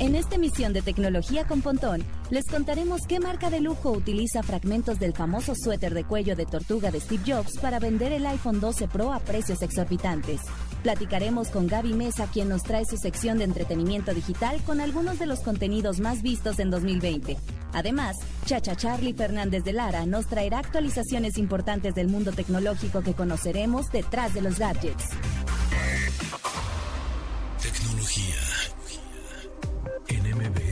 En 0.00 0.14
esta 0.14 0.36
emisión 0.36 0.72
de 0.72 0.82
Tecnología 0.82 1.46
con 1.46 1.60
Pontón, 1.60 2.04
les 2.30 2.44
contaremos 2.46 3.02
qué 3.06 3.18
marca 3.18 3.50
de 3.50 3.60
lujo 3.60 3.90
utiliza 3.90 4.42
fragmentos 4.42 4.98
del 4.98 5.12
famoso 5.12 5.54
suéter 5.56 5.92
de 5.92 6.04
cuello 6.04 6.36
de 6.36 6.46
tortuga 6.46 6.90
de 6.90 7.00
Steve 7.00 7.22
Jobs 7.26 7.58
para 7.58 7.78
vender 7.78 8.12
el 8.12 8.26
iPhone 8.26 8.60
12 8.60 8.88
Pro 8.88 9.12
a 9.12 9.20
precios 9.20 9.60
exorbitantes. 9.62 10.40
Platicaremos 10.82 11.48
con 11.48 11.66
Gaby 11.66 11.94
Mesa, 11.94 12.28
quien 12.32 12.48
nos 12.48 12.62
trae 12.62 12.84
su 12.84 12.96
sección 12.96 13.38
de 13.38 13.44
entretenimiento 13.44 14.14
digital 14.14 14.62
con 14.64 14.80
algunos 14.80 15.18
de 15.18 15.26
los 15.26 15.40
contenidos 15.40 15.98
más 15.98 16.22
vistos 16.22 16.58
en 16.60 16.70
2020. 16.70 17.36
Además, 17.72 18.16
Chacha 18.44 18.76
Charlie 18.76 19.14
Fernández 19.14 19.64
de 19.64 19.72
Lara 19.72 20.06
nos 20.06 20.26
traerá 20.26 20.60
actualizaciones 20.60 21.38
importantes 21.38 21.94
del 21.94 22.08
mundo 22.08 22.32
tecnológico 22.32 23.02
que 23.02 23.14
conoceremos 23.14 23.90
detrás 23.90 24.32
de 24.34 24.42
los 24.42 24.58
gadgets. 24.58 25.06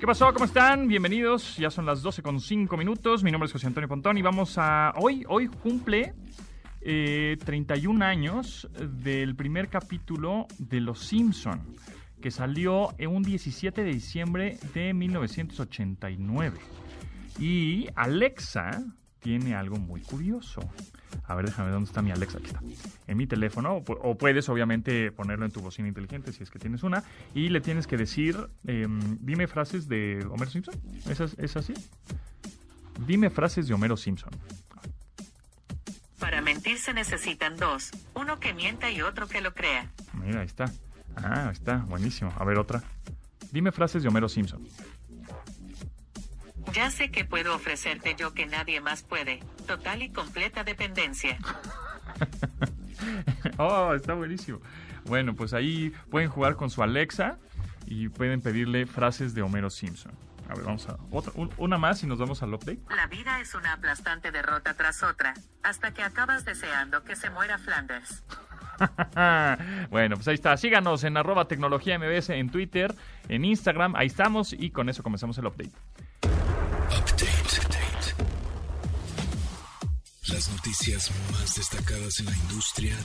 ¿Qué 0.00 0.06
pasó? 0.06 0.32
¿Cómo 0.32 0.46
están? 0.46 0.88
Bienvenidos. 0.88 1.58
Ya 1.58 1.70
son 1.70 1.84
las 1.84 2.00
12 2.00 2.22
con 2.22 2.40
5 2.40 2.74
minutos. 2.78 3.22
Mi 3.22 3.30
nombre 3.30 3.48
es 3.48 3.52
José 3.52 3.66
Antonio 3.66 3.86
Pontón 3.86 4.16
y 4.16 4.22
vamos 4.22 4.56
a... 4.56 4.94
Hoy, 4.96 5.26
hoy 5.28 5.48
cumple 5.48 6.14
eh, 6.80 7.36
31 7.44 8.02
años 8.02 8.66
del 8.72 9.36
primer 9.36 9.68
capítulo 9.68 10.46
de 10.58 10.80
Los 10.80 11.00
Simpson, 11.00 11.76
que 12.22 12.30
salió 12.30 12.94
un 12.98 13.22
17 13.22 13.84
de 13.84 13.92
diciembre 13.92 14.58
de 14.72 14.94
1989. 14.94 16.58
Y 17.38 17.86
Alexa 17.94 18.82
tiene 19.20 19.54
algo 19.54 19.76
muy 19.78 20.00
curioso. 20.00 20.60
A 21.26 21.34
ver, 21.34 21.46
déjame 21.46 21.66
ver 21.66 21.74
dónde 21.74 21.88
está 21.88 22.02
mi 22.02 22.10
Alexa. 22.10 22.38
Aquí 22.38 22.46
está. 22.48 22.60
En 23.06 23.16
mi 23.16 23.26
teléfono. 23.26 23.76
O, 23.76 23.84
pu- 23.84 23.98
o 24.02 24.16
puedes, 24.18 24.48
obviamente, 24.48 25.12
ponerlo 25.12 25.44
en 25.44 25.52
tu 25.52 25.60
bocina 25.60 25.88
inteligente 25.88 26.32
si 26.32 26.42
es 26.42 26.50
que 26.50 26.58
tienes 26.58 26.82
una. 26.82 27.04
Y 27.34 27.48
le 27.50 27.60
tienes 27.60 27.86
que 27.86 27.96
decir: 27.96 28.36
em, 28.66 29.18
Dime 29.20 29.46
frases 29.46 29.88
de 29.88 30.26
Homero 30.30 30.50
Simpson. 30.50 30.74
¿Es, 31.08 31.20
es 31.20 31.56
así? 31.56 31.74
Dime 33.06 33.30
frases 33.30 33.66
de 33.68 33.74
Homero 33.74 33.96
Simpson. 33.96 34.30
Para 36.18 36.42
mentir 36.42 36.78
se 36.78 36.92
necesitan 36.92 37.56
dos, 37.56 37.90
uno 38.14 38.38
que 38.40 38.52
mienta 38.52 38.90
y 38.90 39.00
otro 39.02 39.26
que 39.26 39.40
lo 39.40 39.54
crea. 39.54 39.90
Mira, 40.12 40.40
ahí 40.40 40.46
está. 40.46 40.70
Ah, 41.16 41.48
está. 41.52 41.78
Buenísimo. 41.88 42.32
A 42.36 42.44
ver, 42.44 42.58
otra. 42.58 42.82
Dime 43.52 43.72
frases 43.72 44.02
de 44.02 44.08
Homero 44.08 44.28
Simpson. 44.28 44.62
Ya 46.72 46.90
sé 46.90 47.10
que 47.10 47.24
puedo 47.24 47.54
ofrecerte 47.54 48.14
yo 48.18 48.32
que 48.34 48.46
nadie 48.46 48.80
más 48.80 49.02
puede. 49.02 49.40
Total 49.66 50.02
y 50.02 50.10
completa 50.10 50.62
dependencia. 50.64 51.38
oh, 53.58 53.94
está 53.94 54.14
buenísimo. 54.14 54.60
Bueno, 55.06 55.34
pues 55.34 55.52
ahí 55.54 55.90
pueden 56.10 56.28
jugar 56.28 56.56
con 56.56 56.70
su 56.70 56.82
Alexa 56.82 57.38
y 57.86 58.08
pueden 58.08 58.40
pedirle 58.40 58.86
frases 58.86 59.34
de 59.34 59.42
Homero 59.42 59.70
Simpson. 59.70 60.12
A 60.48 60.54
ver, 60.54 60.64
vamos 60.64 60.88
a 60.88 60.96
otra, 61.10 61.32
un- 61.36 61.50
una 61.58 61.78
más 61.78 62.02
y 62.02 62.06
nos 62.06 62.18
vamos 62.18 62.42
al 62.42 62.52
update. 62.54 62.80
La 62.94 63.06
vida 63.06 63.40
es 63.40 63.54
una 63.54 63.72
aplastante 63.72 64.30
derrota 64.32 64.74
tras 64.74 65.02
otra, 65.02 65.34
hasta 65.62 65.92
que 65.94 66.02
acabas 66.02 66.44
deseando 66.44 67.04
que 67.04 67.14
se 67.16 67.30
muera 67.30 67.58
Flanders. 67.58 68.24
bueno, 69.90 70.16
pues 70.16 70.26
ahí 70.28 70.34
está. 70.34 70.56
Síganos 70.56 71.04
en 71.04 71.16
arroba 71.16 71.46
tecnología 71.46 71.98
MBS 71.98 72.30
en 72.30 72.50
Twitter, 72.50 72.94
en 73.28 73.44
Instagram. 73.44 73.94
Ahí 73.94 74.06
estamos 74.08 74.52
y 74.52 74.70
con 74.70 74.88
eso 74.88 75.02
comenzamos 75.02 75.38
el 75.38 75.46
update. 75.46 75.70
Update. 76.90 78.14
Las 80.28 80.48
noticias 80.50 81.10
más 81.32 81.54
destacadas 81.56 82.20
en 82.20 82.26
la 82.26 82.36
industria 82.36 82.96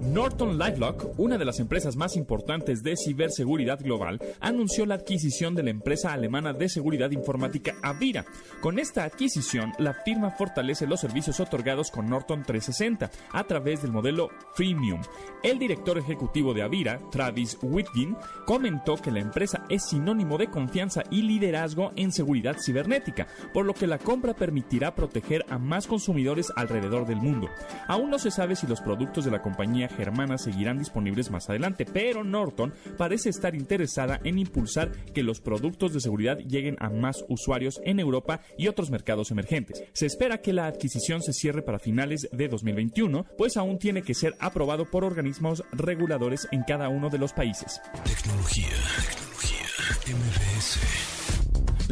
Norton 0.00 0.58
LifeLock, 0.58 1.18
una 1.18 1.38
de 1.38 1.44
las 1.44 1.58
empresas 1.58 1.96
más 1.96 2.16
importantes 2.16 2.82
de 2.82 2.96
ciberseguridad 2.96 3.80
global, 3.80 4.20
anunció 4.40 4.84
la 4.84 4.96
adquisición 4.96 5.54
de 5.54 5.62
la 5.62 5.70
empresa 5.70 6.12
alemana 6.12 6.52
de 6.52 6.68
seguridad 6.68 7.10
informática 7.12 7.74
Avira. 7.82 8.24
Con 8.60 8.78
esta 8.78 9.04
adquisición, 9.04 9.72
la 9.78 9.94
firma 9.94 10.30
fortalece 10.32 10.86
los 10.86 11.00
servicios 11.00 11.40
otorgados 11.40 11.90
con 11.90 12.10
Norton 12.10 12.42
360 12.42 13.10
a 13.32 13.44
través 13.44 13.82
del 13.82 13.92
modelo 13.92 14.28
Freemium. 14.54 15.00
El 15.42 15.58
director 15.58 15.96
ejecutivo 15.96 16.52
de 16.52 16.62
Avira, 16.62 16.98
Travis 17.10 17.56
Whitgin, 17.62 18.16
comentó 18.44 18.96
que 18.96 19.10
la 19.10 19.20
empresa 19.20 19.64
es 19.68 19.88
sinónimo 19.88 20.36
de 20.36 20.50
confianza 20.50 21.04
y 21.10 21.22
liderazgo 21.22 21.92
en 21.96 22.12
seguridad 22.12 22.56
cibernética, 22.62 23.26
por 23.54 23.64
lo 23.64 23.72
que 23.72 23.86
la 23.86 23.98
compra 23.98 24.34
permitirá 24.34 24.94
proteger 24.94 25.46
a 25.48 25.58
más 25.58 25.86
consumidores 25.86 26.52
alrededor 26.56 27.06
del 27.06 27.22
mundo. 27.22 27.48
Aún 27.86 28.10
no 28.10 28.18
se 28.18 28.30
sabe 28.30 28.56
si 28.56 28.66
los 28.66 28.80
productos 28.80 29.24
de 29.24 29.30
la 29.30 29.40
compañía 29.40 29.61
germana 29.88 30.38
seguirán 30.38 30.78
disponibles 30.78 31.30
más 31.30 31.48
adelante, 31.48 31.86
pero 31.90 32.24
Norton 32.24 32.72
parece 32.96 33.30
estar 33.30 33.54
interesada 33.54 34.20
en 34.24 34.38
impulsar 34.38 34.92
que 35.14 35.22
los 35.22 35.40
productos 35.40 35.92
de 35.92 36.00
seguridad 36.00 36.38
lleguen 36.38 36.76
a 36.80 36.90
más 36.90 37.24
usuarios 37.28 37.80
en 37.84 38.00
Europa 38.00 38.40
y 38.58 38.68
otros 38.68 38.90
mercados 38.90 39.30
emergentes. 39.30 39.82
Se 39.92 40.06
espera 40.06 40.38
que 40.38 40.52
la 40.52 40.66
adquisición 40.66 41.22
se 41.22 41.32
cierre 41.32 41.62
para 41.62 41.78
finales 41.78 42.28
de 42.32 42.48
2021, 42.48 43.26
pues 43.36 43.56
aún 43.56 43.78
tiene 43.78 44.02
que 44.02 44.14
ser 44.14 44.34
aprobado 44.38 44.90
por 44.90 45.04
organismos 45.04 45.64
reguladores 45.72 46.48
en 46.50 46.62
cada 46.62 46.88
uno 46.88 47.10
de 47.10 47.18
los 47.18 47.32
países. 47.32 47.80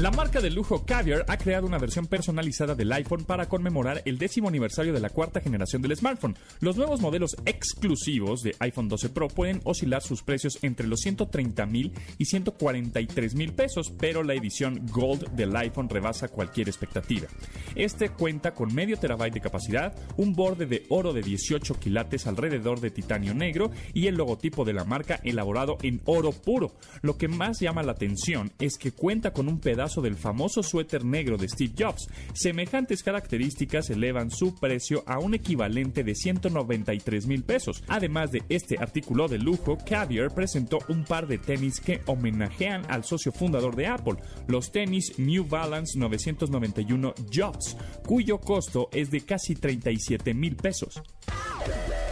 La 0.00 0.10
marca 0.10 0.40
de 0.40 0.48
lujo 0.48 0.86
Caviar 0.86 1.26
ha 1.28 1.36
creado 1.36 1.66
una 1.66 1.76
versión 1.76 2.06
personalizada 2.06 2.74
del 2.74 2.90
iPhone 2.90 3.24
para 3.26 3.50
conmemorar 3.50 4.00
el 4.06 4.16
décimo 4.16 4.48
aniversario 4.48 4.94
de 4.94 5.00
la 5.00 5.10
cuarta 5.10 5.42
generación 5.42 5.82
del 5.82 5.94
smartphone. 5.94 6.38
Los 6.60 6.78
nuevos 6.78 7.02
modelos 7.02 7.36
exclusivos 7.44 8.40
de 8.40 8.56
iPhone 8.60 8.88
12 8.88 9.10
Pro 9.10 9.28
pueden 9.28 9.60
oscilar 9.64 10.00
sus 10.00 10.22
precios 10.22 10.58
entre 10.62 10.86
los 10.86 11.00
130 11.00 11.66
mil 11.66 11.92
y 12.16 12.24
143 12.24 13.34
mil 13.34 13.52
pesos, 13.52 13.92
pero 13.98 14.22
la 14.22 14.32
edición 14.32 14.86
Gold 14.90 15.32
del 15.32 15.54
iPhone 15.54 15.90
rebasa 15.90 16.28
cualquier 16.28 16.70
expectativa. 16.70 17.28
Este 17.74 18.08
cuenta 18.08 18.54
con 18.54 18.74
medio 18.74 18.96
terabyte 18.96 19.34
de 19.34 19.42
capacidad, 19.42 19.94
un 20.16 20.32
borde 20.32 20.64
de 20.64 20.86
oro 20.88 21.12
de 21.12 21.20
18 21.20 21.78
quilates 21.78 22.26
alrededor 22.26 22.80
de 22.80 22.90
titanio 22.90 23.34
negro 23.34 23.70
y 23.92 24.06
el 24.06 24.14
logotipo 24.14 24.64
de 24.64 24.72
la 24.72 24.86
marca 24.86 25.20
elaborado 25.24 25.76
en 25.82 26.00
oro 26.06 26.32
puro. 26.32 26.72
Lo 27.02 27.18
que 27.18 27.28
más 27.28 27.60
llama 27.60 27.82
la 27.82 27.92
atención 27.92 28.50
es 28.60 28.78
que 28.78 28.92
cuenta 28.92 29.34
con 29.34 29.46
un 29.46 29.60
pedazo 29.60 29.89
del 30.00 30.14
famoso 30.14 30.62
suéter 30.62 31.04
negro 31.04 31.36
de 31.36 31.48
Steve 31.48 31.74
Jobs. 31.76 32.08
Semejantes 32.32 33.02
características 33.02 33.90
elevan 33.90 34.30
su 34.30 34.54
precio 34.54 35.02
a 35.06 35.18
un 35.18 35.34
equivalente 35.34 36.04
de 36.04 36.14
193 36.14 37.26
mil 37.26 37.42
pesos. 37.42 37.82
Además 37.88 38.30
de 38.30 38.44
este 38.48 38.78
artículo 38.78 39.26
de 39.26 39.38
lujo, 39.38 39.76
Caviar 39.84 40.32
presentó 40.32 40.78
un 40.88 41.02
par 41.02 41.26
de 41.26 41.38
tenis 41.38 41.80
que 41.80 42.00
homenajean 42.06 42.82
al 42.88 43.02
socio 43.02 43.32
fundador 43.32 43.74
de 43.74 43.88
Apple, 43.88 44.16
los 44.46 44.70
tenis 44.70 45.18
New 45.18 45.44
Balance 45.46 45.98
991 45.98 47.14
Jobs, 47.32 47.76
cuyo 48.06 48.38
costo 48.38 48.88
es 48.92 49.10
de 49.10 49.22
casi 49.22 49.56
37 49.56 50.32
mil 50.34 50.54
pesos. 50.54 51.02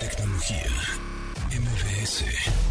Tecnología. 0.00 0.66
MBS. 1.50 2.67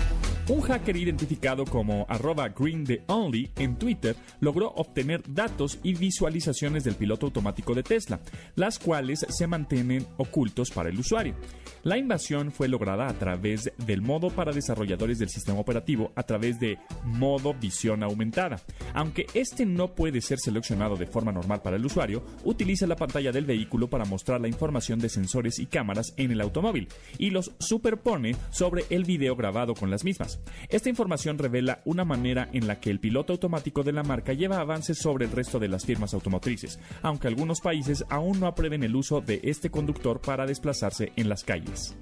Un 0.50 0.62
hacker 0.62 0.96
identificado 0.96 1.66
como 1.66 2.06
arroba 2.08 2.48
green 2.48 2.86
the 2.86 3.04
only 3.08 3.52
en 3.58 3.76
Twitter 3.76 4.16
logró 4.40 4.70
obtener 4.78 5.22
datos 5.28 5.78
y 5.84 5.94
visualizaciones 5.94 6.86
del 6.86 6.96
piloto 6.96 7.26
automático 7.26 7.74
de 7.74 7.84
Tesla, 7.84 8.22
las 8.56 8.80
cuales 8.80 9.26
se 9.28 9.46
mantienen 9.46 10.08
ocultos 10.16 10.72
para 10.72 10.88
el 10.88 10.98
usuario. 10.98 11.36
La 11.84 11.98
invasión 11.98 12.54
fue 12.54 12.70
lograda 12.70 13.10
a 13.10 13.14
través 13.14 13.72
del 13.86 14.02
modo 14.02 14.30
para 14.30 14.54
desarrolladores 14.54 15.20
del 15.20 15.30
sistema 15.30 15.60
operativo 15.60 16.14
a 16.16 16.24
través 16.24 16.60
de 16.62 16.78
modo 17.04 17.54
visión 17.54 18.02
aumentada. 18.02 18.62
Aunque 18.94 19.26
este 19.34 19.66
no 19.66 19.96
puede 19.96 20.22
ser 20.22 20.40
seleccionado 20.40 20.96
de 20.96 21.08
forma 21.08 21.34
normal 21.34 21.62
para 21.62 21.76
el 21.76 21.86
usuario, 21.86 22.24
utiliza 22.46 22.88
la 22.88 22.96
pantalla 22.96 23.34
del 23.34 23.46
vehículo 23.46 23.90
para 23.90 24.06
mostrar 24.06 24.40
la 24.40 24.48
información 24.48 25.00
de 25.00 25.10
sensores 25.10 25.60
y 25.60 25.66
cámaras 25.66 26.14
en 26.16 26.32
el 26.32 26.40
automóvil 26.40 26.88
y 27.18 27.32
los 27.32 27.52
superpone 27.60 28.36
sobre 28.50 28.86
el 28.90 29.04
video 29.04 29.36
grabado 29.36 29.74
con 29.74 29.92
las 29.92 30.06
mismas. 30.06 30.37
Esta 30.70 30.90
información 30.90 31.38
revela 31.38 31.82
una 31.86 32.06
manera 32.06 32.50
en 32.54 32.68
la 32.68 32.80
que 32.80 32.90
el 32.90 33.00
piloto 33.00 33.34
automático 33.34 33.84
de 33.84 33.94
la 33.94 34.04
marca 34.04 34.34
lleva 34.34 34.60
avances 34.60 34.98
sobre 34.98 35.26
el 35.26 35.32
resto 35.32 35.60
de 35.60 35.68
las 35.68 35.86
firmas 35.86 36.14
automotrices, 36.14 36.80
aunque 37.02 37.28
algunos 37.28 37.62
países 37.62 38.04
aún 38.10 38.40
no 38.40 38.48
aprueben 38.48 38.84
el 38.84 38.96
uso 38.96 39.22
de 39.22 39.40
este 39.44 39.70
conductor 39.70 40.22
para 40.22 40.46
desplazarse 40.46 41.12
en 41.16 41.30
las 41.30 41.44
calles. 41.44 41.96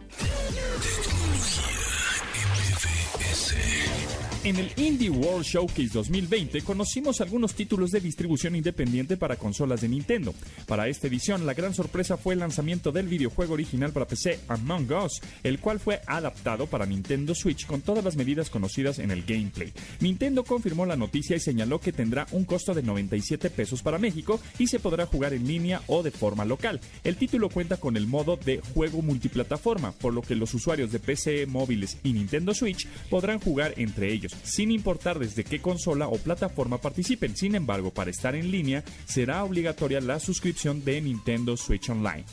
En 4.45 4.57
el 4.57 4.71
Indie 4.77 5.09
World 5.09 5.43
Showcase 5.43 5.89
2020 5.91 6.61
conocimos 6.61 7.19
algunos 7.19 7.55
títulos 7.55 7.89
de 7.89 7.99
distribución 7.99 8.55
independiente 8.55 9.17
para 9.17 9.37
consolas 9.37 9.81
de 9.81 9.89
Nintendo. 9.89 10.35
Para 10.67 10.87
esta 10.87 11.07
edición, 11.07 11.47
la 11.47 11.55
gran 11.55 11.73
sorpresa 11.73 12.15
fue 12.15 12.35
el 12.35 12.41
lanzamiento 12.41 12.91
del 12.91 13.07
videojuego 13.07 13.55
original 13.55 13.91
para 13.91 14.05
PC 14.05 14.41
Among 14.47 14.91
Us, 15.03 15.19
el 15.41 15.57
cual 15.57 15.79
fue 15.79 15.99
adaptado 16.05 16.67
para 16.67 16.85
Nintendo 16.85 17.33
Switch 17.33 17.65
con 17.65 17.81
todas 17.81 18.05
las 18.05 18.17
medidas 18.17 18.51
conocidas 18.51 18.99
en 18.99 19.09
el 19.09 19.23
gameplay. 19.23 19.73
Nintendo 19.99 20.43
confirmó 20.43 20.85
la 20.85 20.95
noticia 20.95 21.35
y 21.35 21.39
señaló 21.39 21.79
que 21.79 21.91
tendrá 21.91 22.27
un 22.29 22.45
costo 22.45 22.75
de 22.75 22.83
97 22.83 23.49
pesos 23.49 23.81
para 23.81 23.97
México 23.97 24.39
y 24.59 24.67
se 24.67 24.79
podrá 24.79 25.07
jugar 25.07 25.33
en 25.33 25.47
línea 25.47 25.81
o 25.87 26.03
de 26.03 26.11
forma 26.11 26.45
local. 26.45 26.79
El 27.03 27.15
título 27.15 27.49
cuenta 27.49 27.77
con 27.77 27.97
el 27.97 28.05
modo 28.05 28.37
de 28.37 28.61
juego 28.75 29.01
multiplataforma, 29.01 29.91
por 29.93 30.13
lo 30.13 30.21
que 30.21 30.35
los 30.35 30.53
usuarios 30.53 30.91
de 30.91 30.99
PC, 30.99 31.47
móviles 31.47 31.97
y 32.03 32.13
Nintendo 32.13 32.53
Switch 32.53 32.87
podrán 33.09 33.39
jugar 33.39 33.73
entre 33.77 34.13
ellos 34.13 34.34
sin 34.43 34.71
importar 34.71 35.19
desde 35.19 35.43
qué 35.43 35.61
consola 35.61 36.07
o 36.07 36.17
plataforma 36.17 36.79
participen. 36.79 37.35
Sin 37.35 37.55
embargo, 37.55 37.91
para 37.91 38.11
estar 38.11 38.35
en 38.35 38.51
línea 38.51 38.83
será 39.05 39.43
obligatoria 39.43 40.01
la 40.01 40.19
suscripción 40.19 40.83
de 40.83 41.01
Nintendo 41.01 41.57
Switch 41.57 41.89
Online. 41.89 42.25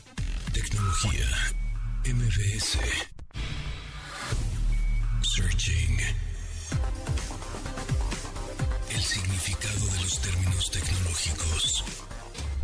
Tecnología 0.52 1.26
MBS. 2.04 2.78
Searching. 5.22 5.98
El 8.90 9.00
significado 9.00 9.86
de 9.86 10.02
los 10.02 10.20
términos 10.20 10.70
tecnológicos. 10.70 11.84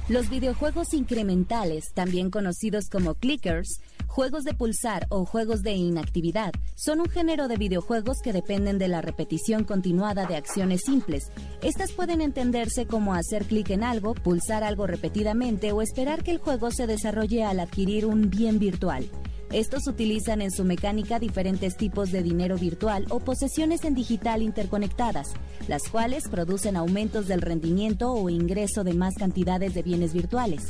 Los 0.08 0.30
videojuegos 0.30 0.94
incrementales, 0.94 1.92
también 1.94 2.30
conocidos 2.30 2.88
como 2.88 3.14
clickers, 3.14 3.80
juegos 4.18 4.42
de 4.42 4.52
pulsar 4.52 5.06
o 5.10 5.24
juegos 5.24 5.62
de 5.62 5.74
inactividad, 5.74 6.50
son 6.74 6.98
un 6.98 7.08
género 7.08 7.46
de 7.46 7.54
videojuegos 7.54 8.16
que 8.20 8.32
dependen 8.32 8.76
de 8.76 8.88
la 8.88 9.00
repetición 9.00 9.62
continuada 9.62 10.26
de 10.26 10.34
acciones 10.34 10.80
simples. 10.84 11.30
Estas 11.62 11.92
pueden 11.92 12.20
entenderse 12.20 12.88
como 12.88 13.14
hacer 13.14 13.44
clic 13.44 13.70
en 13.70 13.84
algo, 13.84 14.14
pulsar 14.14 14.64
algo 14.64 14.88
repetidamente 14.88 15.70
o 15.70 15.82
esperar 15.82 16.24
que 16.24 16.32
el 16.32 16.38
juego 16.38 16.72
se 16.72 16.88
desarrolle 16.88 17.44
al 17.44 17.60
adquirir 17.60 18.06
un 18.06 18.28
bien 18.28 18.58
virtual. 18.58 19.08
Estos 19.52 19.86
utilizan 19.86 20.42
en 20.42 20.50
su 20.50 20.62
mecánica 20.62 21.18
diferentes 21.18 21.74
tipos 21.76 22.12
de 22.12 22.22
dinero 22.22 22.58
virtual 22.58 23.06
o 23.08 23.18
posesiones 23.18 23.82
en 23.84 23.94
digital 23.94 24.42
interconectadas, 24.42 25.28
las 25.68 25.88
cuales 25.88 26.24
producen 26.30 26.76
aumentos 26.76 27.28
del 27.28 27.40
rendimiento 27.40 28.12
o 28.12 28.28
ingreso 28.28 28.84
de 28.84 28.92
más 28.92 29.14
cantidades 29.14 29.72
de 29.72 29.82
bienes 29.82 30.12
virtuales. 30.12 30.66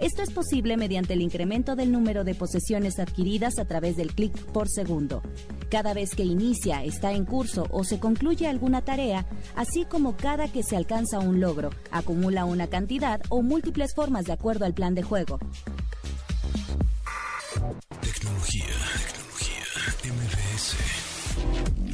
Esto 0.00 0.22
es 0.22 0.30
posible 0.30 0.76
mediante 0.76 1.14
el 1.14 1.22
incremento 1.22 1.74
del 1.74 1.90
número 1.90 2.22
de 2.22 2.36
posesiones 2.36 3.00
adquiridas 3.00 3.58
a 3.58 3.64
través 3.64 3.96
del 3.96 4.14
clic 4.14 4.32
por 4.52 4.68
segundo. 4.68 5.22
Cada 5.68 5.92
vez 5.92 6.14
que 6.14 6.22
inicia, 6.22 6.84
está 6.84 7.12
en 7.12 7.24
curso 7.24 7.66
o 7.70 7.82
se 7.82 7.98
concluye 7.98 8.46
alguna 8.46 8.82
tarea, 8.82 9.26
así 9.56 9.84
como 9.84 10.16
cada 10.16 10.46
que 10.46 10.62
se 10.62 10.76
alcanza 10.76 11.18
un 11.18 11.40
logro, 11.40 11.70
acumula 11.90 12.44
una 12.44 12.68
cantidad 12.68 13.20
o 13.28 13.42
múltiples 13.42 13.92
formas 13.92 14.26
de 14.26 14.34
acuerdo 14.34 14.66
al 14.66 14.74
plan 14.74 14.94
de 14.94 15.02
juego. 15.02 15.40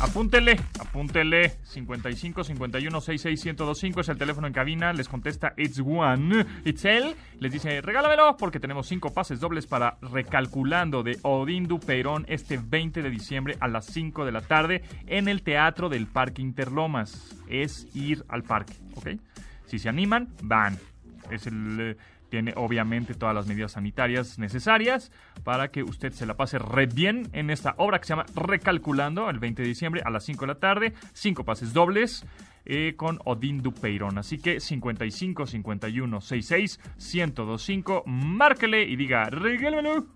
Apúntele, 0.01 0.57
apúntele. 0.79 1.59
55 1.65 2.45
51 2.45 3.01
66 3.01 3.45
1025 3.45 4.01
es 4.01 4.09
el 4.09 4.19
teléfono 4.19 4.47
en 4.47 4.53
cabina. 4.53 4.93
Les 4.93 5.09
contesta 5.09 5.55
It's 5.57 5.81
One. 5.81 6.45
It's 6.65 6.85
él. 6.85 7.15
Les 7.41 7.51
dice, 7.53 7.81
regálamelo 7.81 8.37
porque 8.37 8.61
tenemos 8.61 8.87
cinco 8.87 9.13
pases 9.13 9.41
dobles 9.41 9.67
para 9.67 9.97
Recalculando 10.03 11.03
de 11.03 11.19
Odín 11.23 11.67
Dupeirón 11.67 12.27
este 12.29 12.59
20 12.59 13.03
de 13.03 13.11
diciembre 13.11 13.57
a 13.61 13.69
las 13.69 13.87
5 13.87 14.25
de 14.25 14.33
la 14.33 14.43
tarde 14.43 14.83
en 15.07 15.29
el 15.29 15.43
Teatro 15.43 15.89
del 15.89 16.07
Parque 16.07 16.43
Interlomas. 16.43 17.35
Es 17.49 17.89
ir 17.95 18.25
al 18.29 18.43
parque, 18.43 18.75
¿ok? 18.95 19.09
Si 19.67 19.79
se 19.79 19.89
animan, 19.89 20.29
van. 20.43 20.79
Es 21.31 21.47
el. 21.47 21.81
eh, 21.81 21.97
tiene 22.29 22.53
obviamente 22.57 23.15
todas 23.15 23.35
las 23.35 23.47
medidas 23.47 23.73
sanitarias 23.73 24.39
necesarias 24.39 25.11
para 25.45 25.69
que 25.69 25.83
usted 25.83 26.13
se 26.13 26.27
la 26.27 26.37
pase 26.37 26.59
red 26.59 26.93
bien 26.95 27.29
en 27.33 27.51
esta 27.51 27.75
obra 27.79 27.99
que 27.99 28.07
se 28.07 28.11
llama 28.11 28.27
Recalculando 28.35 29.31
el 29.31 29.39
20 29.39 29.63
de 29.63 29.69
diciembre 29.69 30.03
a 30.05 30.11
las 30.11 30.25
5 30.25 30.41
de 30.41 30.47
la 30.47 30.59
tarde. 30.59 30.93
Cinco 31.13 31.45
pases 31.45 31.73
dobles 31.73 32.25
eh, 32.65 32.95
con 32.97 33.21
Odín 33.25 33.63
Dupeirón. 33.63 34.19
Así 34.19 34.39
que 34.39 34.61
55 34.61 35.47
51 35.47 36.21
66 36.21 36.81
1025. 36.97 38.03
Márquele 38.07 38.83
y 38.83 38.97
diga, 38.97 39.25
regálamelo. 39.31 40.07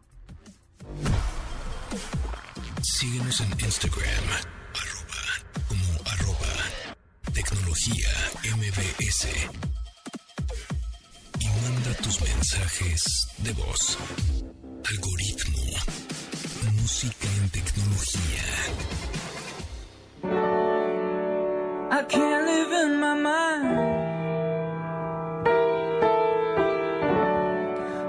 Síguenos 2.83 3.41
en 3.41 3.51
Instagram. 3.61 4.25
Arroba 4.75 5.67
como 5.69 6.11
arroba 6.11 7.33
tecnología 7.33 8.09
MBS. 8.57 9.80
Y 11.41 11.47
manda 11.63 11.93
tus 12.03 12.21
mensajes 12.21 13.03
de 13.39 13.53
voz. 13.53 13.99
Algoritmo. 14.91 15.65
Música 16.81 17.29
en 17.41 17.51
tecnología. 17.51 18.45
I 21.93 22.05
can't 22.09 22.47
live 22.47 22.73
in 22.85 23.01
my 23.01 23.15
mind. 23.15 24.01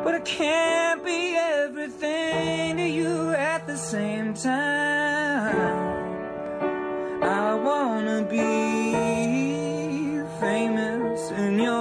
But 0.03 0.15
I 0.15 0.19
can't 0.19 1.03
be 1.03 1.35
everything 1.35 2.77
to 2.77 2.87
you 2.87 3.31
at 3.31 3.65
the 3.65 3.77
same 3.77 4.33
time. 4.33 5.81
I 7.23 7.55
wanna 7.55 8.23
be 8.23 8.41
famous 10.39 11.31
in 11.31 11.59
your 11.59 11.80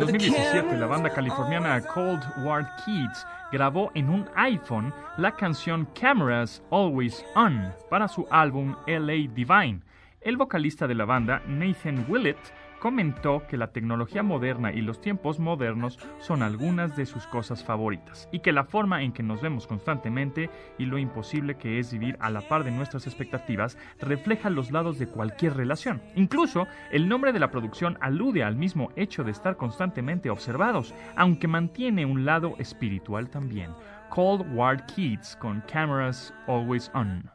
2017, 0.00 0.78
la 0.78 0.86
banda 0.86 1.10
californiana 1.10 1.78
Cold 1.82 2.22
War 2.42 2.66
Kids 2.76 3.26
grabó 3.52 3.90
en 3.94 4.08
un 4.08 4.26
iPhone 4.34 4.94
la 5.18 5.30
canción 5.36 5.86
Cameras 5.92 6.62
Always 6.70 7.22
On 7.34 7.70
para 7.90 8.08
su 8.08 8.26
álbum 8.30 8.74
LA 8.86 9.28
Divine. 9.34 9.82
El 10.22 10.38
vocalista 10.38 10.86
de 10.86 10.94
la 10.94 11.04
banda, 11.04 11.42
Nathan 11.46 12.06
Willett, 12.08 12.38
comentó 12.80 13.46
que 13.46 13.56
la 13.56 13.68
tecnología 13.68 14.24
moderna 14.24 14.72
y 14.72 14.80
los 14.80 15.00
tiempos 15.00 15.38
modernos 15.38 15.98
son 16.18 16.42
algunas 16.42 16.96
de 16.96 17.06
sus 17.06 17.26
cosas 17.26 17.62
favoritas 17.62 18.28
y 18.32 18.40
que 18.40 18.52
la 18.52 18.64
forma 18.64 19.02
en 19.02 19.12
que 19.12 19.22
nos 19.22 19.40
vemos 19.40 19.66
constantemente 19.66 20.50
y 20.78 20.86
lo 20.86 20.98
imposible 20.98 21.56
que 21.56 21.78
es 21.78 21.92
vivir 21.92 22.16
a 22.18 22.30
la 22.30 22.40
par 22.40 22.64
de 22.64 22.72
nuestras 22.72 23.06
expectativas 23.06 23.78
refleja 24.00 24.50
los 24.50 24.72
lados 24.72 24.98
de 24.98 25.06
cualquier 25.06 25.56
relación. 25.56 26.02
Incluso 26.16 26.66
el 26.90 27.08
nombre 27.08 27.32
de 27.32 27.38
la 27.38 27.50
producción 27.50 27.98
alude 28.00 28.42
al 28.42 28.56
mismo 28.56 28.90
hecho 28.96 29.22
de 29.22 29.30
estar 29.30 29.56
constantemente 29.56 30.30
observados, 30.30 30.94
aunque 31.14 31.46
mantiene 31.46 32.06
un 32.06 32.24
lado 32.24 32.54
espiritual 32.58 33.28
también. 33.28 33.70
Cold 34.08 34.44
War 34.54 34.84
Kids 34.86 35.36
con 35.36 35.62
Cameras 35.70 36.34
Always 36.48 36.90
On. 36.94 37.30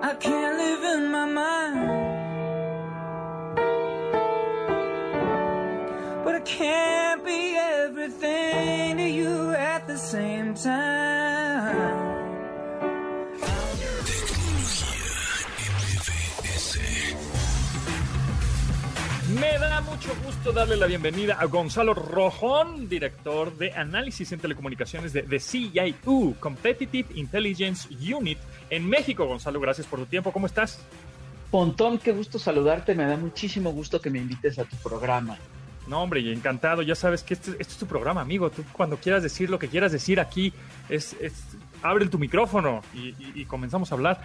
I 0.00 0.14
can't 0.14 0.56
live 0.56 0.84
in 0.84 1.10
my 1.10 1.26
mind. 1.26 2.17
Can't 6.48 7.22
be 7.24 7.56
everything 7.56 8.96
to 8.96 9.08
you 9.08 9.52
at 9.52 9.86
the 9.86 9.98
same 9.98 10.54
time. 10.54 12.16
Me 19.28 19.58
da 19.58 19.82
mucho 19.82 20.16
gusto 20.24 20.52
darle 20.52 20.76
la 20.76 20.86
bienvenida 20.86 21.36
a 21.38 21.44
Gonzalo 21.44 21.92
Rojón, 21.92 22.88
director 22.88 23.54
de 23.58 23.72
análisis 23.72 24.32
en 24.32 24.40
telecomunicaciones 24.40 25.12
de, 25.12 25.22
de 25.22 25.38
CIU, 25.38 26.34
Competitive 26.40 27.08
Intelligence 27.14 27.88
Unit, 27.90 28.38
en 28.70 28.88
México. 28.88 29.26
Gonzalo, 29.26 29.60
gracias 29.60 29.86
por 29.86 29.98
tu 29.98 30.06
tiempo. 30.06 30.32
¿Cómo 30.32 30.46
estás? 30.46 30.80
Pontón, 31.50 31.98
qué 31.98 32.12
gusto 32.12 32.38
saludarte. 32.38 32.94
Me 32.94 33.04
da 33.04 33.18
muchísimo 33.18 33.70
gusto 33.70 34.00
que 34.00 34.08
me 34.08 34.18
invites 34.18 34.58
a 34.58 34.64
tu 34.64 34.76
programa. 34.76 35.36
No, 35.88 36.02
hombre, 36.02 36.20
y 36.20 36.32
encantado. 36.32 36.82
Ya 36.82 36.94
sabes 36.94 37.22
que 37.22 37.34
este, 37.34 37.50
este 37.52 37.62
es 37.72 37.76
tu 37.78 37.86
programa, 37.86 38.20
amigo. 38.20 38.50
Tú 38.50 38.62
cuando 38.72 38.96
quieras 38.98 39.22
decir 39.22 39.48
lo 39.50 39.58
que 39.58 39.68
quieras 39.68 39.90
decir 39.92 40.20
aquí, 40.20 40.52
es, 40.88 41.14
es- 41.20 41.44
abre 41.82 42.06
tu 42.06 42.18
micrófono 42.18 42.82
y, 42.94 43.08
y- 43.18 43.32
y 43.34 43.44
comenzamos 43.46 43.90
a 43.90 43.94
hablar. 43.94 44.20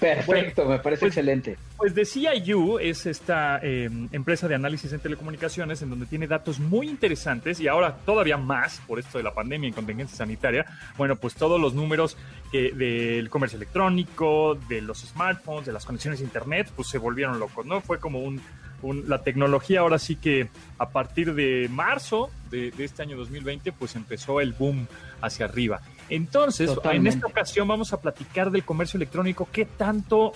Perfecto, 0.00 0.64
me 0.64 0.80
parece 0.80 1.00
pues- 1.00 1.10
excelente. 1.12 1.56
Pues 1.76 1.94
de 1.94 2.04
CIU 2.04 2.78
es 2.80 3.06
esta 3.06 3.60
eh, 3.62 3.88
empresa 4.10 4.48
de 4.48 4.56
análisis 4.56 4.92
en 4.92 4.98
telecomunicaciones 5.00 5.80
en 5.82 5.90
donde 5.90 6.06
tiene 6.06 6.26
datos 6.26 6.58
muy 6.58 6.88
interesantes 6.88 7.60
y 7.60 7.68
ahora 7.68 7.96
todavía 8.04 8.36
más 8.36 8.80
por 8.88 8.98
esto 8.98 9.18
de 9.18 9.24
la 9.24 9.32
pandemia 9.32 9.68
y 9.68 9.72
contingencia 9.72 10.16
sanitaria. 10.16 10.66
Bueno, 10.96 11.14
pues 11.16 11.34
todos 11.34 11.60
los 11.60 11.74
números 11.74 12.16
que 12.50 12.72
del 12.72 13.30
comercio 13.30 13.56
electrónico, 13.56 14.56
de 14.68 14.80
los 14.80 14.98
smartphones, 15.06 15.66
de 15.66 15.72
las 15.72 15.84
conexiones 15.84 16.20
a 16.20 16.24
internet, 16.24 16.72
pues 16.74 16.88
se 16.88 16.98
volvieron 16.98 17.38
locos, 17.38 17.64
¿no? 17.66 17.80
Fue 17.80 18.00
como 18.00 18.18
un, 18.20 18.40
un- 18.82 19.08
la 19.08 19.22
tecnología 19.22 19.80
ahora 19.80 19.98
sí 19.98 20.16
que 20.16 20.48
a 20.78 20.90
partir 20.90 21.34
de 21.34 21.68
marzo 21.70 22.30
de, 22.50 22.70
de 22.72 22.84
este 22.84 23.02
año 23.02 23.16
2020, 23.16 23.72
pues 23.72 23.96
empezó 23.96 24.40
el 24.40 24.52
boom 24.52 24.86
hacia 25.20 25.46
arriba. 25.46 25.80
Entonces, 26.08 26.70
en 26.84 27.06
esta 27.06 27.26
ocasión 27.26 27.66
vamos 27.68 27.92
a 27.92 28.00
platicar 28.00 28.50
del 28.50 28.64
comercio 28.64 28.98
electrónico, 28.98 29.48
qué 29.50 29.64
tanto 29.64 30.32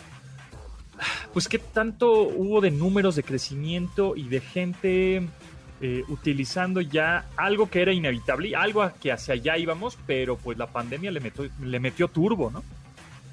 pues 1.33 1.47
qué 1.49 1.59
tanto 1.59 2.23
hubo 2.23 2.61
de 2.62 2.71
números 2.71 3.17
de 3.17 3.23
crecimiento 3.23 4.17
y 4.17 4.29
de 4.29 4.41
gente 4.41 5.29
eh, 5.83 6.03
utilizando 6.09 6.81
ya 6.81 7.26
algo 7.37 7.69
que 7.69 7.83
era 7.83 7.93
inevitable, 7.93 8.57
algo 8.57 8.91
que 9.03 9.12
hacia 9.12 9.35
allá 9.35 9.59
íbamos, 9.59 9.99
pero 10.07 10.37
pues 10.38 10.57
la 10.57 10.69
pandemia 10.69 11.11
le 11.11 11.21
metió, 11.21 11.47
le 11.62 11.81
metió 11.81 12.09
turbo, 12.09 12.50
¿no? 12.50 12.65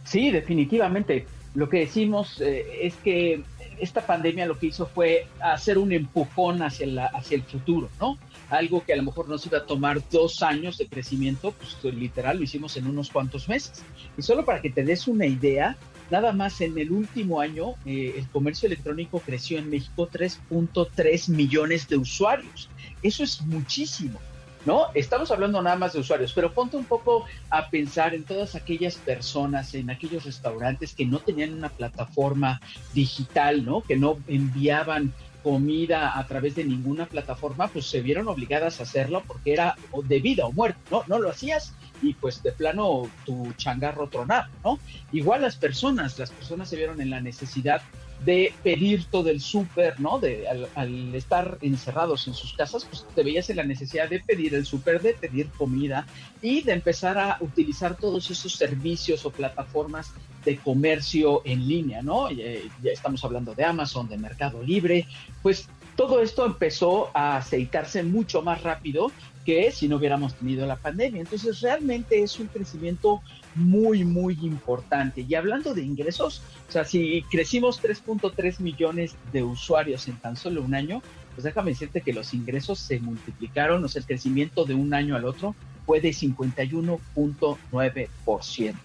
Sí, 0.04 0.30
definitivamente. 0.30 1.26
Lo 1.56 1.70
que 1.70 1.80
decimos 1.80 2.42
eh, 2.42 2.80
es 2.82 2.96
que 2.96 3.44
esta 3.80 4.06
pandemia 4.06 4.46
lo 4.46 4.58
que 4.58 4.68
hizo 4.68 4.86
fue 4.86 5.28
hacer 5.40 5.78
un 5.78 5.92
empujón 5.92 6.62
hacia, 6.62 6.88
la, 6.88 7.06
hacia 7.08 7.36
el 7.36 7.44
futuro, 7.44 7.90
¿no? 8.00 8.18
Algo 8.50 8.84
que 8.84 8.94
a 8.94 8.96
lo 8.96 9.04
mejor 9.04 9.30
nos 9.30 9.46
iba 9.46 9.60
a 9.60 9.66
tomar 9.66 10.02
dos 10.10 10.44
años 10.44 10.78
de 10.78 10.88
crecimiento, 10.88 11.52
pues 11.54 11.94
literal 11.94 12.38
lo 12.38 12.44
hicimos 12.44 12.78
en 12.78 12.88
unos 12.88 13.10
cuantos 13.10 13.50
meses. 13.50 13.84
Y 14.18 14.22
solo 14.22 14.46
para 14.46 14.62
que 14.62 14.70
te 14.70 14.84
des 14.84 15.08
una 15.08 15.26
idea, 15.26 15.78
nada 16.12 16.34
más 16.34 16.62
en 16.62 16.78
el 16.78 16.92
último 16.92 17.42
año 17.42 17.76
eh, 17.86 18.16
el 18.18 18.28
comercio 18.30 18.68
electrónico 18.68 19.20
creció 19.20 19.58
en 19.58 19.70
México 19.70 20.10
3.3 20.12 21.30
millones 21.30 21.88
de 21.88 21.98
usuarios. 21.98 22.70
Eso 23.02 23.24
es 23.24 23.42
muchísimo. 23.42 24.20
¿No? 24.66 24.88
Estamos 24.94 25.32
hablando 25.32 25.62
nada 25.62 25.76
más 25.76 25.94
de 25.94 26.00
usuarios, 26.00 26.34
pero 26.34 26.54
ponte 26.54 26.78
un 26.78 26.86
poco 26.86 27.26
a 27.50 27.70
pensar 27.70 28.14
en 28.14 28.24
todas 28.24 28.56
aquellas 28.56 28.96
personas, 28.96 29.74
en 29.74 29.90
aquellos 29.90 30.26
restaurantes 30.26 30.94
que 30.94 31.06
no 31.06 31.20
tenían 31.20 31.54
una 31.54 31.70
plataforma 31.70 32.62
digital, 32.94 33.66
¿no? 33.66 33.82
Que 33.82 33.96
no 33.98 34.18
enviaban 34.28 35.14
comida 35.44 36.18
a 36.18 36.26
través 36.26 36.56
de 36.56 36.64
ninguna 36.64 37.06
plataforma, 37.06 37.68
pues 37.68 37.86
se 37.86 38.02
vieron 38.02 38.30
obligadas 38.30 38.80
a 38.80 38.84
hacerlo 38.84 39.24
porque 39.28 39.52
era 39.52 39.76
de 40.06 40.20
vida 40.20 40.46
o 40.46 40.54
muerte, 40.54 40.80
¿no? 40.90 41.04
No 41.08 41.20
lo 41.20 41.30
hacías 41.30 41.74
y 42.02 42.14
pues 42.14 42.42
de 42.42 42.54
plano 42.54 43.10
tu 43.26 43.54
changarro 43.58 44.08
tronaba, 44.08 44.50
¿no? 44.64 44.80
Igual 45.12 45.42
las 45.42 45.58
personas, 45.58 46.18
las 46.18 46.32
personas 46.32 46.70
se 46.70 46.78
vieron 46.78 47.02
en 47.02 47.10
la 47.10 47.20
necesidad 47.20 47.82
de 48.26 48.54
pedir 48.64 49.06
todo 49.06 49.30
el 49.30 49.42
súper, 49.42 50.00
¿no? 50.00 50.20
De, 50.20 50.48
al, 50.48 51.16
estar 51.16 51.58
encerrados 51.62 52.28
en 52.28 52.34
sus 52.34 52.54
casas, 52.54 52.86
pues 52.86 53.06
te 53.14 53.24
veías 53.24 53.50
en 53.50 53.58
la 53.58 53.64
necesidad 53.64 54.10
de 54.10 54.20
pedir 54.20 54.54
el 54.56 54.66
súper, 54.66 55.02
de 55.02 55.14
pedir 55.14 55.50
comida 55.50 56.06
y 56.42 56.62
de 56.62 56.74
empezar 56.74 57.18
a 57.18 57.38
utilizar 57.40 57.96
todos 57.98 58.30
esos 58.32 58.54
servicios 58.54 59.26
o 59.26 59.32
plataformas 59.32 60.12
de 60.46 60.58
comercio 60.58 61.42
en 61.46 61.68
línea, 61.68 62.02
¿no? 62.02 62.32
Ya, 62.32 62.46
ya 62.82 62.92
estamos 62.92 63.24
hablando 63.24 63.54
de 63.56 63.64
Amazon, 63.64 64.08
de 64.08 64.18
Mercado 64.18 64.62
Libre, 64.62 65.08
pues 65.42 65.68
todo 65.96 66.22
esto 66.22 66.46
empezó 66.46 67.12
a 67.14 67.38
aceitarse 67.38 68.04
mucho 68.04 68.42
más 68.42 68.64
rápido 68.64 69.12
que 69.46 69.72
si 69.72 69.88
no 69.88 69.98
hubiéramos 69.98 70.34
tenido 70.36 70.66
la 70.66 70.78
pandemia. 70.78 71.22
Entonces, 71.22 71.62
realmente 71.62 72.22
es 72.22 72.40
un 72.40 72.48
crecimiento 72.48 73.22
muy, 73.56 74.04
muy 74.04 74.38
importante. 74.42 75.26
Y 75.28 75.36
hablando 75.36 75.74
de 75.74 75.82
ingresos, 75.82 76.42
o 76.68 76.72
sea, 76.72 76.86
si 76.86 77.24
crecimos 77.32 77.82
3.3 77.82 78.60
millones 78.60 79.16
de 79.32 79.44
usuarios 79.44 80.08
en 80.08 80.18
tan 80.18 80.36
solo 80.36 80.62
un 80.62 80.76
año, 80.76 81.02
pues 81.36 81.44
déjame 81.44 81.72
decirte 81.72 82.02
que 82.02 82.14
los 82.14 82.34
ingresos 82.34 82.80
se 82.80 83.00
multiplicaron, 83.00 83.84
o 83.84 83.88
sea, 83.88 84.02
el 84.02 84.06
crecimiento 84.06 84.66
de 84.66 84.76
un 84.76 84.94
año 84.94 85.16
al 85.16 85.26
otro 85.26 85.56
fue 85.86 86.00
de 86.00 86.10
51.9%. 86.10 88.76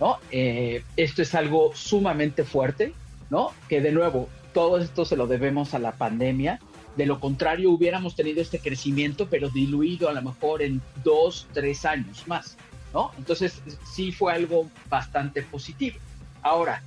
¿no? 0.00 0.18
Eh, 0.30 0.82
esto 0.96 1.22
es 1.22 1.34
algo 1.34 1.72
sumamente 1.74 2.44
fuerte, 2.44 2.92
¿no? 3.30 3.52
Que 3.68 3.80
de 3.80 3.92
nuevo, 3.92 4.28
todo 4.52 4.78
esto 4.78 5.04
se 5.04 5.16
lo 5.16 5.26
debemos 5.26 5.74
a 5.74 5.78
la 5.78 5.92
pandemia. 5.92 6.60
De 6.96 7.06
lo 7.06 7.20
contrario, 7.20 7.70
hubiéramos 7.70 8.16
tenido 8.16 8.40
este 8.40 8.58
crecimiento, 8.58 9.28
pero 9.28 9.50
diluido 9.50 10.08
a 10.08 10.12
lo 10.12 10.22
mejor 10.22 10.62
en 10.62 10.80
dos, 11.04 11.46
tres 11.52 11.84
años 11.84 12.26
más, 12.26 12.56
¿no? 12.94 13.12
Entonces, 13.18 13.62
sí 13.84 14.12
fue 14.12 14.32
algo 14.32 14.70
bastante 14.88 15.42
positivo. 15.42 15.96
Ahora, 16.42 16.82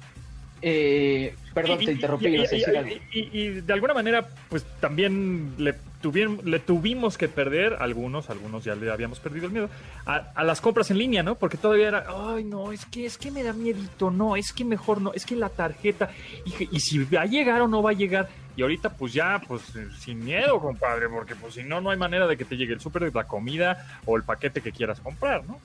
eh, 0.62 1.36
perdón, 1.54 1.82
y, 1.82 1.86
te 1.86 1.92
interrumpí. 1.92 2.28
Y, 2.28 3.10
y, 3.12 3.30
y, 3.32 3.50
de 3.62 3.74
alguna 3.74 3.94
manera, 3.94 4.28
pues 4.50 4.66
también 4.80 5.54
le, 5.58 5.76
le 6.02 6.60
tuvimos 6.60 7.18
que 7.18 7.28
perder, 7.28 7.78
algunos, 7.80 8.30
algunos 8.30 8.64
ya 8.64 8.76
le 8.76 8.92
habíamos 8.92 9.20
perdido 9.20 9.48
el 9.48 9.52
miedo, 9.52 9.70
a, 10.06 10.32
a, 10.34 10.44
las 10.44 10.62
compras 10.62 10.92
en 10.92 10.98
línea, 10.98 11.24
¿no? 11.24 11.36
Porque 11.36 11.58
todavía 11.58 11.88
era, 11.88 12.06
ay, 12.08 12.44
no, 12.44 12.72
es 12.72 12.86
que, 12.86 13.06
es 13.06 13.18
que 13.18 13.32
me 13.32 13.44
da 13.44 13.54
miedito, 13.54 14.10
no, 14.10 14.36
es 14.36 14.54
que 14.54 14.64
mejor 14.64 15.02
no, 15.02 15.14
es 15.14 15.26
que 15.26 15.36
la 15.36 15.50
tarjeta, 15.50 16.10
y, 16.46 16.76
y 16.76 16.80
si 16.80 17.00
va 17.00 17.22
a 17.22 17.26
llegar 17.26 17.62
o 17.62 17.68
no 17.68 17.84
va 17.84 17.92
a 17.92 17.94
llegar. 17.94 18.30
Y 18.56 18.62
ahorita, 18.62 18.90
pues 18.90 19.14
ya, 19.14 19.42
pues 19.48 19.62
sin 20.00 20.24
miedo, 20.24 20.60
compadre, 20.60 21.08
porque 21.08 21.36
pues 21.36 21.54
si 21.54 21.64
no, 21.64 21.80
no 21.80 21.92
hay 21.92 21.98
manera 21.98 22.28
de 22.28 22.36
que 22.36 22.46
te 22.46 22.58
llegue 22.58 22.74
el 22.74 22.82
súper, 22.82 23.14
la 23.14 23.24
comida 23.26 24.02
o 24.06 24.18
el 24.18 24.24
paquete 24.24 24.62
que 24.62 24.72
quieras 24.72 25.00
comprar, 25.00 25.46
¿no? 25.46 25.60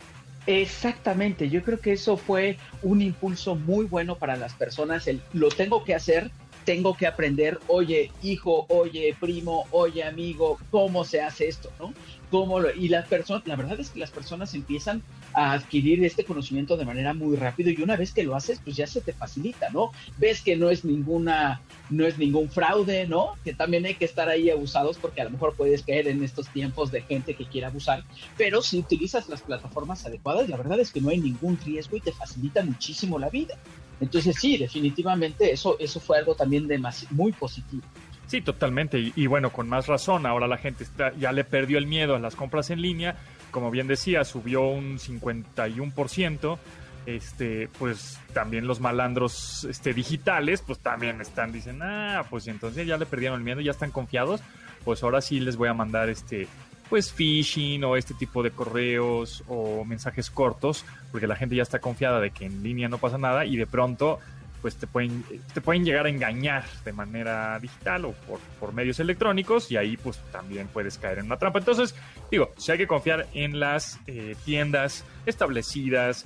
Exactamente, 0.46 1.48
yo 1.48 1.62
creo 1.62 1.80
que 1.80 1.92
eso 1.92 2.18
fue 2.18 2.58
un 2.82 3.00
impulso 3.00 3.54
muy 3.54 3.86
bueno 3.86 4.16
para 4.16 4.36
las 4.36 4.52
personas, 4.52 5.06
el 5.06 5.22
lo 5.32 5.48
tengo 5.48 5.84
que 5.84 5.94
hacer, 5.94 6.30
tengo 6.64 6.94
que 6.94 7.06
aprender, 7.06 7.58
oye 7.68 8.10
hijo, 8.22 8.66
oye 8.68 9.14
primo, 9.18 9.66
oye 9.70 10.04
amigo, 10.04 10.58
cómo 10.70 11.04
se 11.04 11.20
hace 11.20 11.48
esto, 11.48 11.70
¿no? 11.78 11.92
¿Cómo 12.30 12.58
lo, 12.58 12.74
y 12.74 12.88
las 12.88 13.06
personas, 13.06 13.46
la 13.46 13.54
verdad 13.54 13.78
es 13.78 13.90
que 13.90 14.00
las 14.00 14.10
personas 14.10 14.54
empiezan 14.54 15.02
a 15.34 15.52
adquirir 15.52 16.04
este 16.04 16.24
conocimiento 16.24 16.76
de 16.76 16.84
manera 16.84 17.14
muy 17.14 17.36
rápido 17.36 17.70
y 17.70 17.80
una 17.80 17.96
vez 17.96 18.12
que 18.12 18.24
lo 18.24 18.34
haces, 18.34 18.60
pues 18.64 18.76
ya 18.76 18.86
se 18.86 19.00
te 19.00 19.12
facilita, 19.12 19.70
¿no? 19.70 19.92
Ves 20.18 20.40
que 20.40 20.56
no 20.56 20.70
es 20.70 20.84
ninguna, 20.84 21.60
no 21.90 22.06
es 22.06 22.18
ningún 22.18 22.50
fraude, 22.50 23.06
¿no? 23.06 23.34
Que 23.44 23.54
también 23.54 23.84
hay 23.84 23.94
que 23.94 24.04
estar 24.04 24.28
ahí 24.28 24.50
abusados 24.50 24.98
porque 24.98 25.20
a 25.20 25.24
lo 25.24 25.30
mejor 25.30 25.54
puedes 25.54 25.82
caer 25.82 26.08
en 26.08 26.24
estos 26.24 26.48
tiempos 26.48 26.90
de 26.90 27.02
gente 27.02 27.34
que 27.34 27.46
quiere 27.46 27.66
abusar, 27.66 28.02
pero 28.36 28.62
si 28.62 28.78
utilizas 28.78 29.28
las 29.28 29.42
plataformas 29.42 30.04
adecuadas, 30.06 30.48
la 30.48 30.56
verdad 30.56 30.80
es 30.80 30.90
que 30.90 31.00
no 31.00 31.10
hay 31.10 31.18
ningún 31.18 31.58
riesgo 31.64 31.96
y 31.96 32.00
te 32.00 32.12
facilita 32.12 32.64
muchísimo 32.64 33.18
la 33.18 33.28
vida. 33.28 33.56
Entonces 34.00 34.36
sí, 34.38 34.56
definitivamente 34.56 35.52
eso, 35.52 35.76
eso 35.78 36.00
fue 36.00 36.18
algo 36.18 36.34
también 36.34 36.66
de 36.66 36.78
más, 36.78 37.06
muy 37.10 37.32
positivo. 37.32 37.82
Sí, 38.26 38.40
totalmente. 38.40 39.12
Y, 39.14 39.26
bueno, 39.26 39.50
con 39.50 39.68
más 39.68 39.86
razón, 39.86 40.26
ahora 40.26 40.48
la 40.48 40.56
gente 40.56 40.82
está, 40.82 41.14
ya 41.14 41.32
le 41.32 41.44
perdió 41.44 41.78
el 41.78 41.86
miedo 41.86 42.16
a 42.16 42.18
las 42.18 42.34
compras 42.34 42.70
en 42.70 42.80
línea. 42.80 43.16
Como 43.50 43.70
bien 43.70 43.86
decía, 43.86 44.24
subió 44.24 44.62
un 44.62 44.98
51%. 44.98 46.58
Este, 47.06 47.68
pues 47.78 48.18
también 48.32 48.66
los 48.66 48.80
malandros 48.80 49.64
este, 49.64 49.92
digitales, 49.92 50.62
pues 50.66 50.78
también 50.78 51.20
están, 51.20 51.52
dicen, 51.52 51.80
ah, 51.82 52.24
pues 52.30 52.48
entonces 52.48 52.86
ya 52.86 52.96
le 52.96 53.04
perdieron 53.04 53.36
el 53.36 53.44
miedo, 53.44 53.60
ya 53.60 53.72
están 53.72 53.90
confiados, 53.90 54.40
pues 54.86 55.02
ahora 55.02 55.20
sí 55.20 55.38
les 55.38 55.56
voy 55.56 55.68
a 55.68 55.74
mandar 55.74 56.08
este, 56.08 56.48
pues 56.88 57.12
phishing 57.12 57.84
o 57.84 57.96
este 57.96 58.14
tipo 58.14 58.42
de 58.42 58.50
correos 58.50 59.42
o 59.48 59.84
mensajes 59.84 60.30
cortos, 60.30 60.84
porque 61.10 61.26
la 61.26 61.36
gente 61.36 61.56
ya 61.56 61.62
está 61.62 61.78
confiada 61.78 62.20
de 62.20 62.30
que 62.30 62.46
en 62.46 62.62
línea 62.62 62.88
no 62.88 62.98
pasa 62.98 63.18
nada 63.18 63.44
y 63.44 63.56
de 63.56 63.66
pronto 63.66 64.20
pues 64.64 64.76
te 64.76 64.86
pueden, 64.86 65.22
te 65.52 65.60
pueden 65.60 65.84
llegar 65.84 66.06
a 66.06 66.08
engañar 66.08 66.64
de 66.86 66.92
manera 66.94 67.58
digital 67.60 68.06
o 68.06 68.12
por, 68.12 68.40
por, 68.58 68.72
medios 68.72 68.98
electrónicos 68.98 69.70
y 69.70 69.76
ahí 69.76 69.98
pues 69.98 70.18
también 70.32 70.68
puedes 70.68 70.96
caer 70.96 71.18
en 71.18 71.26
una 71.26 71.36
trampa. 71.36 71.58
Entonces, 71.58 71.94
digo, 72.30 72.50
si 72.56 72.72
hay 72.72 72.78
que 72.78 72.86
confiar 72.86 73.26
en 73.34 73.60
las 73.60 74.00
eh, 74.06 74.34
tiendas 74.46 75.04
establecidas, 75.26 76.24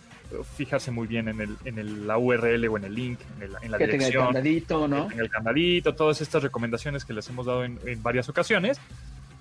fijarse 0.56 0.92
muy 0.92 1.08
bien 1.08 1.26
en, 1.28 1.40
el, 1.40 1.56
en 1.64 1.80
el, 1.80 2.06
la 2.06 2.16
URL 2.16 2.68
o 2.68 2.76
en 2.76 2.84
el 2.84 2.94
link, 2.94 3.18
en, 3.38 3.42
el, 3.42 3.56
en 3.60 3.70
la 3.72 3.78
que 3.78 3.86
dirección. 3.86 4.12
Tenga 4.12 4.28
el 4.28 4.34
candadito, 4.34 4.86
¿no? 4.86 5.10
En 5.10 5.18
el 5.18 5.30
candadito, 5.30 5.94
todas 5.96 6.20
estas 6.20 6.40
recomendaciones 6.40 7.04
que 7.04 7.14
les 7.14 7.28
hemos 7.28 7.46
dado 7.46 7.64
en, 7.64 7.80
en 7.86 8.00
varias 8.04 8.28
ocasiones 8.28 8.78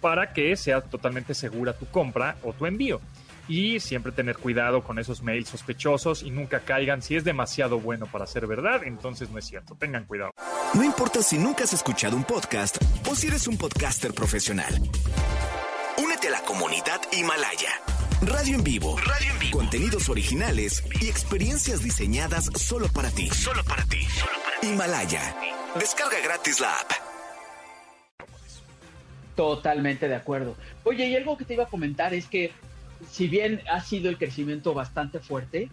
para 0.02 0.34
que 0.34 0.56
sea 0.56 0.82
totalmente 0.82 1.34
segura 1.34 1.74
tu 1.74 1.86
compra 1.88 2.38
o 2.44 2.54
tu 2.54 2.66
envío 2.66 3.02
y 3.48 3.80
siempre 3.80 4.12
tener 4.12 4.38
cuidado 4.38 4.84
con 4.84 5.00
esos 5.00 5.22
mails 5.22 5.50
sospechosos 5.50 6.24
y 6.24 6.32
nunca 6.32 6.62
caigan. 6.62 7.02
Si 7.02 7.16
es 7.16 7.24
demasiado 7.24 7.80
bueno 7.80 8.06
para 8.08 8.28
ser 8.28 8.48
verdad, 8.48 8.84
entonces 8.84 9.30
no 9.30 9.40
es 9.40 9.46
cierto. 9.46 9.76
Tengan 9.76 10.06
cuidado. 10.06 10.32
No 10.74 10.84
importa 10.84 11.22
si 11.22 11.38
nunca 11.38 11.64
has 11.64 11.74
escuchado 11.74 12.16
un 12.16 12.24
podcast 12.24 12.78
o 13.10 13.16
si 13.16 13.28
eres 13.28 13.48
un 13.48 13.58
podcaster 13.58 14.14
profesional. 14.14 14.74
Únete 15.98 16.28
a 16.28 16.32
la 16.32 16.42
comunidad 16.42 17.02
Himalaya. 17.12 17.70
Radio 18.22 18.56
en 18.56 18.64
vivo. 18.64 18.98
Radio 18.98 19.32
en 19.32 19.40
vivo. 19.40 19.58
Contenidos 19.60 20.10
originales 20.10 20.84
y 21.00 21.08
experiencias 21.08 21.84
diseñadas 21.84 22.46
solo 22.56 22.88
para 22.90 23.12
ti. 23.12 23.30
Solo 23.30 23.64
para 23.64 23.84
ti. 23.86 24.04
Solo 24.04 24.34
para 24.44 24.60
ti. 24.60 24.68
Himalaya. 24.68 25.36
Descarga 25.80 26.20
gratis 26.24 26.60
la 26.60 26.72
app. 26.74 27.07
Totalmente 29.38 30.10
de 30.10 30.16
acuerdo. 30.16 30.56
Oye, 30.84 31.08
y 31.08 31.16
algo 31.16 31.38
que 31.38 31.46
te 31.46 31.54
iba 31.54 31.64
a 31.64 31.68
comentar 31.68 32.14
es 32.14 32.26
que 32.26 32.52
si 33.10 33.28
bien 33.28 33.62
ha 33.72 33.80
sido 33.82 34.10
el 34.10 34.18
crecimiento 34.18 34.74
bastante 34.74 35.20
fuerte, 35.20 35.70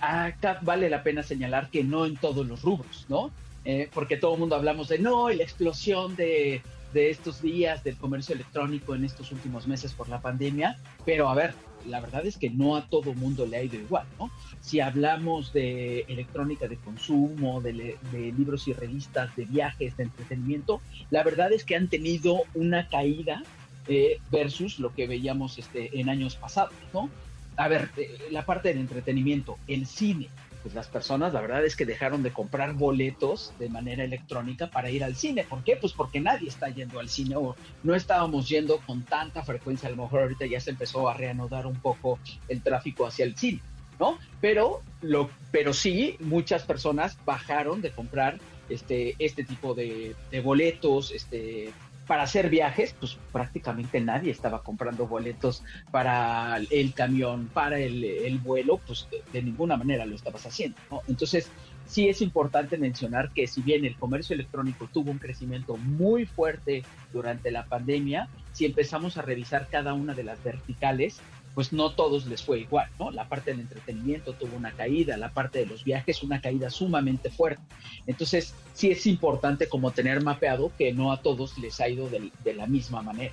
Acá 0.00 0.58
vale 0.62 0.90
la 0.90 1.04
pena 1.04 1.22
señalar 1.22 1.70
que 1.70 1.84
no 1.84 2.04
en 2.04 2.16
todos 2.16 2.44
los 2.44 2.62
rubros, 2.62 3.06
¿no? 3.08 3.30
Eh, 3.64 3.88
porque 3.94 4.16
todo 4.16 4.34
el 4.34 4.40
mundo 4.40 4.56
hablamos 4.56 4.88
de 4.88 4.98
no, 4.98 5.30
y 5.30 5.36
la 5.36 5.44
explosión 5.44 6.16
de, 6.16 6.62
de 6.92 7.10
estos 7.10 7.42
días 7.42 7.84
del 7.84 7.96
comercio 7.96 8.34
electrónico 8.34 8.96
en 8.96 9.04
estos 9.04 9.30
últimos 9.30 9.68
meses 9.68 9.92
por 9.92 10.08
la 10.08 10.20
pandemia, 10.20 10.78
pero 11.04 11.28
a 11.28 11.34
ver, 11.34 11.54
la 11.88 12.00
verdad 12.00 12.26
es 12.26 12.36
que 12.36 12.50
no 12.50 12.76
a 12.76 12.86
todo 12.86 13.14
mundo 13.14 13.46
le 13.46 13.56
ha 13.56 13.62
ido 13.62 13.76
igual, 13.76 14.06
¿no? 14.18 14.30
Si 14.60 14.80
hablamos 14.80 15.52
de 15.52 16.00
electrónica 16.08 16.68
de 16.68 16.76
consumo, 16.76 17.60
de, 17.60 17.96
de 18.12 18.32
libros 18.32 18.68
y 18.68 18.72
revistas, 18.72 19.34
de 19.36 19.44
viajes, 19.44 19.96
de 19.96 20.04
entretenimiento, 20.04 20.80
la 21.10 21.22
verdad 21.22 21.52
es 21.52 21.64
que 21.64 21.76
han 21.76 21.88
tenido 21.88 22.42
una 22.54 22.88
caída 22.88 23.42
eh, 23.88 24.18
versus 24.32 24.80
lo 24.80 24.92
que 24.92 25.06
veíamos 25.06 25.58
este, 25.58 26.00
en 26.00 26.08
años 26.08 26.34
pasados, 26.34 26.74
¿no? 26.92 27.08
A 27.56 27.68
ver, 27.68 27.88
eh, 27.96 28.18
la 28.32 28.44
parte 28.44 28.68
del 28.68 28.78
entretenimiento, 28.78 29.58
el 29.68 29.86
cine, 29.86 30.28
pues 30.66 30.74
las 30.74 30.88
personas, 30.88 31.32
la 31.32 31.40
verdad 31.40 31.64
es 31.64 31.76
que 31.76 31.86
dejaron 31.86 32.24
de 32.24 32.32
comprar 32.32 32.72
boletos 32.72 33.52
de 33.60 33.68
manera 33.68 34.02
electrónica 34.02 34.68
para 34.68 34.90
ir 34.90 35.04
al 35.04 35.14
cine. 35.14 35.44
¿Por 35.44 35.62
qué? 35.62 35.76
Pues 35.76 35.92
porque 35.92 36.18
nadie 36.18 36.48
está 36.48 36.68
yendo 36.70 36.98
al 36.98 37.08
cine 37.08 37.36
o 37.36 37.54
no 37.84 37.94
estábamos 37.94 38.48
yendo 38.48 38.78
con 38.78 39.04
tanta 39.04 39.44
frecuencia. 39.44 39.88
A 39.88 39.92
lo 39.92 40.02
mejor 40.02 40.22
ahorita 40.22 40.44
ya 40.44 40.58
se 40.58 40.70
empezó 40.70 41.08
a 41.08 41.14
reanudar 41.14 41.68
un 41.68 41.76
poco 41.76 42.18
el 42.48 42.62
tráfico 42.62 43.06
hacia 43.06 43.24
el 43.26 43.36
cine, 43.36 43.60
¿no? 44.00 44.18
Pero, 44.40 44.82
lo, 45.02 45.30
pero 45.52 45.72
sí, 45.72 46.16
muchas 46.18 46.64
personas 46.64 47.16
bajaron 47.24 47.80
de 47.80 47.92
comprar 47.92 48.40
este, 48.68 49.14
este 49.20 49.44
tipo 49.44 49.72
de, 49.72 50.16
de 50.32 50.40
boletos, 50.40 51.12
este, 51.12 51.72
para 52.06 52.22
hacer 52.22 52.48
viajes, 52.48 52.94
pues 52.98 53.18
prácticamente 53.32 54.00
nadie 54.00 54.30
estaba 54.30 54.62
comprando 54.62 55.06
boletos 55.06 55.62
para 55.90 56.58
el 56.70 56.94
camión, 56.94 57.48
para 57.52 57.78
el, 57.78 58.04
el 58.04 58.38
vuelo, 58.38 58.78
pues 58.86 59.08
de, 59.10 59.22
de, 59.32 59.42
ninguna 59.42 59.76
manera 59.76 60.06
lo 60.06 60.14
estabas 60.14 60.46
haciendo, 60.46 60.78
¿no? 60.90 61.02
Entonces, 61.08 61.50
sí 61.86 62.08
es 62.08 62.20
importante 62.20 62.78
mencionar 62.78 63.30
que 63.32 63.46
si 63.46 63.62
bien 63.62 63.84
el 63.84 63.96
comercio 63.96 64.34
electrónico 64.34 64.88
tuvo 64.92 65.10
un 65.10 65.18
crecimiento 65.18 65.76
muy 65.76 66.26
fuerte 66.26 66.84
durante 67.12 67.50
la 67.50 67.64
pandemia, 67.66 68.28
si 68.52 68.66
empezamos 68.66 69.16
a 69.16 69.22
revisar 69.22 69.68
cada 69.70 69.94
una 69.94 70.14
de 70.14 70.24
las 70.24 70.42
verticales, 70.42 71.20
pues 71.56 71.72
no 71.72 71.90
todos 71.92 72.26
les 72.26 72.42
fue 72.42 72.60
igual, 72.60 72.86
¿no? 72.98 73.10
La 73.10 73.30
parte 73.30 73.50
del 73.50 73.60
entretenimiento 73.60 74.34
tuvo 74.34 74.58
una 74.58 74.72
caída, 74.72 75.16
la 75.16 75.30
parte 75.30 75.60
de 75.60 75.64
los 75.64 75.84
viajes 75.84 76.22
una 76.22 76.38
caída 76.42 76.68
sumamente 76.68 77.30
fuerte. 77.30 77.62
Entonces, 78.06 78.54
sí 78.74 78.90
es 78.90 79.06
importante 79.06 79.66
como 79.66 79.90
tener 79.90 80.22
mapeado 80.22 80.70
que 80.76 80.92
no 80.92 81.12
a 81.12 81.22
todos 81.22 81.56
les 81.56 81.80
ha 81.80 81.88
ido 81.88 82.10
de, 82.10 82.52
la 82.52 82.66
misma 82.66 83.00
manera. 83.00 83.32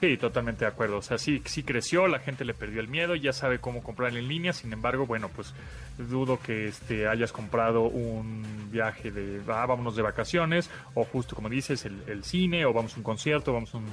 Sí, 0.00 0.16
totalmente 0.16 0.64
de 0.64 0.70
acuerdo. 0.70 0.96
O 0.96 1.02
sea, 1.02 1.18
sí, 1.18 1.42
sí 1.44 1.62
creció, 1.62 2.08
la 2.08 2.18
gente 2.18 2.46
le 2.46 2.54
perdió 2.54 2.80
el 2.80 2.88
miedo, 2.88 3.14
ya 3.14 3.34
sabe 3.34 3.58
cómo 3.58 3.82
comprar 3.82 4.16
en 4.16 4.26
línea. 4.26 4.54
Sin 4.54 4.72
embargo, 4.72 5.04
bueno, 5.04 5.28
pues 5.28 5.52
dudo 5.98 6.40
que 6.40 6.66
este 6.66 7.08
hayas 7.08 7.30
comprado 7.30 7.82
un 7.82 8.70
viaje 8.70 9.10
de 9.10 9.42
ah, 9.52 9.66
vámonos 9.66 9.96
de 9.96 10.02
vacaciones, 10.02 10.70
o 10.94 11.04
justo 11.04 11.36
como 11.36 11.50
dices, 11.50 11.84
el, 11.84 12.02
el 12.06 12.24
cine, 12.24 12.64
o 12.64 12.72
vamos 12.72 12.94
a 12.94 12.96
un 12.96 13.02
concierto, 13.02 13.52
vamos 13.52 13.74
un, 13.74 13.84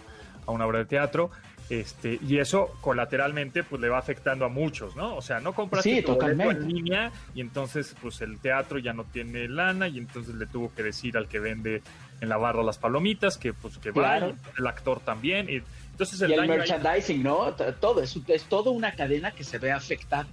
a 0.48 0.52
una 0.52 0.66
obra 0.66 0.80
de 0.80 0.86
teatro. 0.86 1.32
Este, 1.70 2.18
y 2.28 2.40
eso 2.40 2.76
colateralmente 2.82 3.64
pues 3.64 3.80
le 3.80 3.90
va 3.90 4.00
afectando 4.00 4.44
a 4.44 4.50
muchos, 4.50 4.96
¿no? 4.96 5.16
O 5.16 5.22
sea, 5.22 5.40
no 5.40 5.54
compraste 5.54 5.98
sí, 5.98 6.02
tu 6.02 6.20
en 6.20 6.68
línea 6.68 7.12
y 7.36 7.42
entonces 7.42 7.96
pues 8.02 8.22
el 8.22 8.40
teatro 8.40 8.80
ya 8.80 8.92
no 8.92 9.04
tiene 9.04 9.48
lana 9.48 9.88
y 9.88 10.00
entonces 10.00 10.34
le 10.34 10.48
tuvo 10.48 10.74
que 10.74 10.82
decir 10.82 11.16
al 11.16 11.28
que 11.28 11.40
vende 11.40 11.84
en 12.22 12.30
la 12.30 12.38
barra 12.38 12.64
las 12.64 12.80
palomitas 12.80 13.38
que 13.38 13.54
pues 13.54 13.78
que 13.78 13.92
claro. 13.92 14.28
vaya, 14.28 14.38
el 14.58 14.66
actor 14.66 15.00
también 15.00 15.48
y 15.48 15.62
entonces 15.92 16.20
el, 16.22 16.32
y 16.32 16.34
el 16.34 16.48
merchandising, 16.48 17.18
ahí... 17.18 17.24
¿no? 17.24 17.54
Todo 17.80 18.02
es, 18.02 18.18
es 18.28 18.46
toda 18.46 18.72
una 18.72 18.94
cadena 18.94 19.30
que 19.30 19.44
se 19.44 19.60
ve 19.60 19.72
afectada. 19.72 20.28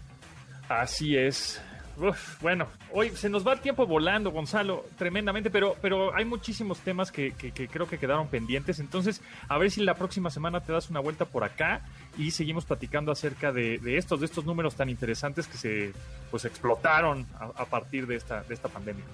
Así 0.71 1.17
es. 1.19 1.61
Uf, 1.99 2.43
bueno, 2.43 2.69
hoy 2.93 3.11
se 3.11 3.31
nos 3.31 3.47
va 3.47 3.55
el 3.55 3.61
tiempo 3.61 3.87
volando, 3.87 4.31
Gonzalo, 4.31 4.85
tremendamente, 4.99 5.51
pero, 5.51 5.77
pero 5.81 6.15
hay 6.15 6.27
muchísimos 6.27 6.79
temas 6.81 7.11
que, 7.11 7.33
creo 7.33 7.89
que 7.89 7.99
quedaron 7.99 8.29
pendientes. 8.29 8.81
Entonces, 8.81 9.23
a 9.49 9.57
ver 9.57 9.71
si 9.71 9.83
la 9.83 9.95
próxima 9.95 10.29
semana 10.29 10.61
te 10.61 10.73
das 10.73 10.91
una 10.91 11.01
vuelta 11.01 11.25
por 11.25 11.43
acá 11.43 11.81
y 12.19 12.33
seguimos 12.33 12.67
platicando 12.67 13.13
acerca 13.13 13.51
de, 13.51 13.79
de 13.79 13.97
estos, 13.97 14.21
de 14.21 14.27
estos 14.27 14.45
números 14.45 14.75
tan 14.75 14.91
interesantes 14.91 15.47
que 15.47 15.57
se 15.57 15.93
pues 16.31 16.45
explotaron 16.45 17.27
a, 17.39 17.63
a 17.63 17.65
partir 17.65 18.07
de 18.07 18.17
esta, 18.17 18.43
de 18.43 18.53
esta 18.53 18.69
pandemia. 18.69 19.05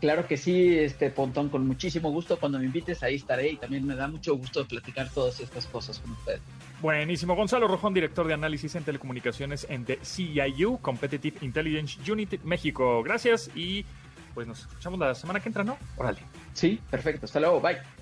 Claro 0.00 0.26
que 0.26 0.38
sí, 0.38 0.78
este 0.78 1.10
Pontón, 1.10 1.50
con 1.50 1.66
muchísimo 1.66 2.10
gusto. 2.10 2.38
Cuando 2.38 2.58
me 2.58 2.64
invites, 2.64 3.02
ahí 3.02 3.16
estaré 3.16 3.50
y 3.50 3.56
también 3.56 3.86
me 3.86 3.94
da 3.94 4.08
mucho 4.08 4.34
gusto 4.34 4.66
platicar 4.66 5.10
todas 5.10 5.40
estas 5.40 5.66
cosas 5.66 5.98
con 5.98 6.12
ustedes. 6.12 6.40
Buenísimo. 6.80 7.36
Gonzalo 7.36 7.68
Rojón, 7.68 7.92
director 7.92 8.26
de 8.26 8.32
análisis 8.32 8.74
en 8.76 8.84
telecomunicaciones 8.84 9.66
en 9.68 9.84
The 9.84 9.98
CIU, 10.02 10.78
Competitive 10.78 11.38
Intelligence 11.42 12.10
Unit 12.10 12.42
México. 12.42 13.02
Gracias 13.02 13.50
y 13.54 13.84
pues 14.32 14.46
nos 14.46 14.60
escuchamos 14.60 14.98
la 14.98 15.14
semana 15.14 15.40
que 15.40 15.48
entra, 15.50 15.64
¿no? 15.64 15.76
Órale. 15.96 16.20
Sí, 16.54 16.80
perfecto. 16.90 17.26
Hasta 17.26 17.40
luego. 17.40 17.60
Bye. 17.60 17.99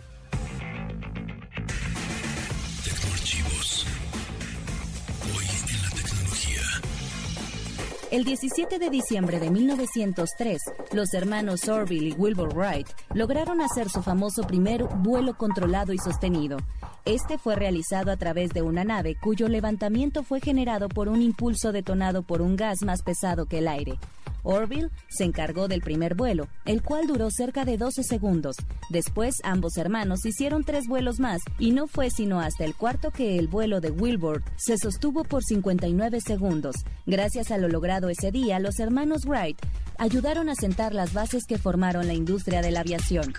El 8.11 8.25
17 8.25 8.79
de 8.79 8.89
diciembre 8.89 9.39
de 9.39 9.51
1903, 9.51 10.63
los 10.93 11.13
hermanos 11.13 11.69
Orville 11.69 12.09
y 12.09 12.13
Wilbur 12.15 12.55
Wright 12.55 12.89
lograron 13.13 13.61
hacer 13.61 13.91
su 13.91 14.03
famoso 14.03 14.45
primer 14.45 14.85
vuelo 14.85 15.37
controlado 15.37 15.93
y 15.93 15.99
sostenido. 15.99 16.57
Este 17.05 17.37
fue 17.37 17.55
realizado 17.55 18.11
a 18.11 18.17
través 18.17 18.55
de 18.55 18.63
una 18.63 18.83
nave 18.83 19.15
cuyo 19.21 19.47
levantamiento 19.49 20.23
fue 20.23 20.41
generado 20.41 20.89
por 20.89 21.11
un 21.11 21.21
impulso 21.21 21.71
detonado 21.71 22.23
por 22.23 22.41
un 22.41 22.57
gas 22.57 22.79
más 22.83 23.03
pesado 23.03 23.45
que 23.45 23.59
el 23.59 23.69
aire. 23.69 23.99
Orville 24.43 24.91
se 25.09 25.25
encargó 25.25 25.69
del 25.69 25.81
primer 25.81 26.15
vuelo, 26.15 26.49
el 26.65 26.83
cual 26.83 27.07
duró 27.07 27.31
cerca 27.31 27.65
de 27.65 27.77
12 27.77 28.03
segundos. 28.03 28.57
Después, 28.91 29.35
ambos 29.43 29.77
hermanos 29.77 30.25
hicieron 30.25 30.65
tres 30.65 30.87
vuelos 30.87 31.21
más 31.21 31.41
y 31.59 31.73
no 31.73 31.87
fue 31.87 32.11
sino 32.11 32.41
hasta 32.41 32.65
el 32.65 32.75
cuarto 32.75 33.11
que 33.11 33.39
el 33.39 33.49
vuelo 33.49 33.81
de 33.81 33.91
Wilbur 33.91 34.43
se 34.57 34.77
sostuvo 34.79 35.25
por 35.25 35.43
59 35.43 36.21
segundos. 36.21 36.77
Gracias 37.07 37.51
a 37.51 37.59
lo 37.59 37.69
logrado 37.69 38.09
ese 38.09 38.31
día, 38.31 38.59
los 38.59 38.79
hermanos 38.79 39.25
Wright 39.27 39.59
ayudaron 39.99 40.49
a 40.49 40.55
sentar 40.55 40.95
las 40.95 41.13
bases 41.13 41.45
que 41.47 41.59
formaron 41.59 42.07
la 42.07 42.15
industria 42.15 42.63
de 42.63 42.71
la 42.71 42.81
aviación. 42.81 43.35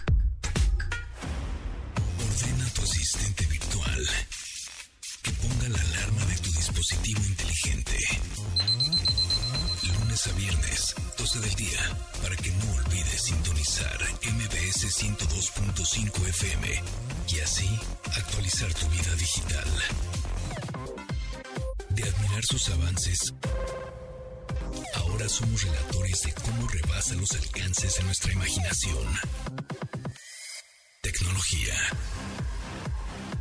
Para 12.22 12.36
que 12.38 12.52
no 12.52 12.72
olvides 12.72 13.22
sintonizar 13.22 13.98
MBS 14.24 14.86
102.5 15.04 16.28
FM 16.30 16.84
y 17.28 17.40
así 17.42 17.80
actualizar 18.16 18.74
tu 18.74 18.88
vida 18.88 19.14
digital. 19.16 19.68
De 21.90 22.04
admirar 22.04 22.46
sus 22.46 22.70
avances, 22.70 23.34
ahora 24.96 25.28
somos 25.28 25.64
relatores 25.64 26.22
de 26.22 26.34
cómo 26.34 26.68
rebasa 26.70 27.16
los 27.16 27.32
alcances 27.34 27.96
de 27.98 28.04
nuestra 28.06 28.32
imaginación. 28.32 29.20
Tecnología. 31.02 31.76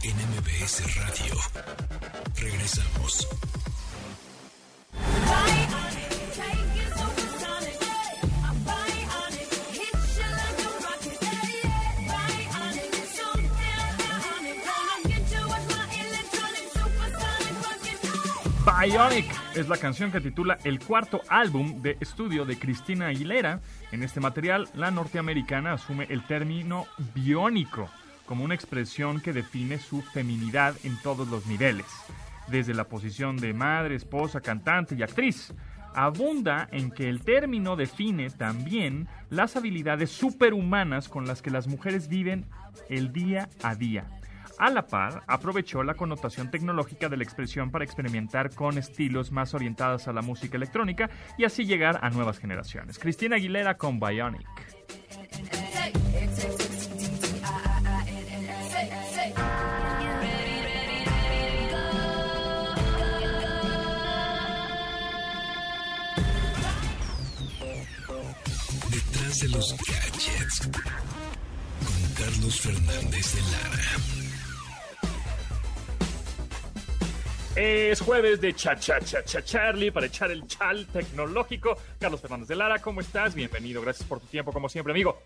En 0.03 0.17
MBS 0.17 0.97
Radio. 0.97 1.35
Regresamos. 2.35 3.29
Bionic 18.81 19.27
es 19.57 19.69
la 19.69 19.77
canción 19.77 20.13
que 20.13 20.21
titula 20.21 20.57
el 20.63 20.79
cuarto 20.79 21.21
álbum 21.29 21.83
de 21.83 21.97
estudio 21.99 22.45
de 22.45 22.57
Cristina 22.61 23.09
Aguilera. 23.09 23.61
En 23.91 24.05
este 24.05 24.21
material, 24.21 24.69
la 24.75 24.93
norteamericana 24.93 25.73
asume 25.73 26.07
el 26.11 26.25
término 26.25 26.87
biónico 27.13 27.91
como 28.25 28.45
una 28.45 28.55
expresión 28.55 29.21
que 29.21 29.33
define 29.33 29.81
su 29.81 30.01
feminidad 30.01 30.77
en 30.85 30.97
todos 31.03 31.27
los 31.27 31.47
niveles, 31.47 31.87
desde 32.47 32.73
la 32.73 32.85
posición 32.85 33.37
de 33.37 33.53
madre, 33.53 33.97
esposa, 33.97 34.41
cantante 34.41 34.95
y 34.95 35.03
actriz. 35.03 35.53
Abunda 35.93 36.69
en 36.71 36.93
que 36.93 37.09
el 37.09 37.23
término 37.23 37.75
define 37.75 38.31
también 38.31 39.09
las 39.29 39.57
habilidades 39.57 40.11
superhumanas 40.11 41.09
con 41.09 41.27
las 41.27 41.43
que 41.43 41.51
las 41.51 41.67
mujeres 41.67 42.07
viven 42.07 42.45
el 42.89 43.13
día 43.13 43.49
a 43.61 43.75
día. 43.75 44.18
A 44.59 44.71
la 44.71 44.87
par, 44.87 45.23
aprovechó 45.29 45.85
la 45.85 45.95
connotación 45.95 46.51
tecnológica 46.51 47.09
de 47.09 47.17
la 47.17 47.23
expresión 47.23 47.71
para 47.71 47.85
experimentar 47.85 48.53
con 48.53 48.77
estilos 48.77 49.31
más 49.31 49.55
orientados 49.55 50.09
a 50.09 50.13
la 50.13 50.21
música 50.21 50.57
electrónica 50.57 51.09
y 51.37 51.45
así 51.45 51.65
llegar 51.65 52.01
a 52.03 52.11
nuevas 52.11 52.39
generaciones. 52.39 52.99
Cristina 52.99 53.37
Aguilera 53.37 53.77
con 53.77 54.01
Bionic. 54.01 54.49
Detrás 68.91 69.41
de 69.41 69.49
los 69.51 69.77
gadgets. 69.77 70.69
Con 71.79 72.15
Carlos 72.15 72.61
Fernández 72.61 73.35
de 73.35 73.41
Lara. 73.43 74.18
Es 77.61 78.01
jueves 78.01 78.41
de 78.41 78.55
cha 78.55 78.77
cha 78.77 79.01
cha 79.01 79.25
cha 79.25 79.43
Charlie 79.43 79.91
para 79.91 80.07
echar 80.07 80.31
el 80.31 80.47
chal 80.47 80.87
tecnológico. 80.93 81.77
Carlos 81.99 82.21
Fernández 82.21 82.47
de 82.47 82.55
Lara, 82.55 82.81
¿cómo 82.81 83.01
estás? 83.01 83.35
Bienvenido, 83.35 83.83
gracias 83.83 84.09
por 84.09 84.21
tu 84.21 84.29
tiempo, 84.29 84.53
como 84.53 84.69
siempre, 84.69 84.93
amigo. 84.93 85.21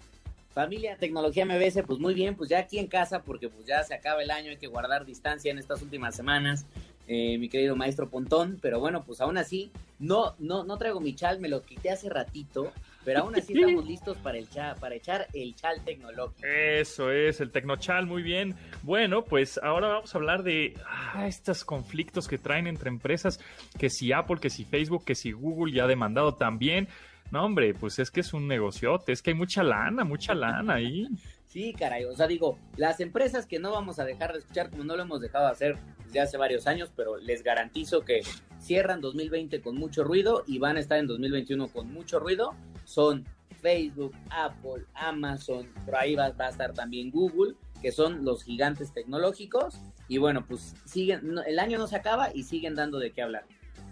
Familia 0.54 0.96
Tecnología 0.96 1.44
MBS, 1.44 1.82
pues 1.86 1.98
muy 1.98 2.14
bien, 2.14 2.34
pues 2.34 2.48
ya 2.48 2.60
aquí 2.60 2.78
en 2.78 2.86
casa, 2.86 3.20
porque 3.20 3.50
pues 3.50 3.66
ya 3.66 3.82
se 3.82 3.92
acaba 3.92 4.22
el 4.22 4.30
año, 4.30 4.48
hay 4.48 4.56
que 4.56 4.66
guardar 4.66 5.04
distancia 5.04 5.50
en 5.50 5.58
estas 5.58 5.82
últimas 5.82 6.16
semanas, 6.16 6.64
eh, 7.06 7.36
mi 7.36 7.50
querido 7.50 7.76
maestro 7.76 8.08
Pontón, 8.08 8.58
pero 8.62 8.80
bueno, 8.80 9.02
pues 9.02 9.20
aún 9.20 9.36
así, 9.36 9.70
no, 9.98 10.34
no, 10.38 10.64
no 10.64 10.78
traigo 10.78 11.00
mi 11.00 11.14
chal, 11.14 11.38
me 11.38 11.50
lo 11.50 11.62
quité 11.62 11.90
hace 11.90 12.08
ratito, 12.08 12.72
pero 13.04 13.20
aún 13.20 13.36
así 13.36 13.52
estamos 13.52 13.86
listos 13.86 14.16
para 14.18 14.38
el 14.38 14.48
cha, 14.48 14.74
para 14.76 14.94
echar 14.94 15.26
el 15.32 15.54
chal 15.54 15.82
tecnológico. 15.84 16.46
Eso 16.46 17.10
es, 17.10 17.40
el 17.40 17.50
Tecnochal, 17.50 18.06
muy 18.06 18.22
bien. 18.22 18.54
Bueno, 18.82 19.24
pues 19.24 19.58
ahora 19.62 19.88
vamos 19.88 20.14
a 20.14 20.18
hablar 20.18 20.42
de 20.42 20.74
ah, 20.86 21.26
estos 21.26 21.64
conflictos 21.64 22.28
que 22.28 22.38
traen 22.38 22.66
entre 22.66 22.88
empresas, 22.88 23.40
que 23.78 23.90
si 23.90 24.12
Apple, 24.12 24.38
que 24.40 24.50
si 24.50 24.64
Facebook, 24.64 25.04
que 25.04 25.14
si 25.14 25.32
Google 25.32 25.72
ya 25.72 25.84
ha 25.84 25.88
demandado 25.88 26.34
también. 26.34 26.88
No, 27.30 27.44
hombre, 27.44 27.72
pues 27.74 27.98
es 27.98 28.10
que 28.10 28.20
es 28.20 28.34
un 28.34 28.46
negociote, 28.46 29.12
es 29.12 29.22
que 29.22 29.30
hay 29.30 29.36
mucha 29.36 29.62
lana, 29.62 30.04
mucha 30.04 30.34
lana 30.34 30.74
ahí. 30.74 31.08
Sí, 31.52 31.74
caray, 31.78 32.06
o 32.06 32.16
sea, 32.16 32.26
digo, 32.26 32.58
las 32.78 32.98
empresas 33.00 33.44
que 33.44 33.58
no 33.58 33.72
vamos 33.72 33.98
a 33.98 34.06
dejar 34.06 34.32
de 34.32 34.38
escuchar, 34.38 34.70
como 34.70 34.84
no 34.84 34.96
lo 34.96 35.02
hemos 35.02 35.20
dejado 35.20 35.44
de 35.44 35.52
hacer 35.52 35.76
desde 36.06 36.20
hace 36.20 36.38
varios 36.38 36.66
años, 36.66 36.90
pero 36.96 37.18
les 37.18 37.42
garantizo 37.42 38.06
que 38.06 38.22
cierran 38.58 39.02
2020 39.02 39.60
con 39.60 39.76
mucho 39.76 40.02
ruido 40.02 40.44
y 40.46 40.58
van 40.58 40.78
a 40.78 40.80
estar 40.80 40.98
en 40.98 41.06
2021 41.06 41.68
con 41.68 41.92
mucho 41.92 42.18
ruido, 42.18 42.54
son 42.84 43.24
Facebook, 43.60 44.12
Apple, 44.30 44.84
Amazon, 44.94 45.68
por 45.84 45.96
ahí 45.96 46.14
va, 46.14 46.30
va 46.30 46.46
a 46.46 46.50
estar 46.50 46.72
también 46.74 47.10
Google, 47.10 47.54
que 47.80 47.92
son 47.92 48.24
los 48.24 48.42
gigantes 48.44 48.92
tecnológicos, 48.92 49.76
y 50.08 50.18
bueno, 50.18 50.44
pues 50.46 50.74
siguen, 50.84 51.20
no- 51.34 51.42
el 51.42 51.58
año 51.58 51.78
no 51.78 51.86
se 51.86 51.96
acaba 51.96 52.30
y 52.34 52.42
siguen 52.42 52.74
dando 52.74 52.98
de 52.98 53.12
qué 53.12 53.22
hablar. 53.22 53.44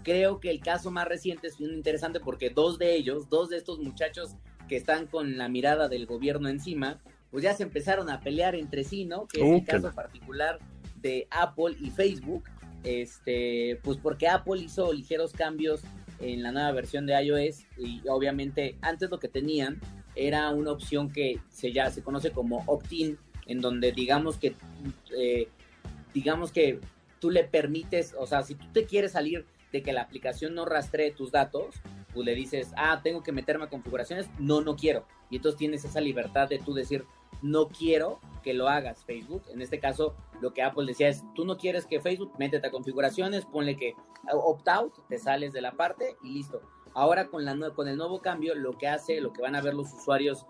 Creo 0.03 0.39
que 0.39 0.49
el 0.49 0.59
caso 0.61 0.91
más 0.91 1.07
reciente 1.07 1.47
es 1.47 1.57
bien 1.57 1.73
interesante 1.73 2.19
porque 2.19 2.49
dos 2.49 2.79
de 2.79 2.95
ellos, 2.95 3.29
dos 3.29 3.49
de 3.49 3.57
estos 3.57 3.79
muchachos 3.79 4.35
que 4.67 4.75
están 4.75 5.07
con 5.07 5.37
la 5.37 5.47
mirada 5.47 5.87
del 5.89 6.05
gobierno 6.05 6.49
encima, 6.49 6.99
pues 7.29 7.43
ya 7.43 7.53
se 7.53 7.63
empezaron 7.63 8.09
a 8.09 8.19
pelear 8.19 8.55
entre 8.55 8.83
sí, 8.83 9.05
¿no? 9.05 9.27
Que 9.27 9.41
es 9.41 9.45
Uh, 9.47 9.53
el 9.55 9.59
qué 9.61 9.71
caso 9.71 9.87
la- 9.87 9.93
particular 9.93 10.59
de 11.01 11.27
Apple 11.31 11.75
y 11.79 11.89
Facebook, 11.91 12.43
este, 12.83 13.79
pues 13.83 13.97
porque 13.97 14.27
Apple 14.27 14.59
hizo 14.61 14.91
ligeros 14.91 15.31
cambios 15.33 15.81
en 16.21 16.43
la 16.43 16.51
nueva 16.51 16.71
versión 16.71 17.05
de 17.05 17.21
iOS 17.21 17.65
y 17.77 18.01
obviamente 18.07 18.77
antes 18.81 19.09
lo 19.09 19.19
que 19.19 19.27
tenían 19.27 19.79
era 20.15 20.49
una 20.49 20.71
opción 20.71 21.11
que 21.11 21.39
se 21.49 21.71
ya 21.71 21.89
se 21.89 22.03
conoce 22.03 22.31
como 22.31 22.63
opt-in, 22.67 23.17
en 23.47 23.61
donde 23.61 23.91
digamos 23.91 24.37
que 24.37 24.55
eh, 25.17 25.47
digamos 26.13 26.51
que 26.51 26.79
tú 27.19 27.29
le 27.29 27.43
permites, 27.43 28.15
o 28.17 28.25
sea, 28.27 28.43
si 28.43 28.55
tú 28.55 28.65
te 28.73 28.85
quieres 28.85 29.13
salir 29.13 29.45
de 29.71 29.81
que 29.81 29.93
la 29.93 30.01
aplicación 30.01 30.55
no 30.55 30.65
rastree 30.65 31.11
tus 31.11 31.31
datos, 31.31 31.75
pues 32.13 32.25
le 32.25 32.35
dices, 32.35 32.71
ah, 32.75 32.99
tengo 33.03 33.23
que 33.23 33.31
meterme 33.31 33.65
a 33.65 33.69
configuraciones, 33.69 34.27
no, 34.37 34.61
no 34.61 34.75
quiero. 34.75 35.05
Y 35.29 35.37
entonces 35.37 35.57
tienes 35.57 35.85
esa 35.85 36.01
libertad 36.01 36.49
de 36.49 36.59
tú 36.59 36.73
decir, 36.73 37.05
no 37.41 37.67
quiero 37.67 38.19
que 38.43 38.53
lo 38.53 38.67
hagas 38.67 39.03
Facebook. 39.05 39.43
En 39.51 39.61
este 39.61 39.79
caso, 39.79 40.15
lo 40.41 40.53
que 40.53 40.63
Apple 40.63 40.85
decía 40.85 41.09
es, 41.09 41.23
tú 41.35 41.45
no 41.45 41.57
quieres 41.57 41.85
que 41.85 41.99
Facebook, 41.99 42.33
métete 42.37 42.67
a 42.67 42.71
configuraciones, 42.71 43.45
ponle 43.45 43.77
que 43.77 43.95
opt-out, 44.31 44.93
te 45.07 45.17
sales 45.17 45.53
de 45.53 45.61
la 45.61 45.73
parte 45.73 46.15
y 46.23 46.33
listo. 46.33 46.61
Ahora 46.93 47.27
con, 47.27 47.45
la, 47.45 47.71
con 47.71 47.87
el 47.87 47.97
nuevo 47.97 48.21
cambio, 48.21 48.55
lo 48.55 48.77
que 48.77 48.87
hace, 48.87 49.21
lo 49.21 49.31
que 49.31 49.41
van 49.41 49.55
a 49.55 49.61
ver 49.61 49.73
los 49.73 49.93
usuarios 49.93 50.45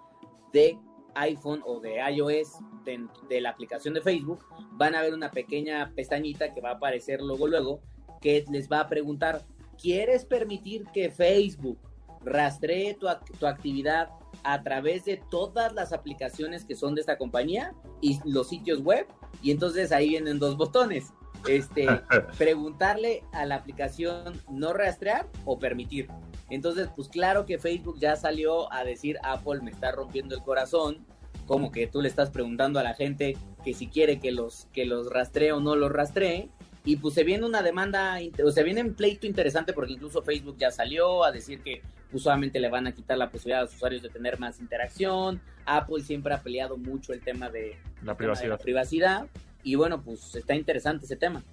de 0.51 0.79
iPhone 1.15 1.61
o 1.65 1.79
de 1.79 1.97
iOS 2.11 2.59
de, 2.85 3.05
de 3.27 3.41
la 3.41 3.49
aplicación 3.49 3.93
de 3.93 4.01
Facebook, 4.01 4.45
van 4.71 4.95
a 4.95 5.01
ver 5.01 5.13
una 5.13 5.31
pequeña 5.31 5.91
pestañita 5.93 6.53
que 6.53 6.61
va 6.61 6.69
a 6.69 6.73
aparecer 6.73 7.21
luego 7.21 7.47
luego 7.47 7.81
que 8.21 8.45
les 8.49 8.71
va 8.71 8.81
a 8.81 8.87
preguntar, 8.87 9.43
¿quieres 9.77 10.25
permitir 10.25 10.85
que 10.93 11.09
Facebook 11.09 11.79
rastree 12.23 12.93
tu, 12.93 13.07
tu 13.39 13.47
actividad 13.47 14.09
a 14.43 14.63
través 14.63 15.05
de 15.05 15.21
todas 15.29 15.73
las 15.73 15.93
aplicaciones 15.93 16.65
que 16.65 16.75
son 16.75 16.95
de 16.95 17.01
esta 17.01 17.17
compañía 17.17 17.73
y 18.01 18.19
los 18.25 18.49
sitios 18.49 18.81
web? 18.81 19.07
Y 19.41 19.51
entonces 19.51 19.91
ahí 19.91 20.09
vienen 20.09 20.39
dos 20.39 20.57
botones. 20.57 21.13
Este, 21.47 21.87
preguntarle 22.37 23.23
a 23.31 23.45
la 23.45 23.55
aplicación 23.55 24.39
no 24.49 24.73
rastrear 24.73 25.27
o 25.45 25.57
permitir. 25.59 26.07
Entonces, 26.49 26.89
pues 26.95 27.07
claro 27.07 27.45
que 27.45 27.57
Facebook 27.57 27.97
ya 27.99 28.15
salió 28.15 28.71
a 28.73 28.83
decir 28.83 29.17
Apple 29.23 29.61
me 29.61 29.71
está 29.71 29.91
rompiendo 29.91 30.35
el 30.35 30.43
corazón, 30.43 31.05
como 31.45 31.71
que 31.71 31.87
tú 31.87 32.01
le 32.01 32.09
estás 32.09 32.29
preguntando 32.29 32.79
a 32.79 32.83
la 32.83 32.93
gente 32.93 33.37
que 33.63 33.73
si 33.73 33.87
quiere 33.87 34.19
que 34.19 34.31
los 34.31 34.67
que 34.73 34.85
los 34.85 35.11
rastree 35.11 35.51
o 35.51 35.59
no 35.59 35.75
los 35.75 35.91
rastree. 35.91 36.49
Y 36.83 36.95
pues 36.95 37.13
se 37.13 37.23
viene 37.23 37.45
una 37.45 37.61
demanda, 37.61 38.17
o 38.43 38.51
se 38.51 38.63
viene 38.63 38.81
un 38.81 38.93
pleito 38.95 39.27
interesante 39.27 39.71
porque 39.73 39.93
incluso 39.93 40.21
Facebook 40.23 40.57
ya 40.57 40.71
salió 40.71 41.23
a 41.23 41.31
decir 41.31 41.59
que 41.61 41.81
pues, 42.09 42.23
solamente 42.23 42.59
le 42.59 42.69
van 42.69 42.87
a 42.87 42.91
quitar 42.91 43.17
la 43.19 43.29
posibilidad 43.29 43.59
a 43.59 43.63
los 43.65 43.75
usuarios 43.75 44.01
de 44.01 44.09
tener 44.09 44.39
más 44.39 44.59
interacción. 44.59 45.39
Apple 45.65 46.01
siempre 46.03 46.33
ha 46.33 46.41
peleado 46.41 46.77
mucho 46.77 47.13
el 47.13 47.21
tema 47.21 47.49
de 47.49 47.75
La 48.01 48.13
de 48.13 48.17
privacidad. 48.17 48.49
la 48.49 48.57
privacidad. 48.57 49.27
Y 49.63 49.75
bueno, 49.75 50.01
pues 50.01 50.33
está 50.35 50.55
interesante 50.55 51.05
ese 51.05 51.15
tema. 51.17 51.43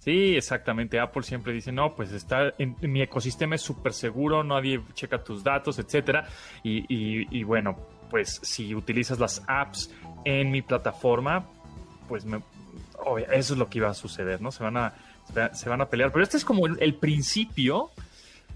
Sí, 0.00 0.36
exactamente. 0.36 0.98
Apple 0.98 1.22
siempre 1.22 1.52
dice, 1.52 1.70
no, 1.72 1.94
pues 1.94 2.10
está 2.12 2.52
en, 2.58 2.76
en 2.82 2.92
mi 2.92 3.00
ecosistema 3.00 3.54
es 3.54 3.62
súper 3.62 3.92
seguro, 3.92 4.42
nadie 4.42 4.82
checa 4.92 5.22
tus 5.22 5.42
datos, 5.44 5.78
etcétera. 5.78 6.28
Y, 6.64 6.80
y- 6.92 7.26
y 7.30 7.42
bueno, 7.44 7.78
pues 8.10 8.40
si 8.42 8.74
utilizas 8.74 9.18
las 9.20 9.42
apps 9.46 9.90
en 10.24 10.50
mi 10.50 10.60
plataforma, 10.62 11.46
pues 12.08 12.24
me- 12.26 12.42
obvio, 13.04 13.26
eso 13.32 13.54
es 13.54 13.58
lo 13.58 13.68
que 13.68 13.78
iba 13.78 13.88
a 13.88 13.94
suceder, 13.94 14.40
¿no? 14.40 14.50
Se 14.52 14.62
van 14.62 14.76
a, 14.76 14.94
se 15.32 15.40
va- 15.40 15.54
se 15.54 15.68
van 15.68 15.80
a 15.80 15.88
pelear. 15.88 16.12
Pero 16.12 16.22
este 16.22 16.36
es 16.36 16.44
como 16.44 16.66
el, 16.66 16.76
el 16.80 16.94
principio 16.94 17.90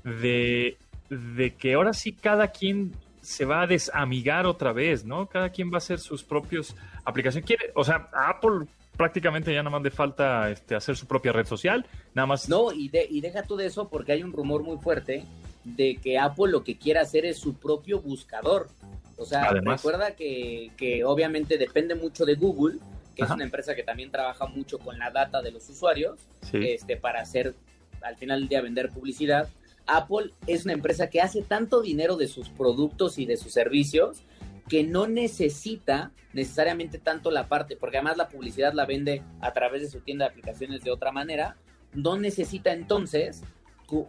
de, 0.05 0.77
de 1.11 1.55
que 1.55 1.75
ahora 1.75 1.93
sí 1.93 2.13
cada 2.13 2.49
quien 2.49 2.93
se 3.21 3.45
va 3.45 3.63
a 3.63 3.67
desamigar 3.67 4.47
otra 4.47 4.73
vez, 4.73 5.05
¿no? 5.05 5.27
Cada 5.27 5.51
quien 5.51 5.71
va 5.71 5.75
a 5.75 5.79
hacer 5.79 5.99
sus 5.99 6.23
propios 6.23 6.75
aplicaciones. 7.05 7.47
Quiere, 7.47 7.73
o 7.75 7.85
sea, 7.85 8.09
a 8.13 8.31
Apple 8.31 8.67
prácticamente 8.97 9.53
ya 9.53 9.63
nada 9.63 9.71
más 9.77 9.83
le 9.83 9.91
falta 9.91 10.51
este, 10.51 10.75
hacer 10.75 10.97
su 10.97 11.07
propia 11.07 11.33
red 11.33 11.47
social, 11.47 11.87
nada 12.15 12.27
más. 12.27 12.49
No, 12.49 12.73
y, 12.73 12.89
de- 12.89 13.07
y 13.09 13.21
deja 13.21 13.43
tú 13.43 13.57
de 13.57 13.67
eso 13.67 13.89
porque 13.89 14.13
hay 14.13 14.23
un 14.23 14.33
rumor 14.33 14.63
muy 14.63 14.79
fuerte 14.79 15.25
de 15.65 15.97
que 15.97 16.19
Apple 16.19 16.51
lo 16.51 16.65
que 16.65 16.79
quiere 16.79 17.01
hacer 17.01 17.27
es 17.27 17.39
su 17.39 17.55
propio 17.55 18.01
buscador. 18.01 18.69
O 19.17 19.25
sea, 19.25 19.45
Además. 19.51 19.83
recuerda 19.83 20.15
que, 20.17 20.71
que 20.77 21.05
obviamente 21.05 21.59
depende 21.59 21.95
mucho 21.97 22.25
de 22.25 22.35
Google, 22.37 22.79
que 23.19 23.25
Ajá. 23.25 23.33
es 23.33 23.37
una 23.37 23.45
empresa 23.45 23.75
que 23.75 23.83
también 23.83 24.13
trabaja 24.13 24.47
mucho 24.47 24.79
con 24.79 24.97
la 24.97 25.11
data 25.11 25.43
de 25.43 25.51
los 25.51 25.69
usuarios, 25.69 26.21
Sí. 26.43 26.59
este, 26.63 26.97
para 26.97 27.21
hacer, 27.21 27.53
al 28.01 28.17
final 28.17 28.39
del 28.41 28.49
día, 28.49 28.61
vender 28.63 28.91
publicidad. 28.91 29.49
Apple 29.89 30.31
es 30.47 30.65
una 30.65 30.75
empresa 30.75 31.11
que 31.11 31.21
hace 31.21 31.43
tanto 31.43 31.83
dinero 31.83 32.17
de 32.17 32.29
sus 32.29 32.49
productos 32.49 33.19
y 33.19 33.27
de 33.27 33.37
sus 33.37 33.53
servicios 33.53 34.23
que 34.69 34.85
no 34.85 35.09
necesita 35.09 36.13
necesariamente 36.33 36.99
tanto 36.99 37.33
la 37.33 37.49
parte, 37.49 37.75
porque 37.75 37.97
además 37.97 38.19
la 38.19 38.29
publicidad 38.29 38.73
la 38.73 38.87
vende 38.87 39.23
a 39.41 39.53
través 39.53 39.83
de 39.83 39.89
su 39.89 39.99
tienda 40.01 40.27
de 40.27 40.31
aplicaciones 40.31 40.85
de 40.85 40.93
otra 40.93 41.11
manera, 41.11 41.57
no 41.95 42.19
necesita 42.19 42.73
entonces, 42.73 43.43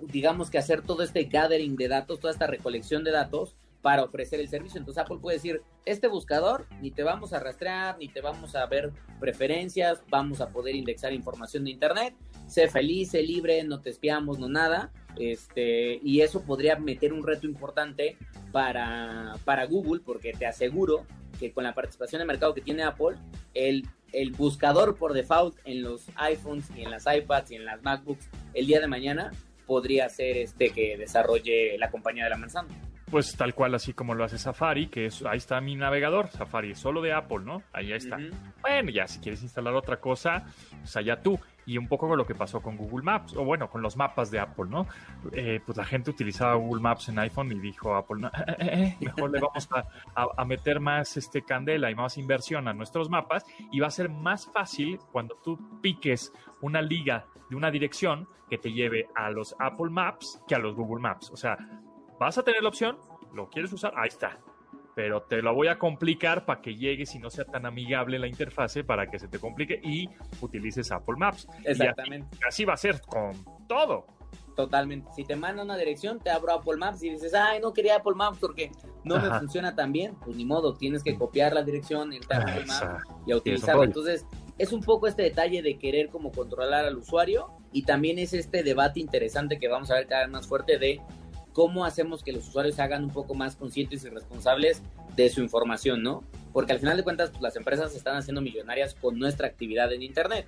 digamos 0.03 0.51
que 0.51 0.59
hacer 0.59 0.83
todo 0.83 1.01
este 1.01 1.23
gathering 1.23 1.75
de 1.77 1.87
datos, 1.87 2.19
toda 2.19 2.31
esta 2.31 2.45
recolección 2.45 3.03
de 3.03 3.11
datos 3.11 3.55
para 3.81 4.03
ofrecer 4.03 4.39
el 4.39 4.49
servicio. 4.49 4.79
Entonces 4.79 5.03
Apple 5.03 5.19
puede 5.21 5.37
decir, 5.37 5.61
este 5.85 6.07
buscador 6.07 6.67
ni 6.81 6.91
te 6.91 7.03
vamos 7.03 7.33
a 7.33 7.39
rastrear, 7.39 7.97
ni 7.97 8.09
te 8.09 8.21
vamos 8.21 8.55
a 8.55 8.65
ver 8.65 8.91
preferencias, 9.19 10.03
vamos 10.09 10.41
a 10.41 10.49
poder 10.49 10.75
indexar 10.75 11.13
información 11.13 11.63
de 11.63 11.71
Internet, 11.71 12.15
sé 12.47 12.67
feliz, 12.67 13.11
sé 13.11 13.23
libre, 13.23 13.63
no 13.63 13.81
te 13.81 13.89
espiamos, 13.89 14.39
no 14.39 14.49
nada. 14.49 14.91
Este, 15.17 15.99
y 16.03 16.21
eso 16.21 16.43
podría 16.43 16.77
meter 16.77 17.13
un 17.13 17.25
reto 17.25 17.45
importante 17.45 18.17
para, 18.51 19.35
para 19.45 19.65
Google, 19.65 20.01
porque 20.05 20.33
te 20.33 20.45
aseguro 20.45 21.05
que 21.39 21.51
con 21.51 21.63
la 21.63 21.73
participación 21.73 22.19
de 22.19 22.25
mercado 22.25 22.53
que 22.53 22.61
tiene 22.61 22.83
Apple, 22.83 23.17
el, 23.53 23.87
el 24.11 24.31
buscador 24.31 24.97
por 24.97 25.13
default 25.13 25.57
en 25.65 25.83
los 25.83 26.05
iPhones 26.15 26.69
y 26.75 26.83
en 26.83 26.91
las 26.91 27.05
iPads 27.05 27.51
y 27.51 27.55
en 27.55 27.65
las 27.65 27.81
MacBooks 27.81 28.27
el 28.53 28.67
día 28.67 28.81
de 28.81 28.87
mañana 28.87 29.31
podría 29.65 30.09
ser 30.09 30.37
este 30.37 30.71
que 30.71 30.97
desarrolle 30.97 31.77
la 31.77 31.89
compañía 31.91 32.25
de 32.25 32.31
la 32.31 32.37
manzana. 32.37 32.69
Pues 33.11 33.35
tal 33.35 33.55
cual, 33.55 33.73
así 33.73 33.93
como 33.93 34.13
lo 34.13 34.23
hace 34.23 34.37
Safari, 34.37 34.87
que 34.87 35.07
es, 35.07 35.23
ahí 35.25 35.37
está 35.37 35.59
mi 35.61 35.75
navegador. 35.75 36.27
Safari 36.29 36.75
solo 36.75 37.01
de 37.01 37.11
Apple, 37.13 37.39
¿no? 37.43 37.63
Ahí 37.73 37.91
está. 37.91 38.17
Bueno, 38.61 38.91
ya 38.91 39.07
si 39.07 39.19
quieres 39.19 39.41
instalar 39.41 39.73
otra 39.73 39.99
cosa, 39.99 40.45
pues 40.79 40.95
allá 40.95 41.19
tú. 41.21 41.39
Y 41.65 41.77
un 41.77 41.87
poco 41.87 42.07
con 42.07 42.17
lo 42.17 42.25
que 42.25 42.35
pasó 42.35 42.61
con 42.61 42.77
Google 42.77 43.03
Maps, 43.03 43.35
o 43.35 43.43
bueno, 43.43 43.69
con 43.69 43.81
los 43.81 43.95
mapas 43.97 44.29
de 44.31 44.39
Apple, 44.39 44.65
¿no? 44.69 44.87
Eh, 45.31 45.59
pues 45.65 45.77
la 45.77 45.85
gente 45.85 46.09
utilizaba 46.11 46.53
Google 46.55 46.81
Maps 46.81 47.09
en 47.09 47.19
iPhone 47.19 47.51
y 47.51 47.59
dijo 47.59 47.95
Apple, 47.95 48.21
no, 48.21 48.27
eh, 48.27 48.55
eh, 48.59 48.97
mejor 49.01 49.31
le 49.31 49.39
vamos 49.39 49.67
a, 49.71 49.85
a- 50.19 50.27
a 50.37 50.45
meter 50.45 50.79
más 50.79 51.15
este, 51.17 51.43
candela 51.43 51.89
y 51.91 51.95
más 51.95 52.17
inversión 52.17 52.67
a 52.67 52.73
nuestros 52.73 53.09
mapas 53.09 53.43
y 53.71 53.79
va 53.79 53.87
a 53.87 53.91
ser 53.91 54.09
más 54.09 54.47
fácil 54.51 54.99
cuando 55.11 55.35
tú 55.43 55.59
piques 55.81 56.31
una 56.61 56.81
liga 56.81 57.25
de 57.49 57.55
una 57.55 57.69
dirección 57.71 58.27
que 58.49 58.57
te 58.57 58.71
lleve 58.71 59.07
a 59.15 59.29
los 59.29 59.55
Apple 59.59 59.89
Maps 59.91 60.41
que 60.47 60.55
a 60.55 60.59
los 60.59 60.75
Google 60.75 61.01
Maps. 61.01 61.29
O 61.31 61.37
sea, 61.37 61.55
vas 62.19 62.37
a 62.37 62.43
tener 62.43 62.61
la 62.61 62.69
opción, 62.69 62.97
lo 63.33 63.49
quieres 63.49 63.71
usar, 63.73 63.93
ahí 63.95 64.09
está. 64.09 64.39
pero 64.95 65.21
te 65.21 65.41
lo 65.41 65.53
voy 65.53 65.67
a 65.67 65.79
complicar 65.79 66.45
para 66.45 66.61
que 66.61 66.75
llegues 66.75 67.15
y 67.15 67.19
no 67.19 67.29
sea 67.29 67.45
tan 67.45 67.65
amigable 67.65 68.19
la 68.19 68.27
interfase 68.27 68.83
para 68.83 69.09
que 69.09 69.17
se 69.17 69.29
te 69.29 69.39
complique 69.39 69.79
y 69.81 70.09
utilices 70.41 70.91
Apple 70.91 71.15
Maps. 71.17 71.47
Y 71.63 71.71
Exactamente. 71.71 72.27
así, 72.35 72.43
así 72.47 72.65
va 72.65 72.73
a 72.73 72.77
ser 72.77 72.99
con 73.01 73.31
todo. 73.67 74.05
Totalmente. 74.57 75.09
Si 75.15 75.23
te 75.23 75.37
manda 75.37 75.63
una 75.63 75.77
dirección, 75.77 76.19
te 76.19 76.29
abro 76.29 76.51
Apple 76.51 76.75
Maps 76.75 77.01
y 77.01 77.11
dices, 77.11 77.33
ay, 77.33 77.61
no 77.61 77.71
quería 77.71 77.95
Apple 77.95 78.15
Maps 78.15 78.39
porque 78.41 78.71
no 79.05 79.17
me 79.17 79.29
funciona 79.39 79.73
tan 79.73 79.93
bien. 79.93 80.15
Pues 80.15 80.35
ni 80.35 80.43
modo, 80.43 80.73
tienes 80.73 81.01
que 81.01 81.15
copiar 81.15 81.53
la 81.53 81.63
dirección, 81.63 82.11
irte 82.11 82.33
a 82.35 82.39
Apple 82.39 82.65
Maps 82.65 83.03
y 83.25 83.31
a 83.31 83.37
utilizarla. 83.37 83.85
Entonces, 83.85 84.25
es 84.57 84.73
un 84.73 84.81
poco 84.81 85.07
este 85.07 85.21
detalle 85.21 85.61
de 85.61 85.77
querer 85.77 86.09
como 86.09 86.29
controlar 86.33 86.83
al 86.83 86.97
usuario 86.97 87.53
y 87.71 87.83
también 87.83 88.19
es 88.19 88.33
este 88.33 88.61
debate 88.63 88.99
interesante 88.99 89.59
que 89.59 89.69
vamos 89.69 89.91
a 89.91 89.93
ver 89.93 90.07
cada 90.07 90.23
vez 90.23 90.31
más 90.31 90.45
fuerte 90.45 90.77
de 90.77 90.99
cómo 91.59 91.83
hacemos 91.83 92.23
que 92.23 92.31
los 92.31 92.47
usuarios 92.47 92.75
se 92.75 92.81
hagan 92.81 93.03
un 93.03 93.09
poco 93.09 93.33
más 93.33 93.57
conscientes 93.57 94.05
y 94.05 94.07
responsables 94.07 94.81
de 95.17 95.29
su 95.29 95.41
información, 95.41 96.01
¿no? 96.01 96.23
Porque 96.53 96.71
al 96.71 96.79
final 96.79 96.95
de 96.95 97.03
cuentas, 97.03 97.31
pues, 97.31 97.41
las 97.41 97.57
empresas 97.57 97.91
se 97.91 97.97
están 97.97 98.15
haciendo 98.15 98.39
millonarias 98.39 98.95
con 98.95 99.19
nuestra 99.19 99.47
actividad 99.47 99.91
en 99.91 100.01
Internet. 100.01 100.47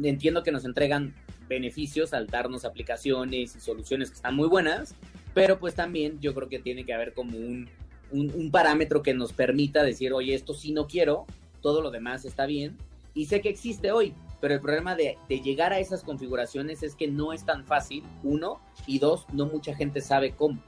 Entiendo 0.00 0.44
que 0.44 0.52
nos 0.52 0.64
entregan 0.64 1.12
beneficios 1.48 2.14
al 2.14 2.28
darnos 2.28 2.64
aplicaciones 2.64 3.56
y 3.56 3.58
soluciones 3.58 4.10
que 4.10 4.14
están 4.14 4.36
muy 4.36 4.46
buenas, 4.46 4.94
pero 5.34 5.58
pues 5.58 5.74
también 5.74 6.20
yo 6.20 6.34
creo 6.34 6.48
que 6.48 6.60
tiene 6.60 6.86
que 6.86 6.94
haber 6.94 7.14
como 7.14 7.36
un, 7.36 7.68
un, 8.12 8.30
un 8.32 8.52
parámetro 8.52 9.02
que 9.02 9.12
nos 9.12 9.32
permita 9.32 9.82
decir, 9.82 10.12
oye, 10.12 10.36
esto 10.36 10.54
sí 10.54 10.70
no 10.70 10.86
quiero, 10.86 11.26
todo 11.62 11.82
lo 11.82 11.90
demás 11.90 12.24
está 12.24 12.46
bien, 12.46 12.78
y 13.12 13.26
sé 13.26 13.40
que 13.40 13.48
existe 13.48 13.90
hoy, 13.90 14.14
pero 14.44 14.56
el 14.56 14.60
problema 14.60 14.94
de, 14.94 15.16
de 15.26 15.40
llegar 15.40 15.72
a 15.72 15.78
esas 15.78 16.02
configuraciones 16.02 16.82
es 16.82 16.94
que 16.94 17.08
no 17.08 17.32
es 17.32 17.46
tan 17.46 17.64
fácil, 17.64 18.04
uno, 18.22 18.60
y 18.86 18.98
dos, 18.98 19.24
no 19.32 19.46
mucha 19.46 19.74
gente 19.74 20.02
sabe 20.02 20.32
cómo. 20.32 20.62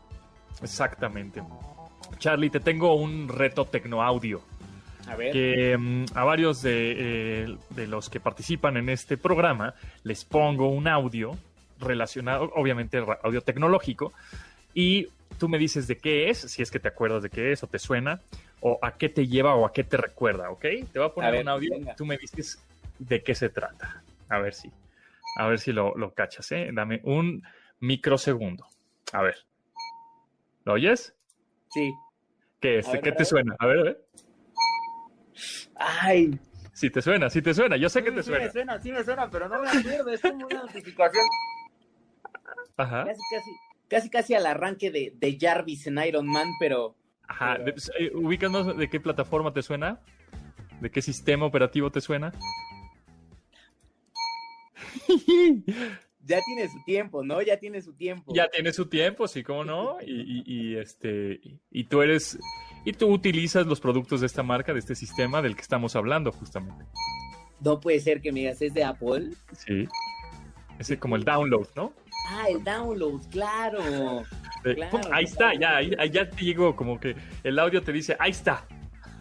Exactamente. 0.62 1.42
Charlie, 2.18 2.48
te 2.48 2.58
tengo 2.58 2.94
un 2.94 3.28
reto 3.28 3.66
tecnoaudio. 3.66 4.40
A 5.06 5.14
ver. 5.14 5.30
que 5.30 5.76
mm, 5.76 6.06
a 6.14 6.24
varios 6.24 6.62
de, 6.62 6.94
eh, 7.44 7.56
de 7.68 7.86
los 7.86 8.08
que 8.08 8.18
participan 8.18 8.78
en 8.78 8.88
este 8.88 9.18
programa 9.18 9.74
les 10.04 10.24
pongo 10.24 10.70
un 10.70 10.88
audio 10.88 11.36
relacionado, 11.78 12.50
obviamente 12.54 13.04
audio 13.22 13.42
tecnológico, 13.42 14.14
y 14.72 15.08
tú 15.38 15.50
me 15.50 15.58
dices 15.58 15.86
de 15.86 15.98
qué 15.98 16.30
es, 16.30 16.38
si 16.38 16.62
es 16.62 16.70
que 16.70 16.80
te 16.80 16.88
acuerdas 16.88 17.22
de 17.24 17.28
qué 17.28 17.52
es 17.52 17.62
o 17.62 17.66
te 17.66 17.78
suena, 17.78 18.22
o 18.60 18.78
a 18.80 18.92
qué 18.96 19.10
te 19.10 19.26
lleva 19.26 19.54
o 19.54 19.66
a 19.66 19.72
qué 19.74 19.84
te 19.84 19.98
recuerda, 19.98 20.48
¿ok? 20.50 20.62
Te 20.62 20.98
voy 20.98 21.08
a 21.08 21.12
poner 21.12 21.28
A 21.28 21.32
ver, 21.32 21.42
un 21.42 21.48
audio, 21.50 21.70
venga. 21.72 21.94
tú 21.94 22.06
me 22.06 22.16
dices 22.16 22.58
de 22.98 23.22
qué 23.22 23.34
se 23.34 23.48
trata. 23.48 24.02
A 24.28 24.38
ver 24.38 24.54
si, 24.54 24.70
a 25.38 25.46
ver 25.46 25.58
si 25.58 25.72
lo, 25.72 25.94
lo 25.96 26.14
cachas, 26.14 26.50
¿eh? 26.52 26.70
Dame 26.72 27.00
un 27.04 27.42
microsegundo. 27.80 28.66
A 29.12 29.22
ver. 29.22 29.36
¿Lo 30.64 30.72
oyes? 30.74 31.14
Sí. 31.70 31.92
¿Qué 32.60 32.78
es? 32.78 32.90
Ver, 32.90 33.00
¿Qué 33.02 33.12
te 33.12 33.24
suena? 33.24 33.54
A 33.58 33.66
ver, 33.66 33.78
a 33.78 33.82
ver. 33.84 34.06
Ay, 35.76 36.38
Si 36.72 36.90
te 36.90 37.00
suena, 37.02 37.30
si 37.30 37.40
te 37.42 37.54
suena. 37.54 37.76
Yo 37.76 37.88
sé 37.88 38.02
que 38.02 38.10
sí, 38.10 38.16
te 38.16 38.22
sí 38.22 38.28
suena. 38.30 38.44
me 38.46 38.50
suena, 38.50 38.78
sí 38.80 38.92
me 38.92 39.04
suena, 39.04 39.30
pero 39.30 39.48
no 39.48 39.60
me 39.62 39.68
acuerdo, 39.68 40.10
es 40.10 40.20
como 40.20 40.46
una 40.46 40.62
notificación 40.62 41.24
Ajá. 42.76 43.04
casi, 43.04 43.20
casi, 43.30 43.50
casi, 43.88 44.10
casi 44.10 44.34
al 44.34 44.46
arranque 44.46 44.90
de, 44.90 45.12
de 45.16 45.38
Jarvis 45.40 45.86
en 45.86 45.98
Iron 45.98 46.26
Man, 46.26 46.48
pero 46.58 46.94
Ajá. 47.28 47.56
Pero- 47.58 47.64
De- 47.76 47.82
eh, 48.06 48.10
ubícanos 48.14 48.76
de 48.76 48.88
qué 48.90 49.00
plataforma 49.00 49.52
te 49.52 49.62
suena. 49.62 50.00
¿De 50.80 50.90
qué 50.90 51.00
sistema 51.00 51.46
operativo 51.46 51.90
te 51.90 52.00
suena? 52.02 52.32
ya 56.24 56.40
tiene 56.44 56.68
su 56.68 56.82
tiempo, 56.84 57.22
¿no? 57.24 57.40
Ya 57.42 57.56
tiene 57.58 57.80
su 57.82 57.92
tiempo. 57.94 58.32
Ya 58.34 58.48
tiene 58.48 58.72
su 58.72 58.86
tiempo, 58.86 59.28
sí, 59.28 59.42
cómo 59.42 59.64
no. 59.64 59.98
Y, 60.02 60.12
y- 60.12 60.42
y, 60.46 60.76
este 60.76 61.40
y- 61.42 61.58
y 61.70 61.84
tú 61.84 62.02
eres 62.02 62.38
y 62.84 62.92
tú 62.92 63.08
utilizas 63.08 63.66
los 63.66 63.80
productos 63.80 64.20
de 64.20 64.26
esta 64.26 64.42
marca, 64.42 64.72
de 64.72 64.78
este 64.78 64.94
sistema 64.94 65.42
del 65.42 65.56
que 65.56 65.62
estamos 65.62 65.96
hablando 65.96 66.30
justamente. 66.32 66.84
No 67.60 67.80
puede 67.80 68.00
ser 68.00 68.20
que 68.20 68.32
me 68.32 68.40
digas, 68.40 68.60
es 68.62 68.74
de 68.74 68.84
Apple. 68.84 69.30
Sí. 69.66 69.86
Ese 70.78 70.98
como 70.98 71.16
el 71.16 71.24
download, 71.24 71.68
¿no? 71.74 71.92
Ah, 72.30 72.46
el 72.48 72.62
download, 72.62 73.20
claro. 73.30 74.22
De- 74.62 74.74
Claro, 74.74 74.90
¡pum! 74.90 75.00
ahí 75.12 75.24
está, 75.24 75.54
ya, 75.54 75.76
ahí, 75.76 75.90
ya 76.10 76.28
te 76.28 76.44
llegó, 76.44 76.74
como 76.76 76.98
que 77.00 77.14
el 77.44 77.58
audio 77.58 77.82
te 77.82 77.92
dice, 77.92 78.16
ahí 78.18 78.32
está. 78.32 78.66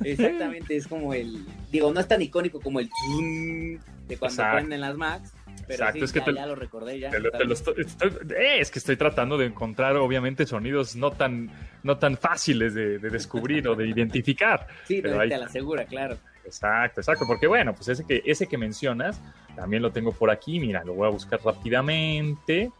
Exactamente, 0.03 0.75
es 0.75 0.87
como 0.87 1.13
el. 1.13 1.45
Digo, 1.71 1.93
no 1.93 1.99
es 1.99 2.07
tan 2.07 2.21
icónico 2.21 2.59
como 2.59 2.79
el 2.81 2.89
de 2.89 4.17
cuando 4.17 4.33
Exacto. 4.33 4.57
prenden 4.57 4.81
las 4.81 4.97
Macs. 4.97 5.33
Pero 5.67 5.73
Exacto, 5.83 5.99
sí, 5.99 6.03
es 6.05 6.13
que 6.13 6.19
ya, 6.19 6.25
te- 6.25 6.33
ya 6.33 6.45
lo 6.45 6.55
recordé, 6.55 6.99
ya. 6.99 7.09
Te 7.09 7.19
lo- 7.19 7.25
está 7.27 7.37
te 7.39 7.43
lo 7.45 7.49
bien. 7.49 7.57
estoy- 7.57 7.81
estoy- 7.85 8.35
eh, 8.37 8.59
es 8.59 8.71
que 8.71 8.79
estoy 8.79 8.97
tratando 8.97 9.37
de 9.37 9.45
encontrar, 9.47 9.95
obviamente, 9.97 10.45
sonidos 10.45 10.95
no 10.95 11.11
tan, 11.11 11.49
no 11.83 11.97
tan 11.97 12.17
fáciles 12.17 12.73
de, 12.73 12.99
de 12.99 13.09
descubrir 13.09 13.67
o 13.67 13.75
de 13.75 13.87
identificar. 13.87 14.67
Sí, 14.85 15.01
pero 15.01 15.19
ahí 15.19 15.29
te 15.29 15.37
la 15.37 15.45
asegura, 15.45 15.85
claro. 15.85 16.17
Exacto, 16.45 17.01
exacto. 17.01 17.25
Porque 17.27 17.47
bueno, 17.47 17.73
pues 17.73 17.87
ese 17.87 18.05
que, 18.05 18.21
ese 18.25 18.45
que 18.47 18.57
mencionas, 18.57 19.19
también 19.55 19.81
lo 19.81 19.91
tengo 19.91 20.11
por 20.11 20.29
aquí. 20.29 20.59
Mira, 20.59 20.83
lo 20.83 20.93
voy 20.93 21.07
a 21.07 21.11
buscar 21.11 21.39
rápidamente. 21.43 22.71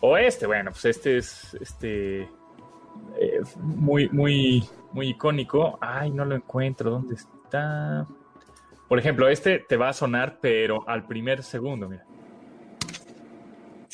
O 0.00 0.16
este, 0.16 0.46
bueno, 0.46 0.70
pues 0.70 0.84
este 0.86 1.18
es 1.18 1.54
este 1.60 2.22
eh, 2.22 3.40
muy, 3.58 4.08
muy, 4.08 4.64
muy 4.92 5.08
icónico. 5.10 5.78
Ay, 5.82 6.10
no 6.10 6.24
lo 6.24 6.34
encuentro. 6.34 6.90
¿Dónde 6.92 7.14
está? 7.14 8.06
Por 8.88 8.98
ejemplo, 8.98 9.28
este 9.28 9.58
te 9.60 9.76
va 9.76 9.88
a 9.90 9.92
sonar, 9.92 10.38
pero 10.40 10.88
al 10.88 11.06
primer 11.06 11.42
segundo, 11.42 11.88
mira. 11.88 12.04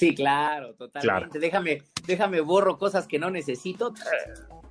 Sí, 0.01 0.15
claro, 0.15 0.75
totalmente. 0.75 1.39
Déjame, 1.39 1.83
déjame 2.07 2.41
borro 2.41 2.79
cosas 2.79 3.07
que 3.07 3.19
no 3.19 3.31
necesito. 3.31 3.93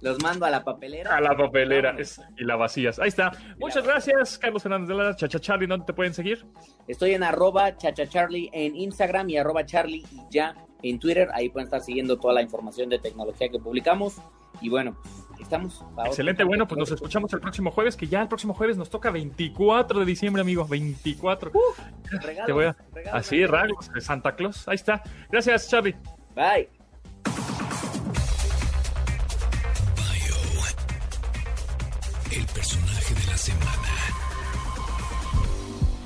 Los 0.02 0.22
mando 0.24 0.46
a 0.46 0.50
la 0.50 0.63
papelera. 0.63 1.15
A 1.15 1.20
la 1.22 1.36
papelera 1.36 1.94
es- 2.00 2.22
y 2.38 2.46
la 2.46 2.56
vacías. 2.56 3.00
Ahí 3.00 3.10
está. 3.10 3.32
Muchas 3.60 3.84
gracias, 3.84 4.38
Carlos 4.38 4.63
Fernández 4.63 4.88
de 4.88 4.96
la 4.96 5.15
Chacha 5.15 5.39
Charlie. 5.39 5.68
¿Dónde 5.68 5.86
te 5.86 5.94
pueden 5.94 6.13
seguir? 6.13 6.46
Estoy 6.88 7.13
en 7.13 7.24
arroba 7.24 7.76
chachacharlie 7.78 8.50
en 8.54 8.76
Instagram 8.76 9.30
y 9.30 9.38
arroba 9.38 9.65
charlie 9.65 10.04
y 10.12 10.22
ya 10.32 10.56
en 10.82 11.00
Twitter. 11.00 11.30
Ahí 11.34 11.50
pueden 11.50 11.65
estar 11.68 11.82
siguiendo 11.82 12.18
toda 12.18 12.34
la 12.34 12.42
información 12.42 12.89
de 12.89 12.98
tecnología 13.00 13.50
que 13.50 13.60
publicamos. 13.60 14.15
Y 14.62 14.69
bueno, 14.69 14.95
estamos. 15.39 15.84
Excelente. 16.06 16.43
Bueno, 16.43 16.67
pues 16.67 16.78
nos 16.80 16.91
escuchamos 16.91 17.32
el 17.34 17.39
próximo 17.39 17.72
jueves, 17.72 17.95
que 17.95 18.08
ya 18.08 18.22
el 18.22 18.28
próximo 18.28 18.54
jueves 18.54 18.78
nos 18.78 18.89
toca 18.89 19.10
24 19.12 20.00
de 20.00 20.06
diciembre, 20.06 20.41
amigo. 20.41 20.65
24. 20.67 21.52
Regalos, 22.22 22.45
Te 22.45 22.52
voy 22.52 22.65
a- 22.65 22.76
regalos, 22.93 23.19
Así, 23.19 23.45
ragos 23.45 23.91
de 23.93 24.02
Santa 24.02 24.36
Claus. 24.36 24.67
Ahí 24.67 24.76
está. 24.76 25.02
Gracias, 25.32 25.69
Charlie. 25.69 25.95
Bye. 26.36 26.69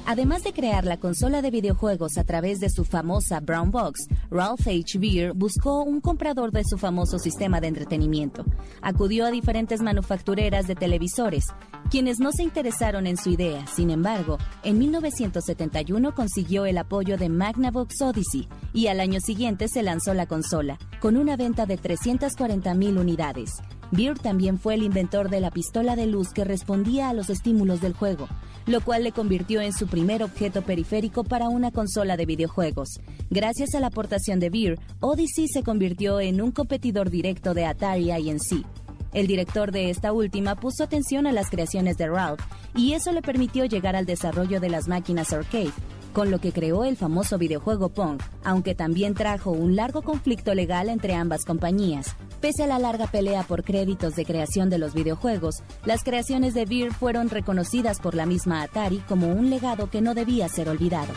Además 0.05 0.43
de 0.43 0.51
crear 0.51 0.83
la 0.83 0.97
consola 0.97 1.41
de 1.41 1.49
videojuegos 1.49 2.17
a 2.17 2.25
través 2.25 2.59
de 2.59 2.69
su 2.69 2.83
famosa 2.83 3.39
Brown 3.39 3.71
Box, 3.71 4.07
Ralph 4.29 4.67
H. 4.67 4.99
Beer 4.99 5.33
buscó 5.33 5.81
un 5.81 6.01
comprador 6.01 6.51
de 6.51 6.63
su 6.65 6.77
famoso 6.77 7.19
sistema 7.19 7.61
de 7.61 7.67
entretenimiento. 7.67 8.43
Acudió 8.81 9.25
a 9.25 9.31
diferentes 9.31 9.81
manufactureras 9.81 10.67
de 10.67 10.75
televisores, 10.75 11.45
quienes 11.89 12.19
no 12.19 12.33
se 12.33 12.43
interesaron 12.43 13.07
en 13.07 13.15
su 13.15 13.29
idea. 13.29 13.65
Sin 13.67 13.91
embargo, 13.91 14.39
en 14.63 14.77
1971 14.77 16.13
consiguió 16.13 16.65
el 16.65 16.79
apoyo 16.79 17.17
de 17.17 17.29
Magnavox 17.29 18.01
Odyssey 18.01 18.49
y 18.73 18.87
al 18.87 18.99
año 18.99 19.21
siguiente 19.21 19.69
se 19.69 19.83
lanzó 19.83 20.13
la 20.13 20.25
consola, 20.25 20.77
con 20.99 21.15
una 21.15 21.37
venta 21.37 21.65
de 21.65 21.79
340.000 21.79 22.99
unidades. 22.99 23.51
Beer 23.91 24.17
también 24.17 24.59
fue 24.59 24.73
el 24.73 24.83
inventor 24.83 25.29
de 25.29 25.39
la 25.39 25.51
pistola 25.51 25.95
de 25.95 26.07
luz 26.07 26.29
que 26.33 26.43
respondía 26.43 27.09
a 27.09 27.13
los 27.13 27.29
estímulos 27.29 27.79
del 27.79 27.93
juego, 27.93 28.27
lo 28.65 28.81
cual 28.81 29.03
le 29.03 29.11
convirtió 29.11 29.61
en 29.61 29.73
su 29.73 29.87
primer 29.87 30.23
objeto 30.23 30.61
periférico 30.61 31.23
para 31.23 31.49
una 31.49 31.71
consola 31.71 32.17
de 32.17 32.25
videojuegos. 32.25 32.99
Gracias 33.29 33.75
a 33.75 33.79
la 33.79 33.87
aportación 33.87 34.39
de 34.39 34.49
Beer, 34.49 34.79
Odyssey 34.99 35.47
se 35.47 35.63
convirtió 35.63 36.19
en 36.19 36.41
un 36.41 36.51
competidor 36.51 37.09
directo 37.09 37.53
de 37.53 37.65
Atari 37.65 38.11
INC. 38.11 38.65
El 39.13 39.27
director 39.27 39.71
de 39.71 39.89
esta 39.89 40.11
última 40.11 40.55
puso 40.55 40.83
atención 40.83 41.27
a 41.27 41.31
las 41.31 41.49
creaciones 41.49 41.97
de 41.97 42.07
Ralph 42.07 42.41
y 42.75 42.93
eso 42.93 43.11
le 43.11 43.21
permitió 43.21 43.65
llegar 43.65 43.95
al 43.95 44.05
desarrollo 44.05 44.59
de 44.59 44.69
las 44.69 44.87
máquinas 44.87 45.31
arcade, 45.33 45.71
con 46.13 46.31
lo 46.31 46.39
que 46.39 46.53
creó 46.53 46.85
el 46.85 46.95
famoso 46.95 47.37
videojuego 47.37 47.89
Pong, 47.89 48.21
aunque 48.43 48.75
también 48.75 49.15
trajo 49.15 49.51
un 49.51 49.75
largo 49.75 50.03
conflicto 50.03 50.53
legal 50.53 50.87
entre 50.89 51.15
ambas 51.15 51.43
compañías. 51.43 52.15
Pese 52.39 52.63
a 52.63 52.67
la 52.67 52.79
larga 52.79 53.07
pelea 53.07 53.43
por 53.43 53.63
créditos 53.63 54.15
de 54.15 54.25
creación 54.25 54.69
de 54.69 54.77
los 54.77 54.93
videojuegos, 54.93 55.63
las 55.85 56.03
creaciones 56.03 56.53
de 56.53 56.65
Beer 56.65 56.93
fueron 56.93 57.29
reconocidas 57.29 57.99
por 57.99 58.15
la 58.15 58.25
misma 58.25 58.61
Atari 58.61 58.99
como 58.99 59.27
un 59.27 59.49
legado 59.49 59.89
que 59.89 60.01
no 60.01 60.13
debía 60.13 60.47
ser 60.47 60.69
olvidado. 60.69 61.13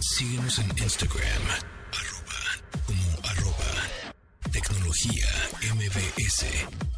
Síguenos 0.00 0.58
en 0.58 0.68
Instagram, 0.78 1.42
arroba, 1.92 2.84
como 2.86 3.28
arroba, 3.28 4.50
tecnología 4.50 5.26
MBS. 5.74 6.97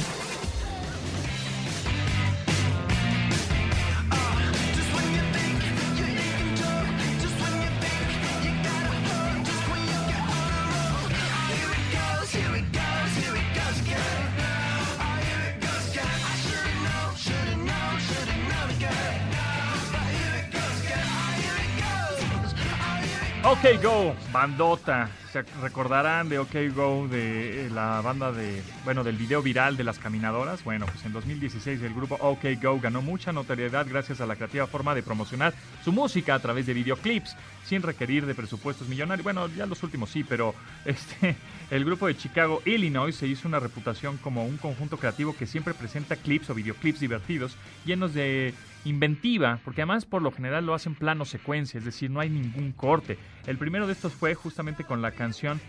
OK 23.43 23.81
Go, 23.81 24.15
bandota. 24.31 25.09
Se 25.33 25.41
recordarán 25.63 26.29
de 26.29 26.37
OK 26.37 26.53
Go, 26.75 27.07
de 27.07 27.65
eh, 27.65 27.69
la 27.71 27.99
banda 28.01 28.31
de, 28.31 28.61
bueno, 28.83 29.03
del 29.03 29.17
video 29.17 29.41
viral 29.41 29.77
de 29.77 29.83
las 29.83 29.97
caminadoras. 29.97 30.63
Bueno, 30.63 30.85
pues 30.85 31.03
en 31.05 31.11
2016 31.11 31.81
el 31.81 31.93
grupo 31.95 32.17
OK 32.21 32.45
Go 32.61 32.79
ganó 32.79 33.01
mucha 33.01 33.31
notoriedad 33.31 33.87
gracias 33.89 34.21
a 34.21 34.27
la 34.27 34.35
creativa 34.35 34.67
forma 34.67 34.93
de 34.93 35.01
promocionar 35.01 35.55
su 35.83 35.91
música 35.91 36.35
a 36.35 36.39
través 36.39 36.67
de 36.67 36.75
videoclips, 36.75 37.35
sin 37.65 37.81
requerir 37.81 38.25
de 38.25 38.35
presupuestos 38.35 38.87
millonarios. 38.87 39.23
Bueno, 39.23 39.47
ya 39.47 39.65
los 39.65 39.83
últimos 39.83 40.09
sí, 40.09 40.23
pero 40.23 40.53
este, 40.85 41.35
el 41.69 41.85
grupo 41.85 42.07
de 42.07 42.17
Chicago, 42.17 42.61
Illinois, 42.65 43.15
se 43.15 43.27
hizo 43.27 43.47
una 43.47 43.59
reputación 43.59 44.17
como 44.17 44.45
un 44.45 44.57
conjunto 44.57 44.97
creativo 44.97 45.35
que 45.35 45.47
siempre 45.47 45.73
presenta 45.73 46.15
clips 46.15 46.49
o 46.49 46.55
videoclips 46.55 46.99
divertidos, 46.99 47.55
llenos 47.85 48.13
de 48.13 48.53
inventiva, 48.85 49.59
porque 49.63 49.81
además 49.81 50.05
por 50.05 50.21
lo 50.21 50.31
general 50.31 50.65
lo 50.65 50.73
hacen 50.73 50.95
plano 50.95 51.25
secuencia, 51.25 51.77
es 51.77 51.85
decir, 51.85 52.09
no 52.09 52.19
hay 52.19 52.29
ningún 52.29 52.71
corte. 52.71 53.17
El 53.45 53.57
primero 53.57 53.87
de 53.87 53.93
estos 53.93 54.13
fue 54.13 54.33
justamente 54.35 54.83
con 54.83 55.01
la 55.01 55.11
canción 55.11 55.59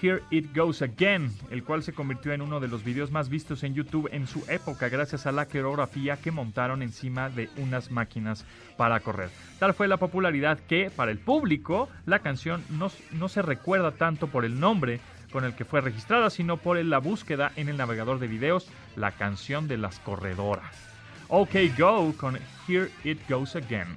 Here 0.00 0.22
It 0.30 0.54
Goes 0.54 0.82
Again, 0.82 1.30
el 1.50 1.64
cual 1.64 1.82
se 1.82 1.92
convirtió 1.92 2.32
en 2.32 2.42
uno 2.42 2.60
de 2.60 2.68
los 2.68 2.84
videos 2.84 3.10
más 3.10 3.28
vistos 3.28 3.62
en 3.62 3.74
YouTube 3.74 4.08
en 4.12 4.26
su 4.26 4.44
época 4.48 4.88
gracias 4.88 5.26
a 5.26 5.32
la 5.32 5.46
coreografía 5.46 6.16
que 6.16 6.30
montaron 6.30 6.82
encima 6.82 7.30
de 7.30 7.48
unas 7.56 7.90
máquinas 7.90 8.44
para 8.76 9.00
correr. 9.00 9.30
Tal 9.58 9.74
fue 9.74 9.88
la 9.88 9.96
popularidad 9.96 10.58
que, 10.58 10.90
para 10.90 11.10
el 11.10 11.18
público, 11.18 11.88
la 12.04 12.20
canción 12.20 12.64
no, 12.70 12.90
no 13.12 13.28
se 13.28 13.42
recuerda 13.42 13.92
tanto 13.92 14.26
por 14.26 14.44
el 14.44 14.60
nombre 14.60 15.00
con 15.32 15.44
el 15.44 15.54
que 15.54 15.64
fue 15.64 15.80
registrada, 15.80 16.30
sino 16.30 16.56
por 16.56 16.82
la 16.82 16.98
búsqueda 16.98 17.52
en 17.56 17.68
el 17.68 17.76
navegador 17.76 18.18
de 18.18 18.26
videos, 18.26 18.68
la 18.96 19.12
canción 19.12 19.68
de 19.68 19.78
las 19.78 19.98
corredoras. 19.98 20.74
OK 21.28 21.54
Go 21.76 22.14
con 22.16 22.38
Here 22.68 22.90
It 23.04 23.18
Goes 23.28 23.56
Again. 23.56 23.96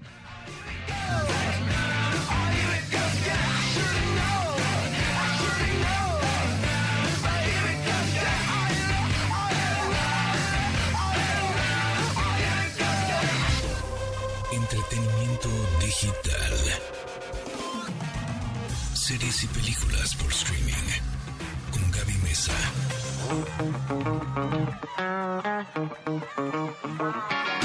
Series 19.09 19.43
y 19.43 19.47
películas 19.47 20.15
por 20.17 20.29
streaming. 20.29 20.71
Con 21.71 21.89
Gaby 21.89 22.13
Mesa. 22.23 22.53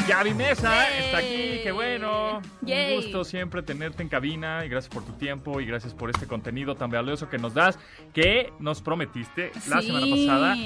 Gaby 0.08 0.32
Mesa 0.32 0.88
Yay. 0.88 1.04
está 1.04 1.18
aquí, 1.18 1.60
qué 1.62 1.70
bueno. 1.70 2.40
Yay. 2.62 2.96
Un 2.96 3.02
gusto 3.02 3.24
siempre 3.24 3.62
tenerte 3.62 4.02
en 4.02 4.08
cabina 4.08 4.64
y 4.64 4.70
gracias 4.70 4.94
por 4.94 5.04
tu 5.04 5.12
tiempo 5.12 5.60
y 5.60 5.66
gracias 5.66 5.92
por 5.92 6.08
este 6.08 6.26
contenido 6.26 6.76
tan 6.76 6.90
valioso 6.90 7.28
que 7.28 7.36
nos 7.36 7.52
das, 7.52 7.78
que 8.14 8.50
nos 8.58 8.80
prometiste 8.80 9.52
la 9.68 9.82
Sí. 9.82 9.88
semana 9.88 10.06
pasada 10.08 10.56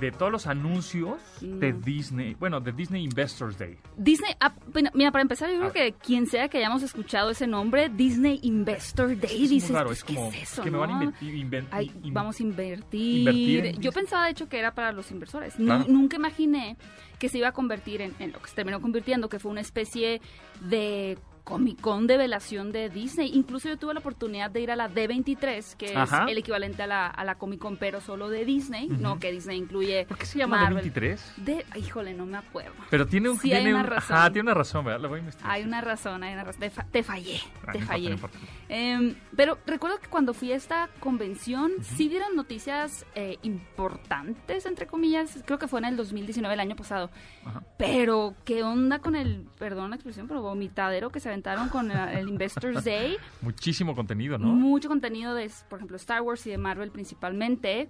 de 0.00 0.10
todos 0.12 0.30
los 0.32 0.46
anuncios 0.46 1.18
de. 1.40 1.72
Disney, 1.72 2.34
bueno, 2.34 2.60
de 2.60 2.72
Disney 2.72 3.04
Investors 3.04 3.58
Day. 3.58 3.78
Disney, 3.96 4.32
ah, 4.40 4.52
mira, 4.94 5.10
para 5.12 5.22
empezar, 5.22 5.50
yo 5.50 5.58
creo 5.58 5.72
que 5.72 5.92
quien 5.94 6.26
sea 6.26 6.48
que 6.48 6.58
hayamos 6.58 6.82
escuchado 6.82 7.30
ese 7.30 7.46
nombre, 7.46 7.88
Disney 7.88 8.40
Investor 8.42 9.08
Day, 9.18 9.44
Es 9.44 9.50
dices, 9.50 9.70
pues, 9.84 9.98
es 9.98 10.04
¿qué 10.04 10.14
como 10.14 10.28
es 10.32 10.42
eso, 10.42 10.62
que 10.62 10.70
me 10.70 10.76
no? 10.76 10.80
van 10.80 10.90
a 10.90 11.04
invertir, 11.04 11.34
inven- 11.34 11.66
Ay, 11.70 11.90
in- 12.02 12.14
vamos 12.14 12.40
a 12.40 12.42
invertir. 12.42 13.18
invertir 13.20 13.66
en 13.66 13.80
Yo 13.80 13.92
pensaba, 13.92 14.24
de 14.26 14.30
hecho, 14.32 14.48
que 14.48 14.58
era 14.58 14.74
para 14.74 14.92
los 14.92 15.10
inversores. 15.10 15.58
Nu- 15.58 15.66
Claro. 15.66 15.84
Nunca 15.88 16.16
imaginé 16.16 16.76
que 17.18 17.28
se 17.28 17.38
iba 17.38 17.48
a 17.48 17.52
convertir 17.52 18.00
en, 18.00 18.14
en 18.18 18.32
lo 18.32 18.40
que 18.40 18.48
se 18.48 18.54
terminó 18.54 18.80
convirtiendo, 18.80 19.28
que 19.28 19.38
fue 19.38 19.50
una 19.50 19.60
especie 19.60 20.20
de 20.60 21.18
Comic 21.48 21.80
Con 21.80 22.06
de 22.06 22.18
velación 22.18 22.72
de 22.72 22.90
Disney. 22.90 23.30
Incluso 23.34 23.68
yo 23.70 23.78
tuve 23.78 23.94
la 23.94 24.00
oportunidad 24.00 24.50
de 24.50 24.60
ir 24.60 24.70
a 24.70 24.76
la 24.76 24.90
D23, 24.90 25.76
que 25.76 25.96
Ajá. 25.96 26.24
es 26.26 26.30
el 26.32 26.36
equivalente 26.38 26.82
a 26.82 26.86
la, 26.86 27.06
a 27.06 27.24
la 27.24 27.36
Comic 27.36 27.58
Con, 27.58 27.78
pero 27.78 28.00
solo 28.02 28.28
de 28.28 28.44
Disney, 28.44 28.88
no 28.88 29.18
que 29.18 29.32
Disney 29.32 29.56
incluye. 29.56 30.04
¿Por 30.06 30.18
qué 30.18 30.26
se 30.26 30.38
llama 30.38 30.60
Marvel. 30.62 30.92
D23? 30.92 31.18
De, 31.36 31.64
híjole, 31.76 32.12
no 32.12 32.26
me 32.26 32.36
acuerdo. 32.36 32.72
Pero 32.90 33.06
tiene 33.06 33.30
un 33.30 33.38
Sí, 33.38 33.50
hay 33.52 33.62
tiene 33.62 33.74
una 33.74 33.84
un- 33.84 33.90
razón. 33.90 34.16
ajá, 34.16 34.30
tiene 34.30 34.42
una 34.50 34.54
razón, 34.54 34.84
¿verdad? 34.84 35.00
La 35.00 35.08
voy 35.08 35.16
a 35.16 35.20
investigar. 35.20 35.50
Hay 35.52 35.62
una 35.64 35.80
razón, 35.80 36.22
hay 36.22 36.34
una 36.34 36.44
razón. 36.44 36.60
Te, 36.60 36.70
fa- 36.70 36.84
te 36.90 37.02
fallé, 37.02 37.40
Ah, 37.66 37.72
te 37.72 37.78
no 37.78 37.84
importa, 37.84 37.86
fallé. 37.86 38.08
no 38.08 38.14
importa. 38.14 38.38
Em, 38.68 39.14
pero 39.34 39.58
recuerdo 39.66 39.98
que 39.98 40.08
cuando 40.08 40.34
fui 40.34 40.52
a 40.52 40.56
esta 40.56 40.90
convención, 41.00 41.72
sí 41.80 42.08
dieron 42.10 42.36
noticias 42.36 43.06
eh, 43.14 43.38
importantes, 43.42 44.66
entre 44.66 44.86
comillas. 44.86 45.42
Creo 45.46 45.58
que 45.58 45.68
fue 45.68 45.78
en 45.80 45.86
el 45.86 45.96
2019, 45.96 46.52
el 46.54 46.60
año 46.60 46.76
pasado. 46.76 47.10
Ajá. 47.44 47.62
Pero, 47.78 48.34
¿qué 48.44 48.62
onda 48.62 48.98
con 48.98 49.16
el, 49.16 49.46
perdón 49.58 49.90
la 49.90 49.96
expresión, 49.96 50.28
pero 50.28 50.42
vomitadero 50.42 51.10
que 51.10 51.20
se 51.20 51.28
aventaron 51.38 51.68
con 51.68 51.90
el, 51.90 52.28
Investors 52.28 52.84
Day? 52.84 53.16
Muchísimo 53.42 53.94
contenido, 53.94 54.38
¿no? 54.38 54.48
Mucho 54.48 54.88
contenido 54.88 55.34
de, 55.34 55.50
por 55.68 55.78
ejemplo, 55.78 55.96
Star 55.96 56.22
Wars 56.22 56.46
y 56.46 56.50
de 56.50 56.58
Marvel 56.58 56.90
principalmente. 56.90 57.88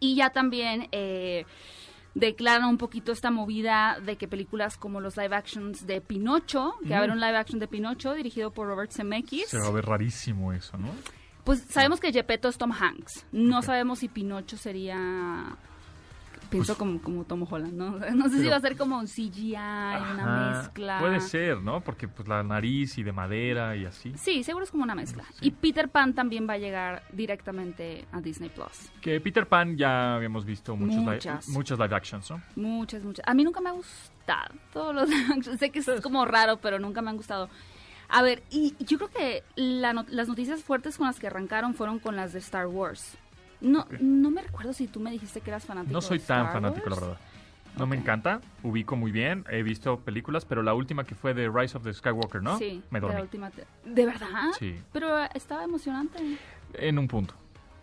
Y 0.00 0.16
ya 0.16 0.30
también 0.30 0.88
eh, 0.90 1.46
declaran 2.14 2.68
un 2.68 2.78
poquito 2.78 3.12
esta 3.12 3.30
movida 3.30 3.98
de 4.04 4.16
que 4.16 4.26
películas 4.26 4.76
como 4.76 5.00
los 5.00 5.16
live 5.16 5.34
actions 5.34 5.86
de 5.86 6.00
Pinocho, 6.00 6.74
que 6.82 6.90
va 6.90 6.96
a 6.96 6.98
haber 6.98 7.10
un 7.12 7.20
live 7.20 7.36
action 7.36 7.60
de 7.60 7.68
Pinocho 7.68 8.14
dirigido 8.14 8.50
por 8.50 8.66
Robert 8.66 8.90
Zemeckis. 8.90 9.48
Se 9.48 9.58
va 9.58 9.68
a 9.68 9.70
ver 9.70 9.84
rarísimo 9.86 10.52
eso, 10.52 10.76
¿no? 10.76 10.88
Pues 11.44 11.64
sabemos 11.68 12.00
que 12.00 12.12
Gepetto 12.12 12.48
es 12.48 12.58
Tom 12.58 12.72
Hanks. 12.72 13.26
No 13.32 13.62
sabemos 13.62 14.00
si 14.00 14.08
Pinocho 14.08 14.56
sería... 14.56 15.56
Pienso 16.52 16.78
como, 16.78 17.00
como 17.02 17.24
Tom 17.24 17.46
Holland, 17.50 17.74
¿no? 17.74 17.98
No 18.14 18.24
sé 18.28 18.36
si 18.36 18.42
Pues 18.42 18.52
va 18.52 18.56
a 18.56 18.60
ser 18.60 18.76
como 18.76 18.98
un 18.98 19.06
CGI, 19.06 19.54
una 19.54 20.54
mezcla. 20.60 20.98
Puede 21.00 21.20
ser, 21.20 21.60
¿no? 21.62 21.80
Porque 21.80 22.08
pues 22.08 22.28
la 22.28 22.42
nariz 22.42 22.98
y 22.98 23.02
de 23.02 23.12
madera 23.12 23.74
y 23.76 23.84
así. 23.84 24.12
Sí, 24.16 24.44
seguro 24.44 24.64
es 24.64 24.70
como 24.70 24.82
una 24.84 24.94
mezcla. 24.94 25.24
Sí. 25.34 25.48
Y 25.48 25.50
Peter 25.50 25.88
Pan 25.88 26.14
también 26.14 26.48
va 26.48 26.54
a 26.54 26.58
llegar 26.58 27.02
directamente 27.12 28.06
a 28.12 28.20
Disney 28.20 28.50
Plus. 28.50 28.90
Que 29.00 29.20
Peter 29.20 29.46
Pan 29.46 29.76
ya 29.76 30.14
habíamos 30.16 30.44
visto 30.44 30.76
muchos 30.76 30.96
live, 30.98 31.14
Muchas. 31.14 31.48
muchas 31.48 31.78
live 31.78 31.94
actions, 31.94 32.30
¿no? 32.30 32.40
Muchas, 32.56 33.02
muchas. 33.02 33.26
A 33.26 33.34
mí 33.34 33.44
nunca 33.44 33.60
me 33.60 33.70
ha 33.70 33.72
gustado 33.72 34.54
todos 34.72 34.94
los 34.94 35.10
Sé 35.58 35.70
que 35.70 35.80
es 35.80 35.90
como 36.02 36.24
raro, 36.24 36.58
pero 36.58 36.78
nunca 36.78 37.02
me 37.02 37.10
han 37.10 37.16
gustado. 37.16 37.48
A 38.08 38.22
ver, 38.22 38.42
y 38.50 38.74
yo 38.84 38.98
creo 38.98 39.10
que 39.10 39.42
la 39.56 40.04
las 40.08 40.28
noticias 40.28 40.62
fuertes 40.62 40.98
con 40.98 41.06
las 41.06 41.18
que 41.18 41.26
arrancaron 41.28 41.74
fueron 41.74 41.98
con 41.98 42.14
las 42.14 42.32
de 42.34 42.38
Star 42.40 42.66
Wars. 42.66 43.16
No, 43.62 43.86
no 44.00 44.30
me 44.30 44.42
recuerdo 44.42 44.72
si 44.72 44.86
tú 44.88 45.00
me 45.00 45.10
dijiste 45.10 45.40
que 45.40 45.50
eras 45.50 45.64
fanático. 45.64 45.92
No 45.92 46.00
soy 46.02 46.18
de 46.18 46.24
tan 46.26 46.52
fanático, 46.52 46.90
la 46.90 46.96
verdad. 46.96 47.18
No 47.78 47.86
me 47.86 47.96
encanta, 47.96 48.40
ubico 48.62 48.96
muy 48.96 49.12
bien, 49.12 49.46
he 49.50 49.62
visto 49.62 49.98
películas, 50.00 50.44
pero 50.44 50.62
la 50.62 50.74
última 50.74 51.04
que 51.04 51.14
fue 51.14 51.32
de 51.32 51.48
Rise 51.48 51.78
of 51.78 51.84
the 51.84 51.94
Skywalker, 51.94 52.42
¿no? 52.42 52.58
Sí, 52.58 52.82
me 52.90 53.00
la 53.00 53.06
dormí. 53.06 53.22
última 53.22 53.50
te- 53.50 53.64
¿De 53.86 54.04
verdad? 54.04 54.50
Sí, 54.58 54.76
Pero 54.92 55.24
eh, 55.24 55.30
estaba 55.34 55.64
emocionante. 55.64 56.18
en 56.74 56.98
un 56.98 57.08
punto. 57.08 57.32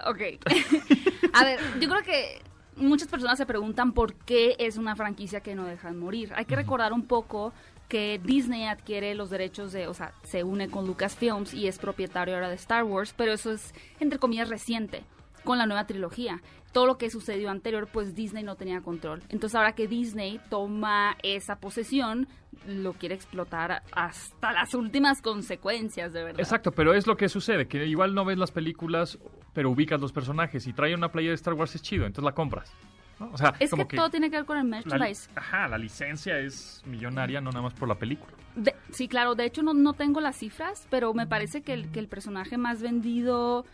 Ok. 0.06 0.20
a 1.34 1.44
ver, 1.44 1.60
yo 1.80 1.90
creo 1.90 2.04
que 2.04 2.40
muchas 2.76 3.08
personas 3.08 3.38
se 3.40 3.48
preguntan 3.48 3.94
por 3.94 4.14
qué 4.14 4.56
es 4.60 4.78
una 4.78 4.96
franquicia 4.96 5.42
que 5.42 5.56
no 5.56 5.66
dejan 5.66 5.98
morir. 5.98 6.34
Hay 6.36 6.46
que 6.46 6.56
recordar 6.56 6.94
un 6.94 7.06
poco 7.08 7.52
que 7.88 8.22
Disney 8.24 8.66
adquiere 8.66 9.16
los 9.16 9.32
derechos 9.32 9.72
de, 9.72 9.88
o 9.88 9.96
sea, 9.96 10.14
se 10.24 10.44
une 10.44 10.70
con 10.70 10.86
Lucasfilms 10.86 11.56
y 11.56 11.68
es 11.68 11.80
propietario 11.80 12.36
ahora 12.36 12.50
de 12.50 12.56
Star 12.56 12.84
Wars, 12.84 13.16
pero 13.18 13.34
eso 13.34 13.52
es, 13.52 13.74
entre 14.00 14.20
comillas, 14.20 14.50
reciente, 14.50 15.04
con 15.44 15.58
la 15.58 15.66
nueva 15.66 15.86
trilogía. 15.88 16.42
Todo 16.72 16.86
lo 16.86 16.98
que 17.00 17.10
sucedió 17.10 17.50
anterior, 17.50 17.88
pues 17.92 18.14
Disney 18.14 18.44
no 18.44 18.56
tenía 18.56 18.82
control. 18.82 19.24
Entonces 19.30 19.56
ahora 19.56 19.74
que 19.74 19.88
Disney 19.88 20.40
toma 20.50 21.18
esa 21.24 21.56
posesión, 21.56 22.28
lo 22.68 22.94
quiere 22.94 23.16
explotar 23.16 23.82
hasta 23.92 24.52
las 24.54 24.74
últimas 24.76 25.22
consecuencias, 25.22 26.14
de 26.14 26.24
verdad. 26.24 26.40
Exacto, 26.40 26.72
pero 26.72 26.94
es 26.94 27.08
lo 27.08 27.18
que 27.18 27.28
sucede, 27.30 27.68
que 27.68 27.86
igual 27.88 28.14
no 28.14 28.24
ves 28.26 28.38
las 28.38 28.52
películas, 28.52 29.18
pero 29.54 29.72
ubicas 29.72 30.00
los 30.00 30.12
personajes 30.12 30.68
y 30.68 30.74
trae 30.74 30.94
una 30.94 31.12
playa 31.12 31.30
de 31.30 31.36
Star 31.36 31.56
Wars 31.56 31.74
es 31.74 31.82
chido, 31.82 32.06
entonces 32.06 32.24
la 32.26 32.34
compras. 32.34 32.72
¿no? 33.20 33.32
O 33.34 33.38
sea, 33.38 33.54
Es 33.60 33.72
como 33.72 33.88
que, 33.88 33.98
todo 33.98 34.10
tiene 34.10 34.30
que 34.30 34.38
ver 34.38 34.46
con 34.46 34.58
el 34.58 34.70
la, 34.70 34.78
merchandise. 34.78 35.30
ajá, 35.36 35.68
la 35.68 35.78
licencia 35.78 36.38
es 36.40 36.84
millonaria, 36.86 37.42
no 37.42 37.50
nada 37.50 37.64
más 37.64 37.74
por 37.74 37.88
la 37.88 37.96
película. 37.96 38.32
De- 38.56 38.76
sí, 38.92 39.08
claro, 39.08 39.36
de 39.36 39.46
hecho 39.46 39.62
no, 39.64 39.74
no 39.74 39.94
tengo 39.94 40.22
las 40.22 40.38
cifras, 40.38 40.88
pero 40.92 41.14
me 41.14 41.26
parece 41.28 41.62
que 41.62 41.74
el, 41.74 41.92
que 41.92 42.00
el 42.00 42.08
personaje 42.08 42.58
más 42.58 42.82
vendido 42.82 43.66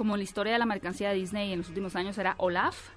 como 0.00 0.14
en 0.14 0.20
la 0.20 0.24
historia 0.24 0.54
de 0.54 0.58
la 0.58 0.64
mercancía 0.64 1.10
de 1.10 1.16
Disney 1.16 1.52
en 1.52 1.58
los 1.58 1.68
últimos 1.68 1.94
años 1.94 2.16
era 2.16 2.36
Olaf. 2.38 2.88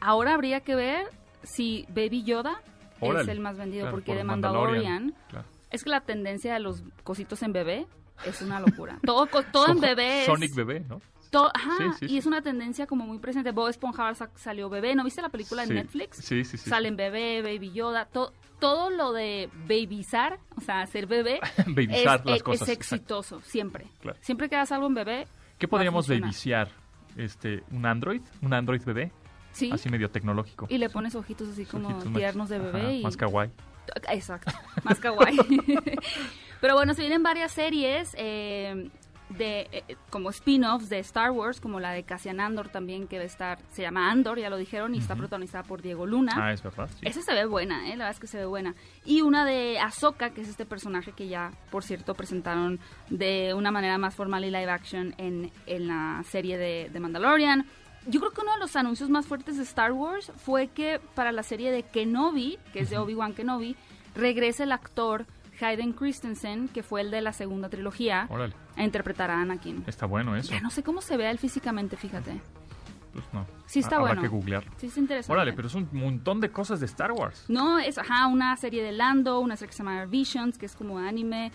Ahora 0.00 0.34
habría 0.34 0.62
que 0.62 0.74
ver 0.74 1.06
si 1.44 1.86
Baby 1.90 2.24
Yoda 2.24 2.60
es 3.00 3.28
el 3.28 3.38
más 3.38 3.56
vendido, 3.56 3.82
Claro, 3.84 3.94
porque 3.96 4.06
por 4.10 4.16
de 4.16 4.24
Mandalorian, 4.24 4.74
Mandalorian, 4.74 5.14
claro. 5.28 5.46
es 5.70 5.84
que 5.84 5.90
la 5.90 6.00
tendencia 6.00 6.52
de 6.54 6.58
los 6.58 6.82
cositos 7.04 7.40
en 7.44 7.52
bebé 7.52 7.86
es 8.26 8.42
una 8.42 8.58
locura. 8.58 8.98
todo 9.06 9.28
todo 9.52 9.68
en 9.70 9.78
bebé 9.80 10.22
es... 10.22 10.26
Sonic 10.26 10.52
bebé, 10.56 10.80
¿no? 10.88 11.00
to- 11.30 11.52
ajá, 11.54 11.76
Sí, 12.00 12.08
sí, 12.08 12.14
y 12.14 12.18
es 12.18 12.26
una 12.26 12.42
tendencia 12.42 12.88
como 12.88 13.06
muy 13.06 13.20
presente. 13.20 13.52
Bob 13.52 13.68
Esponja 13.68 14.12
sa- 14.16 14.30
salió 14.34 14.68
bebé. 14.68 14.96
¿No 14.96 15.04
viste 15.04 15.22
la 15.22 15.28
película 15.28 15.62
en 15.62 15.74
Netflix? 15.74 16.16
Sí, 16.16 16.44
sí, 16.44 16.56
sí. 16.58 16.68
Salen 16.68 16.96
bebé, 16.96 17.40
Baby 17.42 17.70
Yoda, 17.72 18.06
to- 18.06 18.32
todo 18.58 18.90
lo 18.90 19.12
de 19.12 19.48
babyzar, 19.68 20.40
o 20.56 20.60
sea, 20.60 20.84
ser 20.88 21.06
bebé, 21.06 21.38
Babyzar 21.68 22.18
es, 22.20 22.26
las 22.26 22.36
es- 22.38 22.42
cosas, 22.42 22.68
es 22.68 22.74
exacto. 22.74 22.94
exitoso, 22.96 23.40
siempre. 23.42 23.86
Claro. 24.00 24.18
Siempre 24.22 24.48
que 24.48 24.56
hagas 24.56 24.72
algo 24.72 24.88
en 24.88 24.94
bebé, 24.94 25.28
¿Qué 25.60 25.68
podríamos 25.68 26.08
babysiar? 26.08 26.68
Este, 27.16 27.62
¿Un 27.70 27.84
Android? 27.84 28.22
¿Un 28.40 28.54
Android 28.54 28.82
bebé? 28.82 29.12
sí, 29.52 29.70
Así 29.70 29.90
medio 29.90 30.10
tecnológico. 30.10 30.66
y 30.70 30.78
le 30.78 30.88
pones 30.88 31.14
ojitos 31.14 31.48
así 31.50 31.66
como 31.66 31.88
Ojitos 31.88 32.14
tiernos 32.14 32.48
de 32.48 32.58
bebé 32.58 32.80
ajá, 32.80 32.92
y... 32.92 33.02
Más 33.02 33.16
kawaii. 33.16 33.50
Exacto, 34.10 34.52
más 34.84 34.98
kawaii. 35.00 35.36
Pero 36.62 36.74
bueno, 36.74 36.94
se 36.94 37.02
vienen 37.02 37.22
varias 37.22 37.52
series. 37.52 38.14
eh, 38.16 38.88
de 39.36 39.68
eh, 39.72 39.96
como 40.10 40.30
spin-offs 40.30 40.88
de 40.88 40.98
Star 41.00 41.30
Wars, 41.30 41.60
como 41.60 41.80
la 41.80 41.92
de 41.92 42.02
Cassian 42.02 42.40
Andor 42.40 42.68
también, 42.68 43.06
que 43.06 43.16
va 43.16 43.22
a 43.22 43.26
estar, 43.26 43.58
se 43.70 43.82
llama 43.82 44.10
Andor, 44.10 44.38
ya 44.38 44.50
lo 44.50 44.56
dijeron, 44.56 44.94
y 44.94 44.98
está 44.98 45.16
protagonizada 45.16 45.64
por 45.64 45.82
Diego 45.82 46.06
Luna. 46.06 46.32
Ah, 46.36 46.52
es 46.52 46.62
verdad. 46.62 46.88
sí. 46.88 47.06
Esa 47.06 47.22
se 47.22 47.32
ve 47.32 47.44
buena, 47.46 47.86
¿eh? 47.86 47.90
la 47.90 48.04
verdad 48.04 48.10
es 48.10 48.20
que 48.20 48.26
se 48.26 48.38
ve 48.38 48.46
buena. 48.46 48.74
Y 49.04 49.22
una 49.22 49.44
de 49.44 49.78
Ahsoka, 49.78 50.30
que 50.30 50.40
es 50.42 50.48
este 50.48 50.66
personaje 50.66 51.12
que 51.12 51.28
ya, 51.28 51.52
por 51.70 51.84
cierto, 51.84 52.14
presentaron 52.14 52.80
de 53.08 53.54
una 53.54 53.70
manera 53.70 53.98
más 53.98 54.14
formal 54.14 54.44
y 54.44 54.50
live 54.50 54.70
action 54.70 55.14
en, 55.18 55.50
en 55.66 55.88
la 55.88 56.22
serie 56.24 56.58
de, 56.58 56.90
de 56.92 57.00
Mandalorian. 57.00 57.66
Yo 58.06 58.20
creo 58.20 58.32
que 58.32 58.40
uno 58.40 58.54
de 58.54 58.60
los 58.60 58.76
anuncios 58.76 59.10
más 59.10 59.26
fuertes 59.26 59.58
de 59.58 59.62
Star 59.62 59.92
Wars 59.92 60.32
fue 60.36 60.68
que 60.68 61.00
para 61.14 61.32
la 61.32 61.42
serie 61.42 61.70
de 61.70 61.82
Kenobi, 61.82 62.58
que 62.72 62.80
es 62.80 62.90
de 62.90 62.98
Obi-Wan 62.98 63.34
Kenobi, 63.34 63.76
regresa 64.14 64.64
el 64.64 64.72
actor 64.72 65.26
Hayden 65.60 65.92
Christensen, 65.92 66.68
que 66.68 66.82
fue 66.82 67.00
el 67.02 67.10
de 67.10 67.20
la 67.20 67.32
segunda 67.32 67.68
trilogía, 67.68 68.26
Órale, 68.30 68.54
a 68.76 68.84
interpretar 68.84 69.30
a 69.30 69.40
Anakin. 69.40 69.84
está 69.86 70.06
bueno 70.06 70.36
eso. 70.36 70.52
Ya 70.52 70.60
no 70.60 70.70
sé 70.70 70.82
cómo 70.82 71.00
se 71.00 71.16
ve 71.16 71.30
él 71.30 71.38
físicamente, 71.38 71.96
fíjate. 71.96 72.40
Pues 73.12 73.24
no. 73.32 73.44
Sí 73.66 73.80
está 73.80 73.98
bueno. 73.98 74.12
Habrá 74.12 74.22
que 74.22 74.28
googlear. 74.28 74.64
Sí, 74.76 74.86
es 74.86 74.96
interesante. 74.96 75.32
Órale, 75.32 75.52
pero 75.52 75.66
es 75.68 75.74
un 75.74 75.88
montón 75.92 76.40
de 76.40 76.50
cosas 76.50 76.78
de 76.80 76.86
Star 76.86 77.10
Wars. 77.12 77.44
No, 77.48 77.78
es 77.78 77.98
ajá, 77.98 78.26
una 78.28 78.56
serie 78.56 78.82
de 78.84 78.92
Lando, 78.92 79.40
una 79.40 79.56
serie 79.56 79.70
que 79.70 79.76
se 79.76 79.82
llama 79.82 80.04
Visions, 80.06 80.58
que 80.58 80.66
es 80.66 80.76
como 80.76 80.98
anime. 80.98 81.50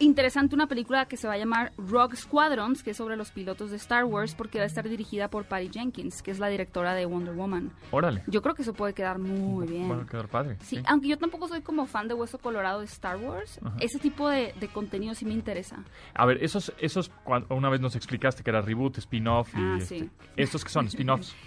Interesante 0.00 0.54
una 0.56 0.66
película 0.66 1.06
que 1.06 1.16
se 1.16 1.28
va 1.28 1.34
a 1.34 1.38
llamar 1.38 1.72
Rogue 1.78 2.16
Squadrons, 2.16 2.82
que 2.82 2.90
es 2.90 2.96
sobre 2.96 3.16
los 3.16 3.30
pilotos 3.30 3.70
de 3.70 3.76
Star 3.76 4.04
Wars, 4.04 4.34
porque 4.34 4.58
va 4.58 4.64
a 4.64 4.66
estar 4.66 4.88
dirigida 4.88 5.28
por 5.28 5.44
Patty 5.44 5.70
Jenkins, 5.72 6.20
que 6.20 6.32
es 6.32 6.40
la 6.40 6.48
directora 6.48 6.94
de 6.94 7.06
Wonder 7.06 7.34
Woman. 7.34 7.70
Órale. 7.92 8.24
Yo 8.26 8.42
creo 8.42 8.56
que 8.56 8.62
eso 8.62 8.74
puede 8.74 8.92
quedar 8.92 9.18
muy 9.20 9.68
bien. 9.68 9.90
A 9.92 10.04
quedar 10.04 10.26
padre. 10.28 10.56
Sí, 10.60 10.76
sí. 10.76 10.82
aunque 10.86 11.06
yo 11.08 11.16
tampoco 11.16 11.46
soy 11.46 11.62
como 11.62 11.86
fan 11.86 12.08
de 12.08 12.14
Hueso 12.14 12.38
Colorado 12.38 12.80
de 12.80 12.86
Star 12.86 13.16
Wars, 13.18 13.60
Ajá. 13.64 13.76
ese 13.80 13.98
tipo 14.00 14.28
de, 14.28 14.52
de 14.58 14.66
contenido 14.68 15.14
sí 15.14 15.24
me 15.24 15.32
interesa. 15.32 15.84
A 16.14 16.26
ver, 16.26 16.42
esos, 16.42 16.72
esos 16.78 17.12
una 17.48 17.68
vez 17.68 17.80
nos 17.80 17.94
explicaste 17.94 18.42
que 18.42 18.50
era 18.50 18.60
reboot, 18.62 18.98
spin-off 18.98 19.54
y 19.54 19.58
Ah, 19.60 19.76
este, 19.78 19.98
sí. 20.00 20.10
estos 20.36 20.64
que 20.64 20.70
son 20.70 20.86
spin-offs. 20.88 21.34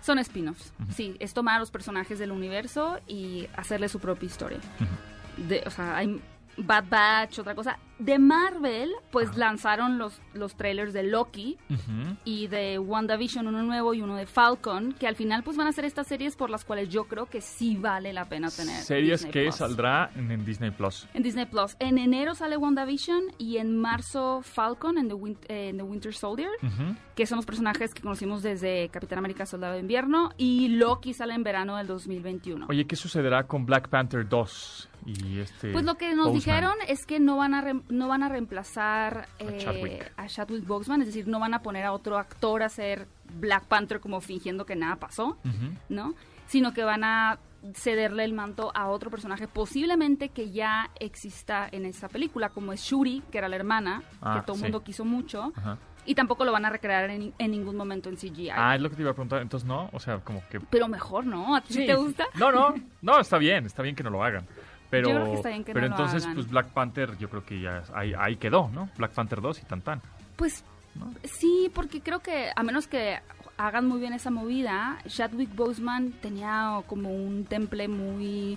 Son 0.00 0.16
spin-offs, 0.20 0.72
sí, 0.94 1.16
es 1.18 1.34
tomar 1.34 1.56
a 1.56 1.58
los 1.58 1.72
personajes 1.72 2.20
del 2.20 2.30
universo 2.30 3.00
y 3.08 3.48
hacerle 3.56 3.88
su 3.88 3.98
propia 3.98 4.26
historia. 4.28 4.58
De, 5.48 5.60
o 5.66 5.70
sea, 5.70 5.96
hay 5.96 6.20
Bad 6.58 6.88
Batch, 6.88 7.38
otra 7.38 7.54
cosa. 7.54 7.78
De 7.98 8.18
Marvel, 8.18 8.90
pues 9.10 9.36
lanzaron 9.36 9.98
los, 9.98 10.20
los 10.34 10.54
trailers 10.54 10.92
de 10.92 11.02
Loki 11.02 11.58
y 12.24 12.46
de 12.46 12.78
WandaVision, 12.78 13.46
uno 13.46 13.62
nuevo 13.62 13.92
y 13.94 14.02
uno 14.02 14.16
de 14.16 14.26
Falcon, 14.26 14.92
que 14.92 15.06
al 15.08 15.16
final 15.16 15.42
pues 15.42 15.56
van 15.56 15.66
a 15.66 15.72
ser 15.72 15.84
estas 15.84 16.06
series 16.06 16.36
por 16.36 16.48
las 16.50 16.64
cuales 16.64 16.88
yo 16.88 17.04
creo 17.04 17.26
que 17.26 17.40
sí 17.40 17.76
vale 17.76 18.12
la 18.12 18.26
pena 18.28 18.50
tener. 18.50 18.80
Series 18.82 19.20
Disney 19.24 19.32
que 19.32 19.42
Plus. 19.44 19.56
saldrá 19.56 20.10
en, 20.14 20.30
en 20.30 20.44
Disney 20.44 20.70
Plus. 20.70 21.08
En 21.14 21.22
Disney 21.22 21.46
Plus. 21.46 21.76
En 21.80 21.98
enero 21.98 22.34
sale 22.34 22.56
WandaVision 22.56 23.22
y 23.38 23.56
en 23.56 23.76
marzo 23.76 24.42
Falcon 24.42 24.98
en 24.98 25.08
The, 25.08 25.14
Win- 25.14 25.38
eh, 25.48 25.68
en 25.70 25.76
The 25.78 25.82
Winter 25.82 26.14
Soldier, 26.14 26.50
que 27.16 27.26
son 27.26 27.36
los 27.36 27.46
personajes 27.46 27.94
que 27.94 28.02
conocimos 28.02 28.42
desde 28.42 28.88
Capitán 28.90 29.18
América 29.18 29.44
Soldado 29.44 29.74
de 29.74 29.80
Invierno, 29.80 30.30
y 30.36 30.68
Loki 30.68 31.14
sale 31.14 31.34
en 31.34 31.42
verano 31.42 31.76
del 31.76 31.86
2021. 31.88 32.66
Oye, 32.68 32.86
¿qué 32.86 32.94
sucederá 32.96 33.44
con 33.46 33.66
Black 33.66 33.88
Panther 33.88 34.28
2 34.28 34.88
y 35.06 35.38
este 35.38 35.72
Pues 35.72 35.84
lo 35.84 35.94
que 35.94 36.14
nos 36.14 36.32
dijeron 36.32 36.74
es 36.86 37.06
que 37.06 37.18
no 37.20 37.36
van 37.36 37.54
a 37.54 37.60
re- 37.62 37.80
no 37.88 38.08
van 38.08 38.22
a 38.22 38.28
reemplazar 38.28 39.28
eh, 39.38 39.58
Chadwick. 39.58 40.12
a 40.16 40.26
Chadwick 40.26 40.66
Boseman, 40.66 41.00
es 41.02 41.06
decir, 41.08 41.26
no 41.28 41.40
van 41.40 41.54
a 41.54 41.62
poner 41.62 41.84
a 41.84 41.92
otro 41.92 42.18
actor 42.18 42.62
a 42.62 42.66
hacer 42.66 43.06
Black 43.38 43.64
Panther 43.64 44.00
como 44.00 44.20
fingiendo 44.20 44.64
que 44.66 44.76
nada 44.76 44.96
pasó. 44.96 45.36
¿no? 45.88 46.14
Sino 46.46 46.72
que 46.72 46.84
van 46.84 47.04
a 47.04 47.38
cederle 47.74 48.24
el 48.24 48.32
manto 48.32 48.70
a 48.74 48.86
otro 48.88 49.10
personaje 49.10 49.48
posiblemente 49.48 50.28
que 50.28 50.50
ya 50.50 50.90
exista 51.00 51.68
en 51.70 51.84
esa 51.86 52.08
película, 52.08 52.50
como 52.50 52.72
es 52.72 52.80
Shuri, 52.80 53.22
que 53.32 53.38
era 53.38 53.48
la 53.48 53.56
hermana, 53.56 54.02
Ah, 54.22 54.36
que 54.36 54.46
todo 54.46 54.52
el 54.54 54.58
sí. 54.58 54.62
mundo 54.64 54.82
quiso 54.84 55.04
mucho, 55.04 55.52
Ajá. 55.56 55.76
y 56.06 56.14
tampoco 56.14 56.44
lo 56.44 56.52
van 56.52 56.64
a 56.66 56.70
recrear 56.70 57.10
en, 57.10 57.34
en 57.36 57.50
ningún 57.50 57.76
momento 57.76 58.08
en 58.10 58.16
CGI. 58.16 58.50
Ah, 58.54 58.76
es 58.76 58.80
lo 58.80 58.88
que 58.88 58.94
te 58.96 59.02
iba 59.02 59.10
a 59.10 59.14
preguntar. 59.14 59.42
Entonces, 59.42 59.66
no, 59.66 59.90
o 59.92 59.98
sea, 59.98 60.18
como 60.20 60.40
que... 60.48 60.60
Pero 60.60 60.86
mejor, 60.86 61.26
¿no? 61.26 61.56
¿A 61.56 61.60
ti 61.60 61.74
sí 61.74 61.84
te 61.86 61.96
gusta? 61.96 62.26
No, 62.36 62.52
no, 62.52 62.74
no, 63.02 63.18
está 63.18 63.38
bien, 63.38 63.66
está 63.66 63.82
bien 63.82 63.96
que 63.96 64.04
no 64.04 64.10
lo 64.10 64.22
hagan. 64.22 64.46
Pero, 64.90 65.08
Yo 65.10 65.14
creo 65.16 65.26
que 65.30 65.34
está 65.34 65.48
bien 65.50 65.64
que 65.64 65.72
pero 65.74 65.88
no 65.88 65.96
lo 65.96 65.96
entonces, 65.96 66.22
hagan. 66.24 66.34
pues 66.34 66.48
Black 66.48 66.68
Panther, 66.68 67.18
yo 67.18 67.28
creo 67.28 67.44
que 67.44 67.60
ya 67.60 67.82
ahí, 67.94 68.14
ahí 68.18 68.36
quedó, 68.36 68.70
¿no? 68.72 68.88
Black 68.96 69.12
Panther 69.12 69.40
2 69.40 69.60
y 69.60 69.64
tan 69.66 69.82
tan. 69.82 70.00
Pues 70.36 70.64
¿no? 70.94 71.12
sí, 71.24 71.70
porque 71.74 72.00
creo 72.00 72.20
que 72.20 72.50
a 72.54 72.62
menos 72.62 72.86
que 72.86 73.18
hagan 73.58 73.86
muy 73.86 74.00
bien 74.00 74.12
esa 74.14 74.30
movida, 74.30 74.98
Chadwick 75.06 75.54
Boseman 75.54 76.12
tenía 76.12 76.80
como 76.86 77.10
un 77.10 77.44
temple 77.44 77.88
muy... 77.88 78.56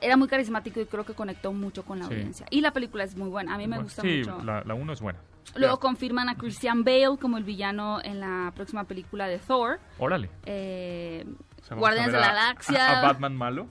Era 0.00 0.16
muy 0.16 0.28
carismático 0.28 0.80
y 0.80 0.86
creo 0.86 1.04
que 1.04 1.14
conectó 1.14 1.52
mucho 1.52 1.84
con 1.84 1.98
la 1.98 2.06
Sí. 2.06 2.14
audiencia. 2.14 2.46
Y 2.50 2.60
la 2.60 2.72
película 2.72 3.02
es 3.04 3.16
muy 3.16 3.28
buena, 3.30 3.54
a 3.54 3.58
mí 3.58 3.64
me 3.64 3.70
Bueno, 3.76 3.84
gusta 3.84 4.02
sí, 4.02 4.18
mucho. 4.18 4.42
la, 4.44 4.62
la 4.64 4.74
uno 4.74 4.92
es 4.92 5.00
buena. 5.00 5.18
Luego 5.56 5.80
confirman 5.80 6.28
a 6.28 6.36
Christian 6.36 6.84
Bale 6.84 7.16
como 7.18 7.38
el 7.38 7.42
villano 7.44 8.00
en 8.04 8.20
la 8.20 8.52
próxima 8.54 8.84
película 8.84 9.26
de 9.26 9.38
Thor. 9.38 9.80
Órale. 9.98 10.28
Eh, 10.44 11.24
O 11.62 11.64
sea, 11.64 11.76
Guardianes 11.78 12.12
de 12.12 12.20
la 12.20 12.26
a- 12.28 12.32
Galaxia. 12.34 12.98
A, 13.00 13.02
Batman 13.02 13.34
malo, 13.36 13.66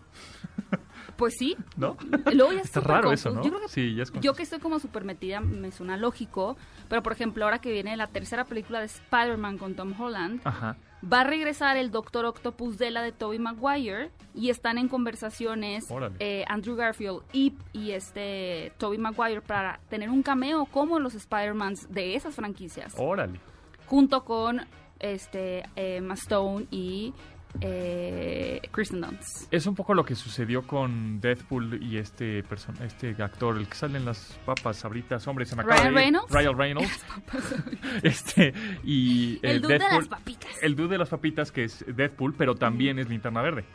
Pues 1.18 1.36
sí. 1.38 1.58
¿no? 1.76 1.98
Luego 2.34 2.54
ya 2.54 2.60
es 2.62 2.66
Está 2.68 2.80
raro 2.82 3.12
eso. 3.12 3.32
¿no? 3.32 3.44
Yo 3.44 3.50
creo 3.50 3.62
que 3.64 3.68
Sí, 3.70 3.96
ya 3.96 4.04
es 4.04 4.12
Yo 4.22 4.34
que 4.34 4.44
estoy 4.44 4.60
como 4.60 4.80
súper 4.80 5.04
metida, 5.04 5.40
me 5.42 5.72
suena 5.72 5.98
lógico, 5.98 6.56
pero 6.90 7.02
por 7.04 7.14
ejemplo, 7.14 7.44
ahora 7.46 7.60
que 7.60 7.72
viene 7.72 7.98
la 7.98 8.08
tercera 8.08 8.46
película 8.46 8.80
de 8.80 8.86
Spider-Man 8.86 9.58
con 9.58 9.76
Tom 9.76 10.00
Holland, 10.00 10.42
Ajá. 10.44 10.78
va 11.04 11.22
a 11.22 11.24
regresar 11.24 11.76
el 11.78 11.92
Doctor 11.92 12.26
Octopus 12.26 12.78
de 12.78 12.92
la 12.92 13.02
de 13.02 13.12
Tobey 13.12 13.40
Maguire 13.40 14.12
y 14.36 14.50
están 14.52 14.78
en 14.78 14.88
conversaciones 14.88 15.88
eh, 16.20 16.46
Andrew 16.48 16.76
Garfield 16.76 17.22
y, 17.34 17.54
y 17.74 17.92
este 17.92 18.72
Tobey 18.78 19.00
Maguire 19.00 19.42
para 19.42 19.80
tener 19.90 20.10
un 20.10 20.22
cameo 20.24 20.66
como 20.66 21.00
los 21.00 21.16
Spider-Mans 21.16 21.92
de 21.92 22.16
esas 22.16 22.36
franquicias, 22.36 22.94
Órale. 22.98 23.40
junto 23.88 24.24
con 24.24 24.62
este 25.00 25.64
Stone 25.76 26.66
y 26.72 27.14
eh, 27.62 28.62
Kristen 28.72 29.02
Dunst. 29.02 29.52
Es 29.52 29.66
un 29.68 29.76
poco 29.76 29.94
lo 29.94 30.04
que 30.06 30.16
sucedió 30.16 30.66
con 30.66 31.20
Deadpool 31.20 31.82
y 31.84 31.98
este 31.98 32.44
este 32.84 33.16
actor, 33.24 33.58
el 33.58 33.68
que 33.68 33.76
sale 33.76 33.98
en 33.98 34.06
las 34.06 34.40
papas 34.46 34.78
sabritas, 34.78 35.28
hombre, 35.28 35.46
se 35.46 35.56
me 35.56 35.64
acaba 35.64 35.78
Ryan 35.82 35.86
de 35.86 35.92
ir. 35.92 35.96
Reynolds. 36.06 36.32
Ryan 36.34 36.58
Reynolds. 36.58 37.06
este, 38.04 38.54
y 38.84 39.40
El 39.42 39.58
eh, 39.58 39.60
dude 39.60 39.74
de 39.80 39.86
Deadpool- 39.86 39.98
las 40.00 40.08
papitas. 40.08 40.52
El 40.62 40.76
dude 40.76 40.90
de 40.90 40.98
las 40.98 41.10
papitas 41.10 41.52
que 41.52 41.64
es 41.66 41.86
Deadpool, 41.88 42.34
pero 42.38 42.56
también 42.56 43.00
es 43.00 43.10
Linterna 43.10 43.42
Verde. 43.42 43.66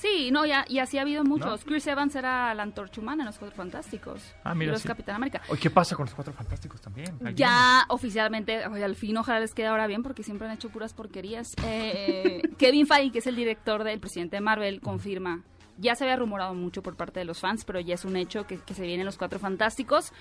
Sí, 0.00 0.30
no, 0.30 0.46
ya, 0.46 0.64
y 0.66 0.78
así 0.78 0.96
ha 0.96 1.02
habido 1.02 1.24
muchos. 1.24 1.62
Chris 1.62 1.86
Evans 1.86 2.14
era 2.16 2.54
la 2.54 2.62
antorcha 2.62 3.02
humana 3.02 3.22
en 3.22 3.26
los 3.26 3.38
Cuatro 3.38 3.54
Fantásticos. 3.54 4.22
Ah, 4.44 4.54
mira, 4.54 4.70
Y 4.70 4.72
los 4.72 4.82
sí. 4.82 4.88
Capitán 4.88 5.16
América. 5.16 5.42
Oye, 5.48 5.60
¿qué 5.60 5.68
pasa 5.68 5.94
con 5.94 6.06
los 6.06 6.14
Cuatro 6.14 6.32
Fantásticos 6.32 6.80
también? 6.80 7.18
Ya 7.34 7.84
oficialmente, 7.88 8.66
oye, 8.66 8.82
al 8.82 8.96
fin 8.96 9.18
ojalá 9.18 9.40
les 9.40 9.52
quede 9.52 9.66
ahora 9.66 9.86
bien 9.86 10.02
porque 10.02 10.22
siempre 10.22 10.48
han 10.48 10.54
hecho 10.54 10.70
puras 10.70 10.94
porquerías. 10.94 11.54
Eh, 11.66 12.40
Kevin 12.58 12.86
Feige, 12.86 13.12
que 13.12 13.18
es 13.18 13.26
el 13.26 13.36
director 13.36 13.84
del 13.84 14.00
presidente 14.00 14.36
de 14.36 14.40
Marvel, 14.40 14.80
confirma. 14.80 15.42
Ya 15.76 15.94
se 15.94 16.04
había 16.04 16.16
rumorado 16.16 16.54
mucho 16.54 16.82
por 16.82 16.96
parte 16.96 17.20
de 17.20 17.26
los 17.26 17.40
fans, 17.40 17.66
pero 17.66 17.78
ya 17.80 17.94
es 17.94 18.04
un 18.06 18.16
hecho 18.16 18.46
que, 18.46 18.56
que 18.58 18.72
se 18.72 18.82
vienen 18.86 19.04
los 19.04 19.18
Cuatro 19.18 19.38
Fantásticos. 19.38 20.12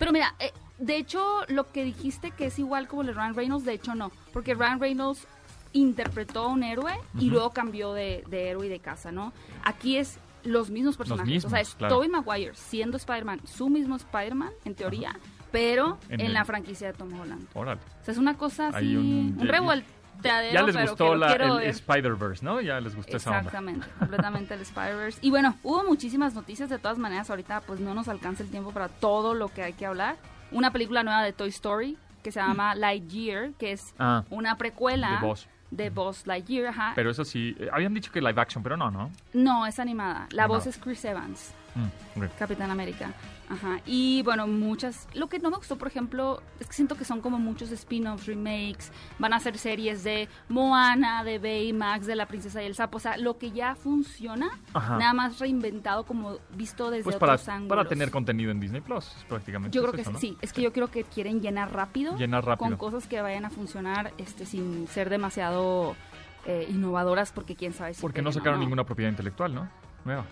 Pero 0.00 0.10
mira, 0.12 0.34
eh, 0.40 0.52
de 0.78 0.96
hecho, 0.96 1.42
lo 1.46 1.70
que 1.70 1.84
dijiste 1.84 2.32
que 2.32 2.46
es 2.46 2.58
igual 2.58 2.88
como 2.88 3.02
el 3.02 3.08
de 3.08 3.12
Ryan 3.14 3.34
Reynolds, 3.34 3.64
de 3.64 3.72
hecho 3.74 3.94
no. 3.94 4.10
Porque 4.32 4.54
Ryan 4.54 4.80
Reynolds 4.80 5.26
interpretó 5.72 6.44
a 6.44 6.48
un 6.48 6.62
héroe 6.62 6.92
y 7.18 7.30
luego 7.30 7.50
cambió 7.50 7.92
de, 7.92 8.24
de 8.28 8.48
héroe 8.50 8.66
y 8.66 8.68
de 8.70 8.80
casa, 8.80 9.12
¿no? 9.12 9.32
Aquí 9.64 9.96
es 9.96 10.18
los 10.44 10.70
mismos 10.70 10.96
personajes. 10.96 11.44
o 11.44 11.50
sea, 11.50 11.60
es 11.60 11.74
claro. 11.74 11.96
Tobey 11.96 12.08
Maguire 12.08 12.54
siendo 12.54 12.96
Spider-Man, 12.96 13.40
su 13.44 13.68
mismo 13.68 13.96
Spider-Man, 13.96 14.50
en 14.64 14.74
teoría, 14.74 15.18
pero 15.52 15.98
En 16.08 16.20
en, 16.20 16.26
el- 16.28 16.32
la 16.34 16.44
franquicia 16.44 16.86
de 16.88 16.92
Tom 16.94 17.12
Holland. 17.18 17.46
Órale. 17.54 17.80
O 18.00 18.04
sea, 18.04 18.12
es 18.12 18.18
una 18.18 18.36
cosa 18.36 18.68
así, 18.68 18.76
Hay 18.76 18.96
un, 18.96 19.36
un- 19.38 19.48
revolteadero, 19.48 20.52
Ya 20.54 20.62
les 20.62 20.74
pero 20.76 20.88
gustó 20.90 21.14
la, 21.16 21.32
el 21.32 21.38
ver. 21.58 21.68
Spider-Verse, 21.68 22.44
¿no? 22.44 22.60
Ya 22.60 22.80
les 22.80 22.94
gustó 22.96 23.16
esa 23.16 23.30
onda. 23.30 23.40
Exactamente, 23.42 23.86
completamente 23.98 24.54
el 24.54 24.60
Spider-Verse. 24.62 25.18
Y 25.22 25.30
bueno, 25.30 25.56
hubo 25.62 25.84
muchísimas 25.84 26.34
noticias, 26.34 26.70
de 26.70 26.78
todas 26.78 26.98
maneras, 26.98 27.28
ahorita 27.30 27.60
pues 27.62 27.80
no 27.80 27.94
nos 27.94 28.08
alcanza 28.08 28.42
el 28.42 28.50
tiempo 28.50 28.70
para 28.72 28.88
todo 28.88 29.34
lo 29.34 29.48
que 29.48 29.62
hay 29.62 29.72
que 29.74 29.86
hablar. 29.86 30.16
Una 30.50 30.72
película 30.72 31.02
nueva 31.02 31.22
de 31.22 31.32
Toy 31.32 31.48
Story 31.50 31.98
que 32.22 32.32
se 32.32 32.40
llama 32.40 32.74
Lightyear, 32.74 33.52
que 33.58 33.72
es 33.72 33.94
Ah, 33.98 34.24
una 34.30 34.56
precuela 34.56 35.20
de. 35.20 35.36
De 35.70 35.90
Buzz 35.90 36.26
Lightyear, 36.26 36.68
ajá. 36.68 36.92
Pero 36.94 37.10
eso 37.10 37.24
sí, 37.24 37.56
eh, 37.58 37.68
habían 37.72 37.94
dicho 37.94 38.10
que 38.10 38.20
live 38.20 38.40
action, 38.40 38.62
pero 38.62 38.76
no, 38.76 38.90
¿no? 38.90 39.10
no, 39.32 39.66
es 39.66 39.78
animada. 39.78 40.28
La 40.30 40.46
voz 40.46 40.62
Animada. 40.66 40.70
es 40.70 40.78
Chris 40.78 41.04
Evans. 41.04 41.54
Mm. 41.78 42.22
Capitán 42.38 42.70
América. 42.70 43.12
Ajá. 43.48 43.80
Y 43.86 44.22
bueno, 44.22 44.46
muchas. 44.46 45.08
Lo 45.14 45.28
que 45.28 45.38
no 45.38 45.50
me 45.50 45.56
gustó, 45.56 45.76
por 45.76 45.88
ejemplo, 45.88 46.42
es 46.60 46.66
que 46.66 46.74
siento 46.74 46.96
que 46.96 47.04
son 47.04 47.20
como 47.20 47.38
muchos 47.38 47.70
spin-offs, 47.70 48.26
remakes. 48.26 48.92
Van 49.18 49.32
a 49.32 49.36
hacer 49.36 49.56
series 49.56 50.04
de 50.04 50.28
Moana, 50.48 51.24
de 51.24 51.38
Baymax, 51.38 52.06
de 52.06 52.16
La 52.16 52.26
Princesa 52.26 52.62
y 52.62 52.66
el 52.66 52.74
Sapo. 52.74 52.98
O 52.98 53.00
sea, 53.00 53.16
lo 53.16 53.38
que 53.38 53.50
ya 53.52 53.74
funciona, 53.74 54.50
Ajá. 54.74 54.98
nada 54.98 55.14
más 55.14 55.38
reinventado, 55.38 56.04
como 56.04 56.38
visto 56.56 56.90
desde 56.90 57.04
Pues 57.04 57.16
para, 57.16 57.34
otros 57.34 57.48
ángulos. 57.48 57.76
para 57.76 57.88
tener 57.88 58.10
contenido 58.10 58.50
en 58.50 58.60
Disney 58.60 58.80
Plus, 58.82 59.06
prácticamente. 59.28 59.74
Yo 59.74 59.82
es 59.82 59.86
creo 59.86 59.94
que 59.94 60.02
eso, 60.02 60.12
¿no? 60.12 60.18
sí. 60.18 60.36
Es 60.42 60.52
que 60.52 60.60
yo 60.62 60.72
creo 60.72 60.88
que 60.88 61.04
quieren 61.04 61.40
llenar 61.40 61.72
rápido. 61.72 62.16
Llenar 62.16 62.44
rápido. 62.44 62.68
Con 62.70 62.76
cosas 62.76 63.06
que 63.06 63.20
vayan 63.22 63.44
a 63.46 63.50
funcionar 63.50 64.12
este 64.18 64.44
sin 64.44 64.88
ser 64.88 65.08
demasiado 65.08 65.96
eh, 66.44 66.66
innovadoras, 66.68 67.32
porque 67.32 67.56
quién 67.56 67.72
sabe 67.72 67.94
si. 67.94 68.00
Porque 68.02 68.20
no 68.20 68.32
sacaron 68.32 68.60
ninguna 68.60 68.84
propiedad 68.84 69.10
intelectual, 69.10 69.54
¿no? 69.54 69.68
Nueva. 70.08 70.26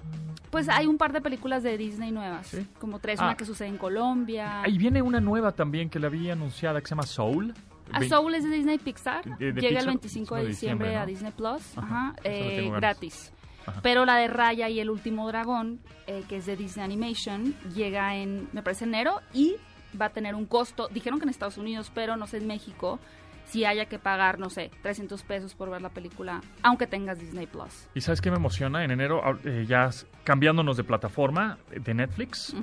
Pues 0.51 0.69
hay 0.69 0.87
un 0.87 0.97
par 0.99 1.13
de 1.13 1.21
películas 1.21 1.63
de 1.63 1.77
Disney 1.77 2.11
nuevas, 2.13 2.47
¿Sí? 2.49 2.67
como 2.81 2.99
tres, 2.99 3.21
Ah. 3.21 3.25
una 3.27 3.37
que 3.37 3.45
sucede 3.45 3.69
en 3.69 3.77
Colombia. 3.79 4.63
Ahí 4.63 4.79
viene 4.79 5.03
una 5.03 5.21
nueva 5.21 5.53
también 5.53 5.89
que 5.91 5.99
la 5.99 6.07
había 6.09 6.33
anunciada 6.33 6.81
que 6.81 6.87
se 6.87 6.91
llama 6.91 7.03
Soul. 7.05 7.55
A 7.93 8.01
Ve- 8.01 8.09
Soul 8.09 8.35
es 8.35 8.45
de 8.45 8.51
Disney 8.51 8.79
Pixar. 8.79 9.25
De- 9.39 9.53
de 9.53 9.61
Llega 9.61 9.69
Pixar, 9.69 9.81
el 9.83 9.87
25 9.87 10.35
de 10.37 10.47
diciembre, 10.47 10.97
a 10.97 11.07
Disney 11.07 11.33
Plus. 11.33 11.77
Ajá, 11.79 12.15
eh, 12.25 12.69
gratis. 12.75 13.33
Ajá. 13.67 13.81
Pero 13.83 14.05
la 14.05 14.17
de 14.17 14.29
Raya 14.29 14.69
y 14.69 14.81
el 14.81 14.91
último 14.91 15.27
dragón, 15.29 15.81
eh, 16.07 16.23
que 16.29 16.37
es 16.39 16.47
de 16.47 16.57
Disney 16.57 16.85
Animation, 16.85 17.55
llega 17.75 18.17
en, 18.17 18.49
me 18.53 18.63
parece, 18.63 18.85
enero 18.85 19.21
y 19.33 19.57
va 20.01 20.07
a 20.07 20.11
tener 20.11 20.35
un 20.35 20.47
costo. 20.47 20.89
Dijeron 20.89 21.19
que 21.19 21.25
en 21.25 21.31
Estados 21.31 21.59
Unidos, 21.59 21.91
pero 21.95 22.17
no 22.17 22.27
sé 22.27 22.39
en 22.39 22.47
México, 22.47 22.99
si 23.47 23.65
haya 23.65 23.87
que 23.87 23.99
pagar, 23.99 24.39
no 24.39 24.51
sé, 24.51 24.71
300 24.83 25.23
pesos 25.23 25.55
por 25.55 25.71
ver 25.71 25.81
la 25.83 25.89
película, 25.91 26.41
aunque 26.63 26.87
tengas 26.87 27.19
Disney 27.19 27.47
Plus. 27.47 27.89
¿Y 27.95 28.01
sabes 28.01 28.21
qué 28.21 28.31
me 28.31 28.37
emociona? 28.37 28.85
En 28.85 28.91
enero, 28.91 29.21
ah, 29.25 29.37
eh, 29.45 29.65
ya 29.69 29.91
cambiándonos 30.25 30.77
de 30.77 30.85
plataforma 30.85 31.59
eh, 31.71 31.79
de 31.81 31.95
Netflix. 31.95 32.55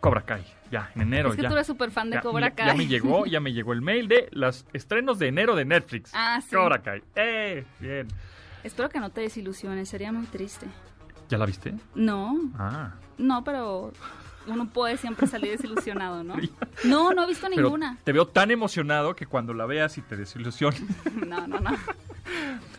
Cobra 0.00 0.22
Kai. 0.22 0.44
Ya, 0.70 0.90
en 0.96 1.02
enero. 1.02 1.30
Es 1.30 1.36
que 1.36 1.42
ya. 1.42 1.48
tú 1.48 1.54
eres 1.54 1.66
súper 1.66 1.90
fan 1.92 2.10
de 2.10 2.16
Ya, 2.16 2.20
Cobra 2.22 2.48
ya- 2.48 2.54
Kai. 2.56 2.66
Ya 2.66 2.74
me 2.74 2.86
llegó, 2.86 3.24
ya 3.26 3.40
me 3.40 3.52
llegó 3.52 3.72
el 3.72 3.82
mail 3.82 4.08
de 4.08 4.28
los 4.32 4.66
estrenos 4.72 5.18
de 5.20 5.28
enero 5.28 5.54
de 5.54 5.64
Netflix. 5.64 6.10
Ah, 6.12 6.40
sí. 6.40 6.54
Cobra 6.54 6.82
Kai. 6.82 7.02
¡Eh! 7.14 7.64
Bien. 7.78 8.08
Espero 8.64 8.88
que 8.88 8.98
no 8.98 9.10
te 9.10 9.20
desilusiones, 9.20 9.88
sería 9.88 10.10
muy 10.10 10.26
triste. 10.26 10.66
¿Ya 11.28 11.38
la 11.38 11.46
viste? 11.46 11.74
No, 11.94 12.36
Ah. 12.58 12.94
no, 13.18 13.44
pero 13.44 13.92
uno 14.46 14.68
puede 14.68 14.96
siempre 14.96 15.26
salir 15.26 15.50
desilusionado, 15.52 16.22
¿no? 16.24 16.34
No, 16.84 17.12
no 17.12 17.24
he 17.24 17.26
visto 17.26 17.46
Pero 17.50 17.62
ninguna. 17.62 17.98
te 18.04 18.12
veo 18.12 18.26
tan 18.26 18.50
emocionado 18.50 19.14
que 19.16 19.26
cuando 19.26 19.54
la 19.54 19.66
veas 19.66 19.96
y 19.98 20.02
te 20.02 20.16
desilusiones. 20.16 20.82
No, 21.26 21.46
no, 21.46 21.58
no. 21.60 21.70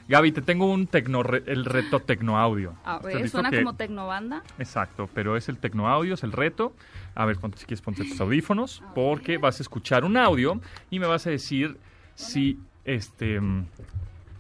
Gaby, 0.07 0.31
te 0.31 0.41
tengo 0.41 0.71
un 0.71 0.87
tecno 0.87 1.21
el 1.21 1.65
reto 1.65 1.99
tecnoaudio. 1.99 2.75
A 2.85 2.97
¿Estás 2.97 3.13
ver, 3.13 3.29
suena 3.29 3.49
Que- 3.49 3.57
como 3.63 3.75
tecnobanda. 3.75 4.41
Exacto, 4.59 5.09
pero 5.13 5.35
es 5.35 5.49
el 5.49 5.57
tecnoaudio, 5.57 6.13
es 6.13 6.23
el 6.23 6.31
reto. 6.31 6.73
A 7.15 7.25
ver, 7.25 7.37
ponte, 7.37 7.57
si 7.57 7.65
quieres 7.65 7.81
ponte 7.81 8.03
tus 8.05 8.19
audífonos, 8.21 8.83
porque 8.95 9.37
vas 9.37 9.59
a 9.59 9.63
escuchar 9.63 10.05
un 10.05 10.15
audio 10.17 10.61
y 10.89 10.99
me 10.99 11.07
vas 11.07 11.27
a 11.27 11.29
decir 11.29 11.77
si, 12.15 12.59
este, 12.85 13.39
mm, 13.41 13.65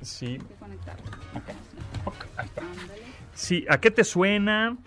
si, 0.01 0.25
Hay 0.25 0.37
que 0.39 0.53
conectar. 0.55 0.95
ok, 2.05 2.15
ahí 2.37 2.45
está. 2.45 2.61
Sí, 3.33 3.65
¿a 3.69 3.79
qué 3.79 3.91
te 3.91 4.03
suena? 4.03 4.77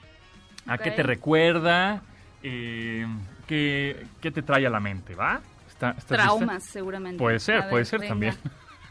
¿A 0.67 0.79
qué 0.79 0.91
te 0.91 1.03
recuerda? 1.03 2.03
Eh, 2.43 3.07
¿qué, 3.47 4.07
qué 4.21 4.31
te 4.31 4.43
trae 4.43 4.67
a 4.67 4.71
la 4.71 4.81
mente, 4.81 5.15
va? 5.15 5.41
¿Está- 5.69 5.91
estás 5.91 6.11
lista? 6.11 6.17
Traumas, 6.17 6.65
seguramente. 6.65 7.19
Puede 7.19 7.39
ser, 7.41 7.61
ver, 7.63 7.71
puede 7.71 7.85
ser 7.85 8.01
venga. 8.01 8.11
también. 8.11 8.35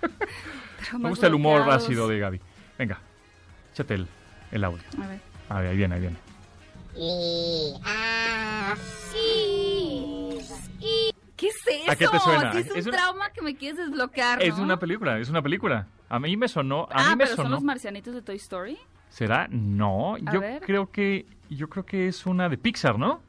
Traumas 0.86 1.02
Me 1.02 1.10
gusta 1.10 1.28
el 1.28 1.34
humor 1.34 1.58
bloqueados. 1.58 1.84
ácido 1.86 2.08
de 2.08 2.20
Gaby. 2.20 2.42
Venga, 2.78 3.00
échate 3.74 3.94
el, 3.96 4.08
el 4.52 4.64
audio. 4.64 4.84
A 5.02 5.08
ver. 5.08 5.20
A 5.50 5.60
ver, 5.62 5.72
ahí 5.72 5.78
viene, 5.78 5.96
ahí 5.96 6.02
viene. 6.02 6.18
¿Qué 11.36 11.48
es 11.48 11.56
eso? 11.68 11.92
¿A 11.92 11.96
qué 11.96 12.08
te 12.08 12.20
suena? 12.20 12.52
Es 12.52 12.70
un 12.72 12.78
Es 12.78 12.86
una- 12.88 12.98
trauma 12.98 13.30
que 13.32 13.42
me 13.42 13.56
quieres 13.56 13.78
desbloquear, 13.78 14.44
Es 14.44 14.58
una 14.58 14.78
película, 14.78 15.18
es 15.20 15.30
una 15.30 15.42
película. 15.42 15.88
A 16.10 16.20
mí 16.20 16.36
me 16.36 16.48
sonó, 16.48 16.88
a 16.92 16.96
ah, 17.08 17.10
mí 17.12 17.16
me 17.16 17.24
pero 17.26 17.36
son 17.36 17.46
sonó. 17.46 17.56
los 17.56 17.64
marcianitos 17.64 18.14
de 18.14 18.22
Toy 18.22 18.36
Story. 18.38 18.78
¿Será? 19.10 19.48
No, 19.50 20.16
A 20.16 20.34
yo 20.34 20.40
ver. 20.42 20.62
creo 20.62 20.92
que 20.92 21.26
yo 21.50 21.70
creo 21.70 21.86
que 21.86 22.08
es 22.08 22.26
una 22.26 22.50
de 22.50 22.58
Pixar, 22.58 22.98
¿no? 23.00 23.22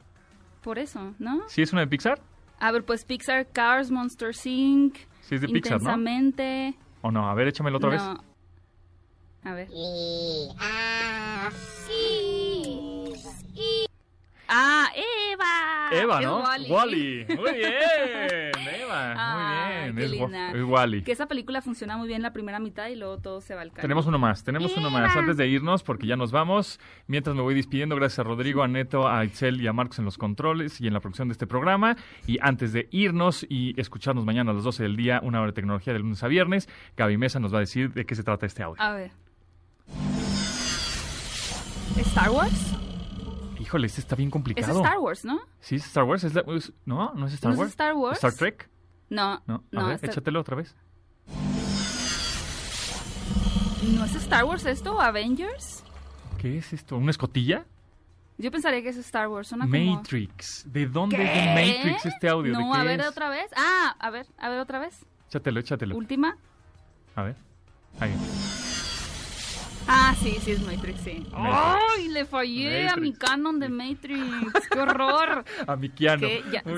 Por 0.61 0.79
eso, 0.79 1.13
¿no? 1.19 1.43
¿Sí 1.47 1.61
es 1.61 1.71
una 1.73 1.81
de 1.81 1.87
Pixar? 1.87 2.21
A 2.59 2.71
ver, 2.71 2.83
pues 2.85 3.03
Pixar, 3.05 3.47
Cars, 3.47 3.89
Monster 3.89 4.31
Inc. 4.45 4.97
Sí 5.21 5.35
es 5.35 5.41
de 5.41 5.47
Pixar, 5.47 5.73
¿no? 5.73 5.77
Intensamente. 5.77 6.75
¿O 7.01 7.11
no? 7.11 7.29
A 7.29 7.33
ver, 7.33 7.47
échamelo 7.47 7.77
otra 7.77 7.89
vez. 7.89 8.01
No. 8.01 8.23
A 9.43 9.53
ver. 9.53 9.67
Ah, 10.59 11.49
Eva. 14.53 15.89
Eva, 15.91 16.19
Es 16.19 16.25
¿no? 16.25 16.39
Wall-E. 16.73 17.25
Muy 17.35 17.53
bien, 17.53 18.67
Eva, 18.81 19.13
Ay, 19.17 19.91
muy 19.91 20.01
qué 20.01 20.07
bien. 20.07 20.11
Es, 20.11 20.11
linda. 20.11 20.51
es 20.51 20.63
Wally. 20.63 21.03
Que 21.03 21.11
esa 21.11 21.27
película 21.27 21.61
funciona 21.61 21.97
muy 21.97 22.07
bien 22.07 22.21
la 22.21 22.33
primera 22.33 22.59
mitad 22.59 22.87
y 22.87 22.95
luego 22.95 23.17
todo 23.17 23.41
se 23.41 23.55
va 23.55 23.61
al 23.61 23.71
caño. 23.71 23.81
Tenemos 23.81 24.05
uno 24.05 24.19
más, 24.19 24.43
tenemos 24.43 24.75
uno 24.75 24.89
más. 24.89 25.15
Antes 25.15 25.37
de 25.37 25.47
irnos, 25.47 25.83
porque 25.83 26.07
ya 26.07 26.15
nos 26.15 26.31
vamos. 26.31 26.79
Mientras 27.07 27.35
me 27.35 27.41
voy 27.41 27.55
despidiendo, 27.55 27.95
gracias 27.95 28.19
a 28.19 28.23
Rodrigo, 28.23 28.63
a 28.63 28.67
Neto, 28.67 29.07
a 29.07 29.23
Itzel 29.25 29.61
y 29.61 29.67
a 29.67 29.73
Marcos 29.73 29.99
en 29.99 30.05
los 30.05 30.17
controles 30.17 30.79
y 30.81 30.87
en 30.87 30.93
la 30.93 30.99
producción 30.99 31.27
de 31.27 31.33
este 31.33 31.47
programa. 31.47 31.95
Y 32.27 32.37
antes 32.41 32.73
de 32.73 32.87
irnos 32.91 33.45
y 33.49 33.79
escucharnos 33.79 34.25
mañana 34.25 34.51
a 34.51 34.53
las 34.53 34.63
12 34.63 34.83
del 34.83 34.95
día, 34.95 35.19
una 35.23 35.39
hora 35.39 35.47
de 35.51 35.53
tecnología 35.53 35.93
de 35.93 35.99
lunes 35.99 36.23
a 36.23 36.27
viernes, 36.27 36.67
Gaby 36.97 37.17
Mesa 37.17 37.39
nos 37.39 37.53
va 37.53 37.57
a 37.57 37.61
decir 37.61 37.93
de 37.93 38.05
qué 38.05 38.15
se 38.15 38.23
trata 38.23 38.45
este 38.45 38.63
audio. 38.63 38.81
A 38.81 38.93
ver. 38.93 39.11
¿Star 41.97 42.29
Wars? 42.31 42.75
Híjole, 43.71 43.87
este 43.87 44.01
está 44.01 44.17
bien 44.17 44.27
Es 44.27 44.33
complicado. 44.33 44.83
Star 44.83 44.99
Wars, 44.99 45.23
¿no? 45.23 45.39
¿Sí 45.61 45.75
es 45.77 45.85
Star 45.85 46.03
Wars? 46.03 46.25
¿Es 46.25 46.33
la- 46.33 46.43
es- 46.57 46.73
no, 46.83 47.13
no 47.13 47.25
es 47.25 47.33
Star 47.35 47.51
¿No 47.51 47.53
es 47.53 47.59
Wars. 47.59 47.69
Star 47.69 47.93
Wars? 47.93 48.17
¿Star 48.17 48.33
Trek? 48.33 48.69
No, 49.09 49.41
No, 49.47 49.55
a 49.55 49.61
no, 49.71 49.85
ver, 49.87 49.95
Star- 49.95 50.09
échatelo 50.09 50.41
otra 50.41 50.57
vez. 50.57 50.75
¿no 53.95 54.03
es 54.03 54.15
Star 54.15 54.43
Wars 54.43 54.65
esto? 54.65 54.99
¿Avengers? 54.99 55.85
¿Qué 56.37 56.57
es 56.57 56.73
esto? 56.73 56.97
¿Una 56.97 57.11
escotilla? 57.11 57.63
Yo 58.37 58.51
pensaría 58.51 58.81
que 58.81 58.89
es 58.89 58.97
Star 58.97 59.29
Wars. 59.29 59.47
Suena 59.47 59.65
como... 59.69 59.95
Matrix. 59.95 60.65
¿De 60.69 60.85
dónde 60.87 61.15
¿Qué? 61.15 61.23
es 61.23 61.33
de 61.33 61.45
Matrix 61.85 62.05
este 62.07 62.27
audio? 62.27 62.51
¿De 62.51 62.59
No, 62.61 62.73
qué 62.73 62.77
a 62.77 62.83
ver 62.83 62.99
es? 62.99 63.07
otra 63.07 63.29
vez. 63.29 63.49
Ah, 63.55 63.95
a 63.99 64.09
ver, 64.09 64.27
a 64.37 64.49
ver 64.49 64.59
otra 64.59 64.79
vez. 64.79 65.05
Échatelo, 65.29 65.61
échatelo. 65.61 65.95
Última. 65.95 66.35
A 67.15 67.21
ver. 67.23 67.37
Ahí. 68.01 68.11
Ah, 69.93 70.15
sí, 70.17 70.37
sí 70.41 70.51
es 70.51 70.61
Matrix, 70.61 71.01
sí. 71.01 71.27
Matrix. 71.31 71.57
¡Ay! 71.97 72.07
Le 72.07 72.23
fallé 72.23 72.87
a 72.87 72.95
mi 72.95 73.11
canon 73.11 73.59
de 73.59 73.67
Matrix. 73.67 74.21
¡Qué 74.71 74.79
horror! 74.79 75.43
A 75.67 75.75
mi 75.75 75.89
Keanu. 75.89 76.27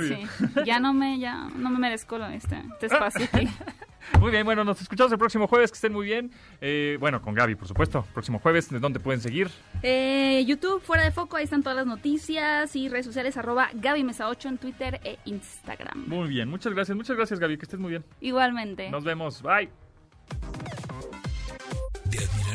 Sí, 0.07 0.27
ya 0.65 0.79
no 0.79 0.93
me, 0.93 1.19
ya 1.19 1.47
no 1.55 1.69
me 1.69 1.77
merezco 1.77 2.17
este, 2.25 2.63
este 2.73 2.87
espacio 2.87 3.25
aquí. 3.31 3.47
Muy 4.19 4.31
bien, 4.31 4.43
bueno, 4.45 4.63
nos 4.63 4.81
escuchamos 4.81 5.11
el 5.11 5.19
próximo 5.19 5.47
jueves. 5.47 5.71
Que 5.71 5.75
estén 5.75 5.93
muy 5.93 6.05
bien. 6.05 6.31
Eh, 6.59 6.97
bueno, 6.99 7.21
con 7.21 7.33
Gaby, 7.35 7.55
por 7.55 7.67
supuesto. 7.67 8.05
Próximo 8.13 8.39
jueves, 8.39 8.69
¿de 8.69 8.79
dónde 8.79 8.99
pueden 8.99 9.21
seguir? 9.21 9.49
Eh, 9.81 10.43
YouTube, 10.45 10.81
fuera 10.81 11.03
de 11.03 11.11
foco, 11.11 11.37
ahí 11.37 11.45
están 11.45 11.61
todas 11.61 11.77
las 11.77 11.85
noticias 11.85 12.75
y 12.75 12.89
redes 12.89 13.05
sociales, 13.05 13.37
arroba 13.37 13.69
Gaby 13.73 14.03
Mesa 14.03 14.27
8 14.27 14.49
en 14.49 14.57
Twitter 14.57 14.99
e 15.03 15.19
Instagram. 15.25 16.05
Muy 16.07 16.27
bien, 16.27 16.49
muchas 16.49 16.73
gracias. 16.73 16.97
Muchas 16.97 17.15
gracias, 17.15 17.39
Gaby. 17.39 17.57
Que 17.57 17.63
estés 17.63 17.79
muy 17.79 17.91
bien. 17.91 18.03
Igualmente. 18.19 18.89
Nos 18.89 19.03
vemos. 19.05 19.41
Bye. 19.41 19.69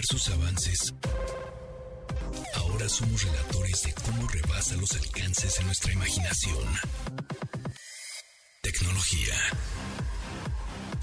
Sus 0.02 0.28
avances, 0.30 0.94
ahora 2.54 2.88
somos 2.88 3.22
relatores 3.24 3.82
de 3.82 3.92
cómo 3.94 4.26
rebasa 4.28 4.76
los 4.76 4.92
alcances 4.94 5.58
de 5.58 5.64
nuestra 5.64 5.92
imaginación. 5.92 6.64
Tecnología. 8.62 9.34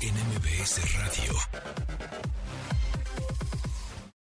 En 0.02 0.14
MBS 0.16 0.93
Radio. 0.93 1.34